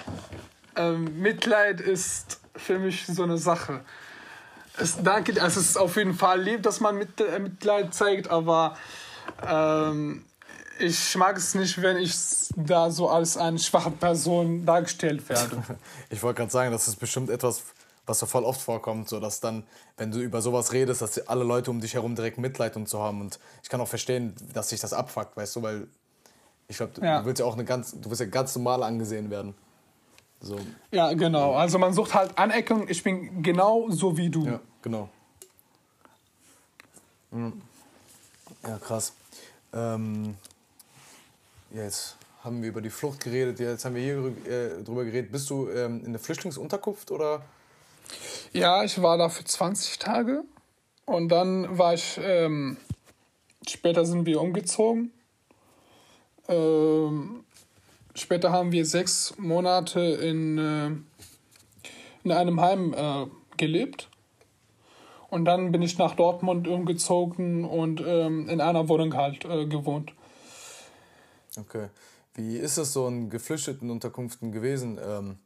ähm, 0.77 1.21
Mitleid 1.21 1.81
ist 1.81 2.41
für 2.55 2.79
mich 2.79 3.07
so 3.07 3.23
eine 3.23 3.39
Sache. 3.39 3.81
Es, 4.79 5.03
danke, 5.03 5.41
also 5.43 5.61
es 5.61 5.71
ist 5.71 5.77
auf 5.77 5.97
jeden 5.97 6.15
Fall 6.15 6.41
lieb, 6.41 6.63
dass 6.63 6.81
man 6.81 6.97
mit, 6.97 7.21
äh, 7.21 7.39
Mitleid 7.39 7.95
zeigt, 7.95 8.31
aber 8.31 8.77
ähm, 9.47 10.25
ich 10.79 11.17
mag 11.17 11.37
es 11.37 11.55
nicht, 11.55 11.81
wenn 11.81 11.99
ich 11.99 12.15
da 12.57 12.91
so 12.91 13.09
als 13.09 13.37
eine 13.37 13.59
schwache 13.59 13.91
Person 13.91 14.65
dargestellt 14.65 15.29
werde. 15.29 15.63
ich 16.11 16.23
wollte 16.23 16.39
gerade 16.39 16.51
sagen, 16.51 16.73
das 16.73 16.89
ist 16.89 16.97
bestimmt 16.97 17.31
etwas, 17.31 17.63
was 18.07 18.19
so 18.19 18.27
voll 18.27 18.45
oft 18.45 18.61
vorkommt, 18.61 19.09
so 19.09 19.21
dass 19.21 19.41
dann, 19.41 19.65
wenn 19.97 20.11
du 20.11 20.19
über 20.19 20.43
sowas 20.43 20.73
redest, 20.73 21.03
dass 21.03 21.27
alle 21.29 21.45
Leute 21.45 21.71
um 21.71 21.81
dich 21.81 21.95
herum 21.95 22.15
direkt 22.15 22.39
Mitleid 22.39 22.77
und 22.77 22.89
so 22.89 23.01
haben. 23.01 23.21
Und 23.21 23.39
ich 23.63 23.69
kann 23.69 23.81
auch 23.81 23.89
verstehen, 23.89 24.35
dass 24.53 24.71
sich 24.71 24.81
das 24.81 24.93
abfuckt, 24.93 25.37
weißt 25.37 25.57
du, 25.57 25.63
weil 25.63 25.89
ich 26.69 26.77
glaube, 26.77 26.93
ja. 27.05 27.21
du 27.21 27.27
willst 27.27 27.41
ja 27.41 27.47
auch 27.47 27.55
eine 27.55 27.65
ganz, 27.65 27.93
du 27.93 28.09
willst 28.09 28.21
ja 28.21 28.27
ganz 28.27 28.57
normal 28.57 28.83
angesehen 28.83 29.31
werden. 29.31 29.55
So. 30.41 30.59
Ja, 30.91 31.13
genau. 31.13 31.55
Also 31.55 31.79
man 31.79 31.93
sucht 31.93 32.15
halt 32.15 32.37
Anerkennung. 32.37 32.89
Ich 32.89 33.03
bin 33.03 33.43
genau 33.43 33.89
so 33.91 34.17
wie 34.17 34.29
du. 34.29 34.47
Ja, 34.47 34.61
genau. 34.81 35.09
Mhm. 37.31 37.63
Ja, 38.67 38.79
krass. 38.79 39.13
Ähm, 39.73 40.37
jetzt 41.71 42.17
haben 42.43 42.61
wir 42.61 42.71
über 42.71 42.81
die 42.81 42.91
Flucht 42.91 43.21
geredet, 43.21 43.61
jetzt 43.61 43.85
haben 43.85 43.95
wir 43.95 44.03
hier 44.03 44.53
äh, 44.53 44.83
drüber 44.83 45.05
geredet. 45.05 45.31
Bist 45.31 45.49
du 45.49 45.69
ähm, 45.71 46.05
in 46.05 46.13
der 46.13 46.21
Flüchtlingsunterkunft 46.21 47.11
oder? 47.13 47.43
Ja, 48.53 48.85
ich 48.85 49.01
war 49.01 49.19
da 49.19 49.29
für 49.29 49.45
20 49.45 49.99
Tage 49.99 50.45
und 51.07 51.29
dann 51.29 51.79
war 51.79 51.95
ich, 51.95 52.19
ähm, 52.23 52.77
später 53.67 54.05
sind 54.05 54.27
wir 54.27 54.41
umgezogen. 54.41 55.13
Ähm, 56.49 57.45
später 58.15 58.53
haben 58.53 58.73
wir 58.73 58.85
sechs 58.85 59.35
Monate 59.39 60.01
in, 60.01 60.59
äh, 60.59 60.91
in 62.25 62.33
einem 62.33 62.61
Heim 62.61 62.95
äh, 62.95 63.27
gelebt. 63.57 64.09
Und 65.29 65.47
dann 65.47 65.73
bin 65.73 65.81
ich 65.81 65.97
nach 65.97 66.15
Dortmund 66.15 66.69
umgezogen 66.69 67.65
und 67.65 68.03
ähm, 68.05 68.51
in 68.51 68.61
einer 68.61 68.89
Wohnung 68.91 69.15
halt 69.15 69.47
äh, 69.47 69.65
gewohnt. 69.65 70.13
Okay. 71.59 71.89
Wie 72.35 72.59
ist 72.59 72.77
es 72.77 72.93
so 72.93 73.09
in 73.09 73.31
geflüchteten 73.31 73.91
Unterkünften 73.91 74.53
gewesen? 74.53 74.99
Ähm, 75.03 75.39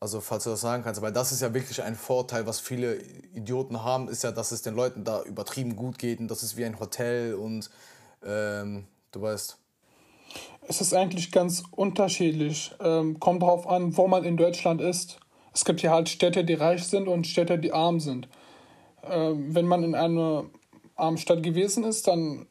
also, 0.00 0.20
falls 0.20 0.44
du 0.44 0.50
das 0.50 0.60
sagen 0.60 0.84
kannst, 0.84 1.02
weil 1.02 1.12
das 1.12 1.32
ist 1.32 1.42
ja 1.42 1.52
wirklich 1.52 1.82
ein 1.82 1.96
Vorteil, 1.96 2.46
was 2.46 2.60
viele 2.60 3.02
Idioten 3.34 3.82
haben, 3.82 4.08
ist 4.08 4.22
ja, 4.22 4.30
dass 4.30 4.52
es 4.52 4.62
den 4.62 4.76
Leuten 4.76 5.02
da 5.02 5.22
übertrieben 5.22 5.74
gut 5.74 5.98
geht 5.98 6.20
und 6.20 6.30
das 6.30 6.44
ist 6.44 6.56
wie 6.56 6.64
ein 6.64 6.78
Hotel 6.78 7.34
und 7.34 7.68
ähm, 8.24 8.86
du 9.10 9.22
weißt. 9.22 9.58
Es 10.68 10.80
ist 10.80 10.94
eigentlich 10.94 11.32
ganz 11.32 11.64
unterschiedlich. 11.70 12.72
Ähm, 12.80 13.18
kommt 13.18 13.42
darauf 13.42 13.66
an, 13.66 13.96
wo 13.96 14.06
man 14.06 14.24
in 14.24 14.36
Deutschland 14.36 14.80
ist. 14.80 15.18
Es 15.52 15.64
gibt 15.64 15.80
hier 15.80 15.90
halt 15.90 16.08
Städte, 16.08 16.44
die 16.44 16.54
reich 16.54 16.86
sind 16.86 17.08
und 17.08 17.26
Städte, 17.26 17.58
die 17.58 17.72
arm 17.72 17.98
sind. 17.98 18.28
Ähm, 19.02 19.54
wenn 19.54 19.66
man 19.66 19.82
in 19.82 19.94
einer 19.94 20.44
armen 20.94 21.18
Stadt 21.18 21.42
gewesen 21.42 21.82
ist, 21.84 22.06
dann 22.06 22.46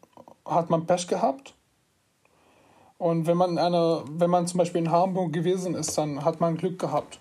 hat 0.46 0.70
man 0.70 0.86
Pech 0.86 1.08
gehabt. 1.08 1.54
Und 2.98 3.28
wenn 3.28 3.38
man, 3.38 3.58
eine, 3.58 4.04
wenn 4.10 4.30
man 4.30 4.48
zum 4.48 4.58
Beispiel 4.58 4.82
in 4.82 4.92
Hamburg 4.92 5.32
gewesen 5.32 5.76
ist, 5.76 5.98
dann 5.98 6.26
hat 6.26 6.42
man 6.42 6.58
Glück 6.58 6.80
gehabt. 6.80 7.20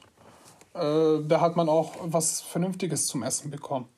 Äh, 0.77 1.25
da 1.27 1.41
hat 1.41 1.57
man 1.57 1.69
auch 1.69 1.93
was 2.03 2.41
Vernünftiges 2.41 3.07
zum 3.07 3.23
Essen 3.23 3.51
bekommen. 3.51 3.89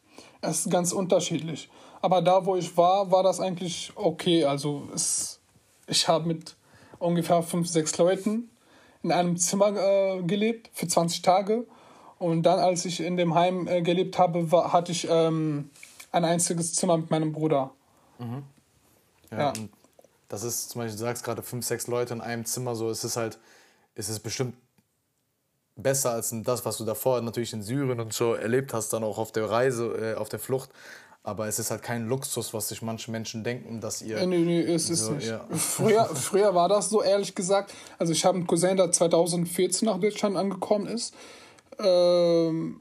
Es 0.40 0.60
ist 0.60 0.70
ganz 0.70 0.92
unterschiedlich. 0.92 1.68
Aber 2.00 2.22
da, 2.22 2.46
wo 2.46 2.56
ich 2.56 2.76
war, 2.76 3.10
war 3.10 3.22
das 3.22 3.40
eigentlich 3.40 3.92
okay. 3.96 4.44
Also 4.44 4.88
es, 4.94 5.40
ich 5.86 6.06
habe 6.06 6.26
mit 6.26 6.56
ungefähr 6.98 7.42
fünf, 7.42 7.68
sechs 7.68 7.96
Leuten 7.98 8.50
in 9.02 9.12
einem 9.12 9.36
Zimmer 9.36 9.76
äh, 9.76 10.22
gelebt 10.22 10.70
für 10.72 10.86
20 10.86 11.22
Tage. 11.22 11.66
Und 12.18 12.44
dann, 12.44 12.58
als 12.58 12.84
ich 12.84 13.00
in 13.00 13.16
dem 13.16 13.34
Heim 13.34 13.66
äh, 13.68 13.82
gelebt 13.82 14.18
habe, 14.18 14.50
war, 14.50 14.72
hatte 14.72 14.92
ich 14.92 15.06
ähm, 15.08 15.70
ein 16.12 16.24
einziges 16.24 16.74
Zimmer 16.74 16.96
mit 16.96 17.10
meinem 17.10 17.32
Bruder. 17.32 17.72
Mhm. 18.18 18.42
Ja, 19.30 19.38
ja. 19.38 19.52
Das 20.28 20.42
ist 20.42 20.70
zum 20.70 20.80
Beispiel, 20.80 20.98
du 20.98 21.04
sagst 21.04 21.24
gerade 21.24 21.42
fünf, 21.42 21.64
sechs 21.64 21.86
Leute 21.86 22.14
in 22.14 22.20
einem 22.20 22.44
Zimmer, 22.44 22.74
so 22.74 22.90
ist 22.90 23.04
es 23.04 23.16
halt, 23.16 23.38
ist 23.94 24.08
es 24.08 24.20
bestimmt 24.20 24.54
besser 25.78 26.10
als 26.10 26.34
das, 26.42 26.64
was 26.64 26.76
du 26.76 26.84
davor 26.84 27.20
natürlich 27.22 27.52
in 27.52 27.62
Syrien 27.62 28.00
und 28.00 28.12
so 28.12 28.34
erlebt 28.34 28.74
hast, 28.74 28.92
dann 28.92 29.04
auch 29.04 29.16
auf 29.16 29.32
der 29.32 29.48
Reise, 29.48 30.14
äh, 30.14 30.14
auf 30.14 30.28
der 30.28 30.38
Flucht. 30.38 30.70
Aber 31.22 31.46
es 31.46 31.58
ist 31.58 31.70
halt 31.70 31.82
kein 31.82 32.08
Luxus, 32.08 32.54
was 32.54 32.68
sich 32.68 32.80
manche 32.82 33.10
Menschen 33.10 33.44
denken, 33.44 33.80
dass 33.80 34.02
ihr. 34.02 34.24
Nee, 34.26 34.38
nee, 34.38 34.60
es 34.60 34.88
ist 34.88 35.00
so, 35.00 35.12
nicht. 35.12 35.28
Ja. 35.28 35.44
Früher, 35.50 36.04
früher 36.14 36.54
war 36.54 36.68
das 36.68 36.88
so, 36.90 37.02
ehrlich 37.02 37.34
gesagt. 37.34 37.72
Also, 37.98 38.12
ich 38.12 38.24
habe 38.24 38.38
einen 38.38 38.46
Cousin, 38.46 38.76
der 38.76 38.92
2014 38.92 39.86
nach 39.86 39.98
Deutschland 39.98 40.36
angekommen 40.36 40.86
ist. 40.86 41.14
Ähm, 41.78 42.80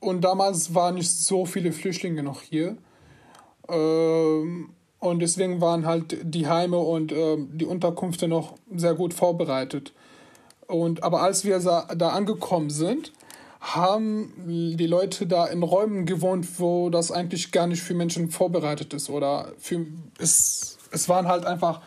und 0.00 0.20
damals 0.22 0.74
waren 0.74 0.96
nicht 0.96 1.10
so 1.10 1.46
viele 1.46 1.72
Flüchtlinge 1.72 2.22
noch 2.22 2.42
hier. 2.42 2.76
Ähm, 3.68 4.70
und 4.98 5.18
deswegen 5.20 5.60
waren 5.60 5.86
halt 5.86 6.18
die 6.22 6.46
Heime 6.46 6.78
und 6.78 7.12
äh, 7.12 7.36
die 7.38 7.64
Unterkünfte 7.64 8.28
noch 8.28 8.54
sehr 8.74 8.94
gut 8.94 9.14
vorbereitet. 9.14 9.92
Und, 10.68 11.02
aber 11.02 11.22
als 11.22 11.44
wir 11.44 11.58
da 11.60 12.08
angekommen 12.10 12.70
sind, 12.70 13.12
haben 13.60 14.32
die 14.46 14.86
Leute 14.86 15.26
da 15.26 15.46
in 15.46 15.62
Räumen 15.62 16.06
gewohnt, 16.06 16.60
wo 16.60 16.90
das 16.90 17.10
eigentlich 17.10 17.52
gar 17.52 17.66
nicht 17.66 17.82
für 17.82 17.94
Menschen 17.94 18.30
vorbereitet 18.30 18.94
ist. 18.94 19.10
Oder 19.10 19.52
für, 19.58 19.86
es, 20.18 20.78
es 20.90 21.08
waren 21.08 21.26
halt 21.26 21.44
einfach 21.44 21.80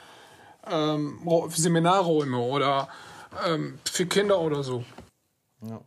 ähm, 0.70 1.20
Seminarräume 1.50 2.38
oder 2.38 2.90
ähm, 3.48 3.80
für 3.90 4.06
Kinder 4.06 4.40
oder 4.40 4.64
so. 4.64 4.84
Ja. 5.62 5.82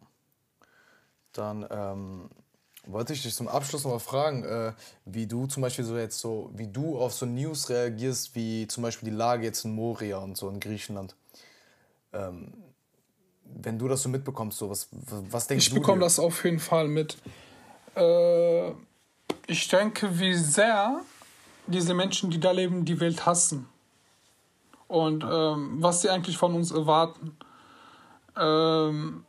Dann 1.32 1.66
ähm, 1.70 2.30
wollte 2.86 3.12
ich 3.12 3.22
dich 3.22 3.34
zum 3.34 3.48
Abschluss 3.48 3.84
noch 3.84 3.92
mal 3.92 3.98
fragen, 3.98 4.44
äh, 4.44 4.72
wie 5.04 5.26
du 5.26 5.46
zum 5.46 5.62
Beispiel 5.62 5.84
so 5.84 5.96
jetzt 5.96 6.18
so, 6.18 6.50
wie 6.54 6.68
du 6.68 6.98
auf 6.98 7.12
so 7.12 7.26
News 7.26 7.68
reagierst, 7.68 8.34
wie 8.34 8.66
zum 8.66 8.82
Beispiel 8.82 9.10
die 9.10 9.16
Lage 9.16 9.44
jetzt 9.44 9.64
in 9.64 9.74
Moria 9.74 10.18
und 10.18 10.36
so 10.36 10.48
in 10.48 10.60
Griechenland. 10.60 11.16
Ähm, 12.12 12.52
wenn 13.44 13.78
du 13.78 13.88
das 13.88 14.02
so 14.02 14.08
mitbekommst, 14.08 14.58
so 14.58 14.70
was, 14.70 14.88
was 15.30 15.46
denkst 15.46 15.66
ich 15.66 15.70
du? 15.70 15.76
Ich 15.76 15.82
bekomme 15.82 16.00
das 16.00 16.18
auf 16.18 16.44
jeden 16.44 16.58
Fall 16.58 16.88
mit. 16.88 17.16
Äh, 17.94 18.70
ich 19.46 19.68
denke, 19.68 20.18
wie 20.18 20.34
sehr 20.34 21.00
diese 21.66 21.94
Menschen, 21.94 22.30
die 22.30 22.40
da 22.40 22.50
leben, 22.50 22.84
die 22.84 23.00
Welt 23.00 23.26
hassen. 23.26 23.68
Und 24.88 25.24
ähm, 25.24 25.76
was 25.82 26.02
sie 26.02 26.10
eigentlich 26.10 26.36
von 26.36 26.54
uns 26.54 26.70
erwarten. 26.70 27.36
Ähm, 28.36 29.24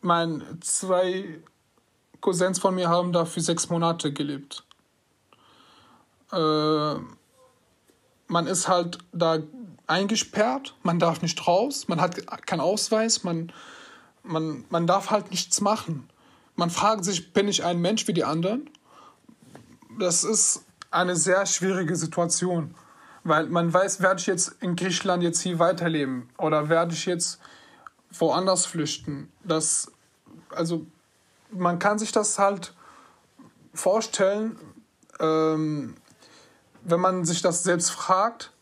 mein 0.00 0.42
zwei 0.60 1.40
Cousins 2.20 2.58
von 2.58 2.74
mir 2.74 2.88
haben 2.88 3.12
da 3.12 3.24
für 3.24 3.40
sechs 3.40 3.68
Monate 3.68 4.12
gelebt. 4.12 4.64
Äh, 6.32 6.94
man 8.28 8.46
ist 8.46 8.68
halt 8.68 8.98
da 9.12 9.38
eingesperrt, 9.86 10.74
man 10.82 10.98
darf 10.98 11.22
nicht 11.22 11.46
raus, 11.46 11.88
man 11.88 12.00
hat 12.00 12.46
keinen 12.46 12.60
Ausweis, 12.60 13.24
man, 13.24 13.52
man, 14.22 14.64
man 14.68 14.86
darf 14.86 15.10
halt 15.10 15.30
nichts 15.30 15.60
machen. 15.60 16.08
Man 16.56 16.70
fragt 16.70 17.04
sich, 17.04 17.32
bin 17.32 17.48
ich 17.48 17.64
ein 17.64 17.80
Mensch 17.80 18.08
wie 18.08 18.12
die 18.12 18.24
anderen? 18.24 18.70
Das 19.98 20.24
ist 20.24 20.64
eine 20.90 21.16
sehr 21.16 21.44
schwierige 21.46 21.96
Situation, 21.96 22.74
weil 23.24 23.46
man 23.46 23.72
weiß, 23.72 24.00
werde 24.00 24.20
ich 24.20 24.26
jetzt 24.26 24.56
in 24.60 24.76
Griechenland 24.76 25.22
jetzt 25.22 25.40
hier 25.40 25.58
weiterleben 25.58 26.28
oder 26.38 26.68
werde 26.68 26.94
ich 26.94 27.06
jetzt 27.06 27.38
woanders 28.10 28.66
flüchten? 28.66 29.30
Das, 29.44 29.92
also 30.50 30.86
man 31.50 31.78
kann 31.78 31.98
sich 31.98 32.12
das 32.12 32.38
halt 32.38 32.74
vorstellen, 33.74 34.58
ähm, 35.20 35.94
wenn 36.82 37.00
man 37.00 37.24
sich 37.24 37.42
das 37.42 37.62
selbst 37.62 37.90
fragt. 37.90 38.52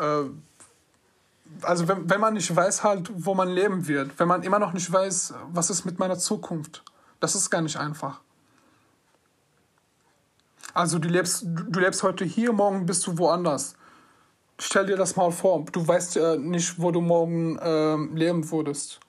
Äh, 0.00 0.30
also 1.62 1.88
wenn, 1.88 2.08
wenn 2.08 2.20
man 2.20 2.34
nicht 2.34 2.54
weiß 2.54 2.82
halt, 2.82 3.10
wo 3.12 3.34
man 3.34 3.48
leben 3.48 3.86
wird, 3.86 4.18
wenn 4.18 4.28
man 4.28 4.42
immer 4.42 4.58
noch 4.58 4.72
nicht 4.72 4.90
weiß, 4.90 5.34
was 5.52 5.70
ist 5.70 5.84
mit 5.84 5.98
meiner 5.98 6.18
Zukunft, 6.18 6.82
das 7.18 7.34
ist 7.34 7.50
gar 7.50 7.60
nicht 7.60 7.76
einfach. 7.76 8.20
Also 10.72 10.98
du 10.98 11.08
lebst, 11.08 11.44
du 11.44 11.80
lebst 11.80 12.02
heute 12.02 12.24
hier, 12.24 12.52
morgen 12.52 12.86
bist 12.86 13.06
du 13.06 13.18
woanders. 13.18 13.74
Stell 14.58 14.86
dir 14.86 14.96
das 14.96 15.16
mal 15.16 15.32
vor, 15.32 15.64
du 15.72 15.86
weißt 15.86 16.14
ja 16.14 16.36
nicht, 16.36 16.80
wo 16.80 16.92
du 16.92 17.00
morgen 17.00 17.58
äh, 17.58 17.96
leben 18.14 18.48
würdest. 18.50 19.00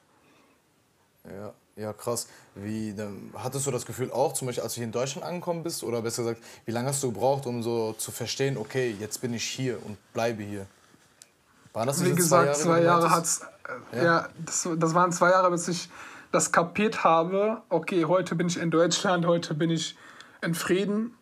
Ja. 1.25 1.53
Ja, 1.77 1.93
krass. 1.93 2.27
Wie, 2.53 2.93
dann, 2.93 3.31
hattest 3.33 3.65
du 3.65 3.71
das 3.71 3.85
Gefühl 3.85 4.11
auch, 4.11 4.33
zum 4.33 4.45
Beispiel 4.45 4.63
als 4.63 4.73
du 4.73 4.77
hier 4.77 4.85
in 4.85 4.91
Deutschland 4.91 5.25
angekommen 5.25 5.63
bist, 5.63 5.83
oder 5.83 6.01
besser 6.01 6.23
gesagt, 6.23 6.43
wie 6.65 6.71
lange 6.71 6.89
hast 6.89 7.01
du 7.01 7.11
gebraucht, 7.11 7.45
um 7.45 7.63
so 7.63 7.93
zu 7.93 8.11
verstehen, 8.11 8.57
okay, 8.57 8.95
jetzt 8.99 9.21
bin 9.21 9.33
ich 9.33 9.43
hier 9.43 9.83
und 9.85 9.97
bleibe 10.13 10.43
hier? 10.43 10.67
Waren 11.73 11.87
das 11.87 12.03
Wie 12.03 12.13
gesagt, 12.13 12.55
zwei 12.57 12.81
Jahre, 12.81 13.03
Jahre 13.03 13.15
hat's, 13.15 13.41
äh, 13.93 13.97
ja, 13.97 14.03
ja 14.03 14.29
das, 14.45 14.67
das 14.77 14.93
waren 14.93 15.11
zwei 15.11 15.31
Jahre, 15.31 15.51
bis 15.51 15.67
ich 15.67 15.89
das 16.31 16.51
kapiert 16.51 17.03
habe, 17.03 17.61
okay, 17.69 18.05
heute 18.05 18.35
bin 18.35 18.47
ich 18.47 18.57
in 18.57 18.71
Deutschland, 18.71 19.25
heute 19.25 19.53
bin 19.53 19.69
ich 19.69 19.97
in 20.41 20.55
Frieden, 20.55 21.17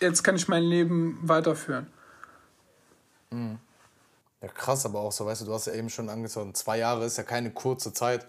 jetzt 0.00 0.22
kann 0.22 0.36
ich 0.36 0.48
mein 0.48 0.62
Leben 0.62 1.18
weiterführen. 1.22 1.86
Mhm. 3.30 3.58
Ja, 4.40 4.48
krass, 4.48 4.86
aber 4.86 5.00
auch 5.00 5.12
so, 5.12 5.26
weißt 5.26 5.42
du, 5.42 5.46
du 5.46 5.54
hast 5.54 5.66
ja 5.66 5.72
eben 5.72 5.90
schon 5.90 6.08
angezogen, 6.08 6.54
zwei 6.54 6.78
Jahre 6.78 7.04
ist 7.04 7.16
ja 7.16 7.24
keine 7.24 7.50
kurze 7.50 7.92
Zeit 7.92 8.26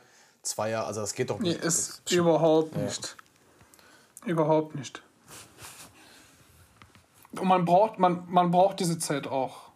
zwei 0.48 0.70
Jahre, 0.72 0.88
also 0.88 1.02
das 1.02 1.14
geht 1.14 1.30
doch 1.30 1.40
nicht. 1.40 1.60
Nee, 1.60 1.68
ist, 1.68 2.02
ist 2.06 2.12
überhaupt 2.12 2.76
nicht. 2.76 3.16
Überhaupt 4.26 4.76
nicht. 4.76 5.02
Und 7.34 7.48
man 7.48 7.66
braucht, 7.66 8.00
man, 8.00 8.24
man 8.28 8.52
braucht 8.52 8.80
diese 8.80 8.98
Zeit 8.98 9.28
auch. 9.28 9.70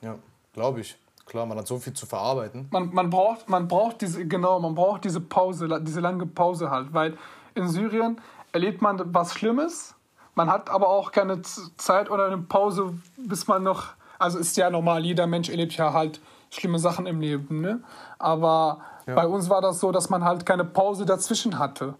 Ja, 0.00 0.16
glaube 0.58 0.80
ich. 0.80 0.98
Klar, 1.26 1.46
man 1.46 1.56
hat 1.56 1.68
so 1.68 1.78
viel 1.78 1.92
zu 1.92 2.04
verarbeiten. 2.04 2.66
Man, 2.72 2.92
man, 2.92 3.10
braucht, 3.10 3.48
man 3.48 3.68
braucht 3.68 4.00
diese, 4.00 4.26
genau, 4.26 4.58
man 4.58 4.74
braucht 4.74 5.04
diese 5.04 5.20
Pause, 5.20 5.68
diese 5.82 6.00
lange 6.00 6.26
Pause 6.26 6.68
halt, 6.70 6.92
weil 6.92 7.16
in 7.54 7.68
Syrien 7.68 8.20
erlebt 8.50 8.82
man 8.82 9.14
was 9.14 9.34
Schlimmes, 9.34 9.94
man 10.34 10.50
hat 10.50 10.68
aber 10.68 10.88
auch 10.88 11.12
keine 11.12 11.42
Zeit 11.42 12.10
oder 12.10 12.26
eine 12.26 12.38
Pause, 12.38 12.94
bis 13.16 13.46
man 13.46 13.62
noch, 13.62 13.88
also 14.18 14.38
ist 14.38 14.56
ja 14.56 14.68
normal, 14.68 15.04
jeder 15.04 15.28
Mensch 15.28 15.48
erlebt 15.48 15.76
ja 15.76 15.92
halt 15.92 16.20
schlimme 16.50 16.80
Sachen 16.80 17.06
im 17.06 17.20
Leben, 17.20 17.60
ne? 17.60 17.80
Aber 18.18 18.80
ja. 19.06 19.14
bei 19.14 19.26
uns 19.28 19.48
war 19.48 19.60
das 19.60 19.78
so, 19.78 19.92
dass 19.92 20.10
man 20.10 20.24
halt 20.24 20.44
keine 20.44 20.64
Pause 20.64 21.04
dazwischen 21.04 21.58
hatte. 21.58 21.94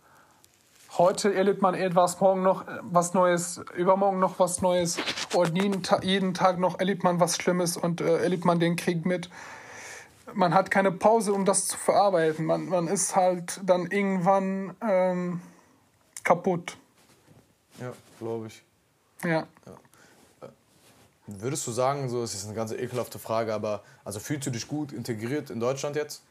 Heute 0.97 1.35
erlebt 1.35 1.61
man 1.61 1.75
etwas, 1.75 2.19
morgen 2.19 2.43
noch 2.43 2.65
was 2.81 3.13
Neues, 3.13 3.61
übermorgen 3.77 4.19
noch 4.19 4.39
was 4.39 4.63
Neues 4.63 4.97
und 5.35 5.57
jeden, 5.57 5.83
Ta 5.83 6.01
jeden 6.03 6.33
Tag 6.33 6.59
noch 6.59 6.79
erlebt 6.79 7.05
man 7.05 7.21
was 7.21 7.37
Schlimmes 7.37 7.77
und 7.77 8.01
äh, 8.01 8.23
erlebt 8.23 8.47
man 8.47 8.59
den 8.59 8.77
Krieg 8.77 9.05
mit. 9.05 9.29
Man 10.33 10.55
hat 10.55 10.71
keine 10.71 10.91
Pause, 10.91 11.35
um 11.35 11.45
das 11.45 11.69
zu 11.69 11.77
verarbeiten. 11.77 12.47
Man, 12.47 12.69
man 12.69 12.89
ist 12.89 13.17
halt 13.17 13.61
dann 13.65 13.87
irgendwann 13.87 14.75
ähm, 14.81 15.41
kaputt. 16.25 16.79
Ja, 17.81 17.93
glaube 18.19 18.47
ich. 18.47 18.63
Ja. 19.25 19.47
ja. 19.67 20.49
Würdest 21.27 21.67
du 21.67 21.73
sagen, 21.73 22.09
so, 22.09 22.23
es 22.23 22.35
ist 22.35 22.47
eine 22.47 22.55
ganz 22.55 22.73
ekelhafte 22.73 23.19
Frage, 23.19 23.53
aber 23.53 23.83
also 24.05 24.21
fühlst 24.21 24.47
du 24.47 24.51
dich 24.51 24.67
gut 24.67 24.93
integriert 24.93 25.51
in 25.51 25.61
Deutschland 25.61 25.97
jetzt? 25.97 26.23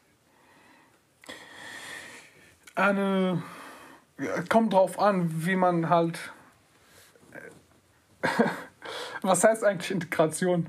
Eine 2.74 3.43
kommt 4.49 4.74
drauf 4.74 4.99
an, 4.99 5.45
wie 5.45 5.55
man 5.55 5.89
halt. 5.89 6.20
Was 9.22 9.43
heißt 9.43 9.63
eigentlich 9.63 9.91
Integration? 9.91 10.68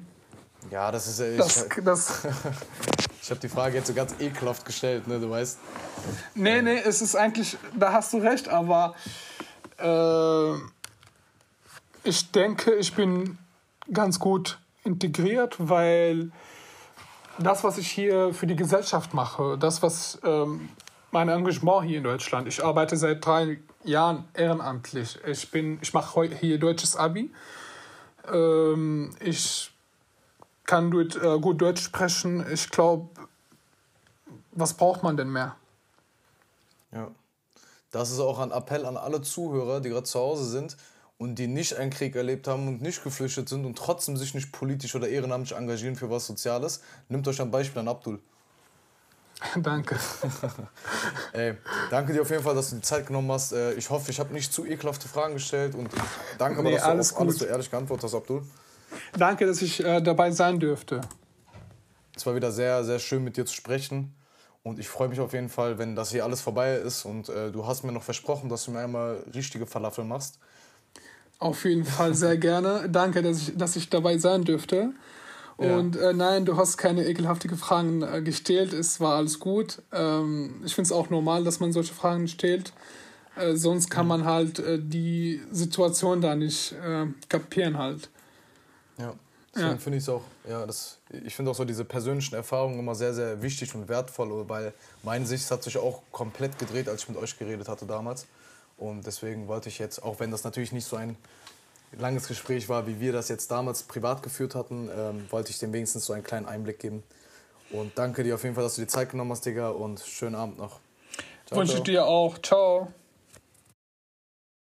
Ja, 0.70 0.90
das 0.90 1.06
ist. 1.06 1.20
Ich, 1.20 1.38
das, 1.38 1.68
das 1.82 2.26
ich 3.22 3.30
habe 3.30 3.40
die 3.40 3.48
Frage 3.48 3.76
jetzt 3.76 3.86
so 3.86 3.94
ganz 3.94 4.14
ekelhaft 4.18 4.64
gestellt, 4.64 5.06
ne? 5.06 5.18
Du 5.20 5.30
weißt. 5.30 5.58
Nee, 6.34 6.62
nee, 6.62 6.78
es 6.78 7.00
ist 7.00 7.16
eigentlich. 7.16 7.56
Da 7.78 7.92
hast 7.92 8.12
du 8.12 8.18
recht, 8.18 8.48
aber. 8.48 8.94
Äh, 9.78 10.54
ich 12.04 12.30
denke, 12.32 12.74
ich 12.74 12.94
bin 12.94 13.38
ganz 13.92 14.18
gut 14.18 14.58
integriert, 14.84 15.56
weil 15.58 16.30
das, 17.38 17.64
was 17.64 17.78
ich 17.78 17.90
hier 17.90 18.32
für 18.34 18.46
die 18.46 18.56
Gesellschaft 18.56 19.14
mache, 19.14 19.58
das, 19.58 19.82
was 19.82 20.18
ähm, 20.24 20.68
mein 21.10 21.28
Engagement 21.28 21.86
hier 21.86 21.98
in 21.98 22.04
Deutschland. 22.04 22.48
Ich 22.48 22.62
arbeite 22.62 22.96
seit 22.96 23.24
drei 23.24 23.58
Jahren 23.84 24.28
ehrenamtlich. 24.34 25.18
Ich, 25.26 25.52
ich 25.54 25.94
mache 25.94 26.24
hier 26.24 26.58
deutsches 26.58 26.96
Abi. 26.96 27.30
Ähm, 28.30 29.10
ich 29.20 29.70
kann 30.64 30.90
gut, 30.90 31.16
äh, 31.16 31.38
gut 31.38 31.60
Deutsch 31.60 31.82
sprechen. 31.82 32.44
Ich 32.52 32.68
glaube, 32.70 33.08
was 34.52 34.74
braucht 34.74 35.02
man 35.02 35.16
denn 35.16 35.32
mehr? 35.32 35.56
Ja, 36.92 37.10
das 37.90 38.10
ist 38.10 38.20
auch 38.20 38.38
ein 38.38 38.50
Appell 38.50 38.84
an 38.84 38.96
alle 38.96 39.22
Zuhörer, 39.22 39.80
die 39.80 39.88
gerade 39.88 40.04
zu 40.04 40.18
Hause 40.18 40.44
sind 40.44 40.76
und 41.16 41.36
die 41.36 41.46
nicht 41.46 41.74
einen 41.74 41.90
Krieg 41.90 42.14
erlebt 42.16 42.46
haben 42.48 42.68
und 42.68 42.82
nicht 42.82 43.02
geflüchtet 43.02 43.48
sind 43.48 43.64
und 43.64 43.76
trotzdem 43.76 44.16
sich 44.16 44.34
nicht 44.34 44.52
politisch 44.52 44.94
oder 44.94 45.08
ehrenamtlich 45.08 45.58
engagieren 45.58 45.96
für 45.96 46.10
was 46.10 46.26
Soziales. 46.26 46.82
Nimmt 47.08 47.26
euch 47.28 47.40
ein 47.40 47.50
Beispiel 47.50 47.80
an 47.80 47.88
Abdul. 47.88 48.20
danke. 49.56 49.96
Ey, 51.32 51.54
danke 51.90 52.12
dir 52.12 52.22
auf 52.22 52.30
jeden 52.30 52.42
Fall, 52.42 52.54
dass 52.54 52.70
du 52.70 52.76
die 52.76 52.82
Zeit 52.82 53.06
genommen 53.06 53.30
hast. 53.30 53.52
Äh, 53.52 53.74
ich 53.74 53.88
hoffe, 53.90 54.10
ich 54.10 54.18
habe 54.18 54.32
nicht 54.32 54.52
zu 54.52 54.66
ekelhafte 54.66 55.08
Fragen 55.08 55.34
gestellt 55.34 55.74
und 55.74 55.88
danke 56.38 56.62
nee, 56.62 56.76
aber, 56.76 56.96
dass 56.96 57.14
du 57.14 57.20
alles, 57.20 57.38
so 57.38 57.44
ehrlich 57.44 57.70
geantwortet 57.70 58.04
hast, 58.04 58.14
Abdul. 58.14 58.42
Danke, 59.16 59.46
dass 59.46 59.62
ich 59.62 59.84
äh, 59.84 60.00
dabei 60.00 60.30
sein 60.30 60.58
dürfte. 60.58 61.00
Es 62.16 62.26
war 62.26 62.34
wieder 62.34 62.50
sehr, 62.50 62.84
sehr 62.84 62.98
schön 62.98 63.22
mit 63.22 63.36
dir 63.36 63.46
zu 63.46 63.54
sprechen. 63.54 64.14
Und 64.64 64.78
ich 64.78 64.88
freue 64.88 65.08
mich 65.08 65.20
auf 65.20 65.32
jeden 65.32 65.48
Fall, 65.48 65.78
wenn 65.78 65.94
das 65.94 66.10
hier 66.10 66.24
alles 66.24 66.40
vorbei 66.40 66.74
ist. 66.74 67.04
Und 67.04 67.28
äh, 67.28 67.52
du 67.52 67.66
hast 67.66 67.84
mir 67.84 67.92
noch 67.92 68.02
versprochen, 68.02 68.48
dass 68.48 68.64
du 68.64 68.72
mir 68.72 68.80
einmal 68.80 69.24
richtige 69.34 69.66
Falafel 69.66 70.04
machst. 70.04 70.38
Auf 71.38 71.64
jeden 71.64 71.84
Fall 71.84 72.14
sehr 72.14 72.36
gerne. 72.36 72.88
Danke, 72.90 73.22
dass 73.22 73.38
ich, 73.38 73.56
dass 73.56 73.76
ich 73.76 73.88
dabei 73.88 74.18
sein 74.18 74.42
dürfte. 74.42 74.90
Und 75.58 75.96
äh, 75.96 76.12
nein, 76.12 76.44
du 76.44 76.56
hast 76.56 76.76
keine 76.76 77.04
ekelhaftigen 77.04 77.58
Fragen 77.58 78.02
äh, 78.02 78.22
gestellt. 78.22 78.72
Es 78.72 79.00
war 79.00 79.16
alles 79.16 79.40
gut. 79.40 79.82
Ähm, 79.92 80.62
ich 80.64 80.74
finde 80.74 80.86
es 80.86 80.92
auch 80.92 81.10
normal, 81.10 81.42
dass 81.42 81.58
man 81.58 81.72
solche 81.72 81.92
Fragen 81.94 82.28
stellt. 82.28 82.72
Äh, 83.34 83.56
sonst 83.56 83.90
kann 83.90 84.06
man 84.06 84.24
halt 84.24 84.60
äh, 84.60 84.78
die 84.80 85.42
Situation 85.50 86.20
da 86.20 86.36
nicht 86.36 86.72
äh, 86.72 87.06
kapieren 87.28 87.76
halt. 87.76 88.08
Ja, 88.98 89.14
deswegen 89.52 89.70
ja. 89.72 89.78
finde 89.78 89.98
ich 89.98 90.04
es 90.04 90.08
auch, 90.08 90.22
ja, 90.48 90.64
das, 90.64 90.98
ich 91.24 91.34
finde 91.34 91.50
auch 91.50 91.56
so 91.56 91.64
diese 91.64 91.84
persönlichen 91.84 92.36
Erfahrungen 92.36 92.78
immer 92.78 92.94
sehr, 92.94 93.12
sehr 93.12 93.42
wichtig 93.42 93.74
und 93.74 93.88
wertvoll, 93.88 94.48
weil 94.48 94.72
meine 95.02 95.26
Sicht 95.26 95.50
hat 95.50 95.64
sich 95.64 95.76
auch 95.76 96.02
komplett 96.12 96.56
gedreht, 96.58 96.88
als 96.88 97.02
ich 97.02 97.08
mit 97.08 97.18
euch 97.18 97.36
geredet 97.36 97.68
hatte 97.68 97.84
damals. 97.84 98.26
Und 98.76 99.06
deswegen 99.06 99.48
wollte 99.48 99.68
ich 99.68 99.80
jetzt, 99.80 100.02
auch 100.04 100.20
wenn 100.20 100.30
das 100.30 100.44
natürlich 100.44 100.70
nicht 100.70 100.86
so 100.86 100.94
ein 100.94 101.16
langes 101.96 102.28
Gespräch 102.28 102.68
war, 102.68 102.86
wie 102.86 103.00
wir 103.00 103.12
das 103.12 103.28
jetzt 103.28 103.50
damals 103.50 103.82
privat 103.82 104.22
geführt 104.22 104.54
hatten, 104.54 104.90
ähm, 104.94 105.26
wollte 105.30 105.50
ich 105.50 105.58
dem 105.58 105.72
wenigstens 105.72 106.06
so 106.06 106.12
einen 106.12 106.24
kleinen 106.24 106.46
Einblick 106.46 106.78
geben. 106.78 107.02
Und 107.70 107.98
danke 107.98 108.24
dir 108.24 108.34
auf 108.34 108.42
jeden 108.42 108.54
Fall, 108.54 108.64
dass 108.64 108.76
du 108.76 108.82
dir 108.82 108.88
Zeit 108.88 109.10
genommen 109.10 109.30
hast, 109.30 109.44
Digga, 109.44 109.70
und 109.70 110.00
schönen 110.00 110.34
Abend 110.34 110.58
noch. 110.58 110.80
Ciao, 111.46 111.60
Wünsche 111.60 111.74
ciao. 111.74 111.84
dir 111.84 112.06
auch. 112.06 112.38
Ciao. 112.38 112.92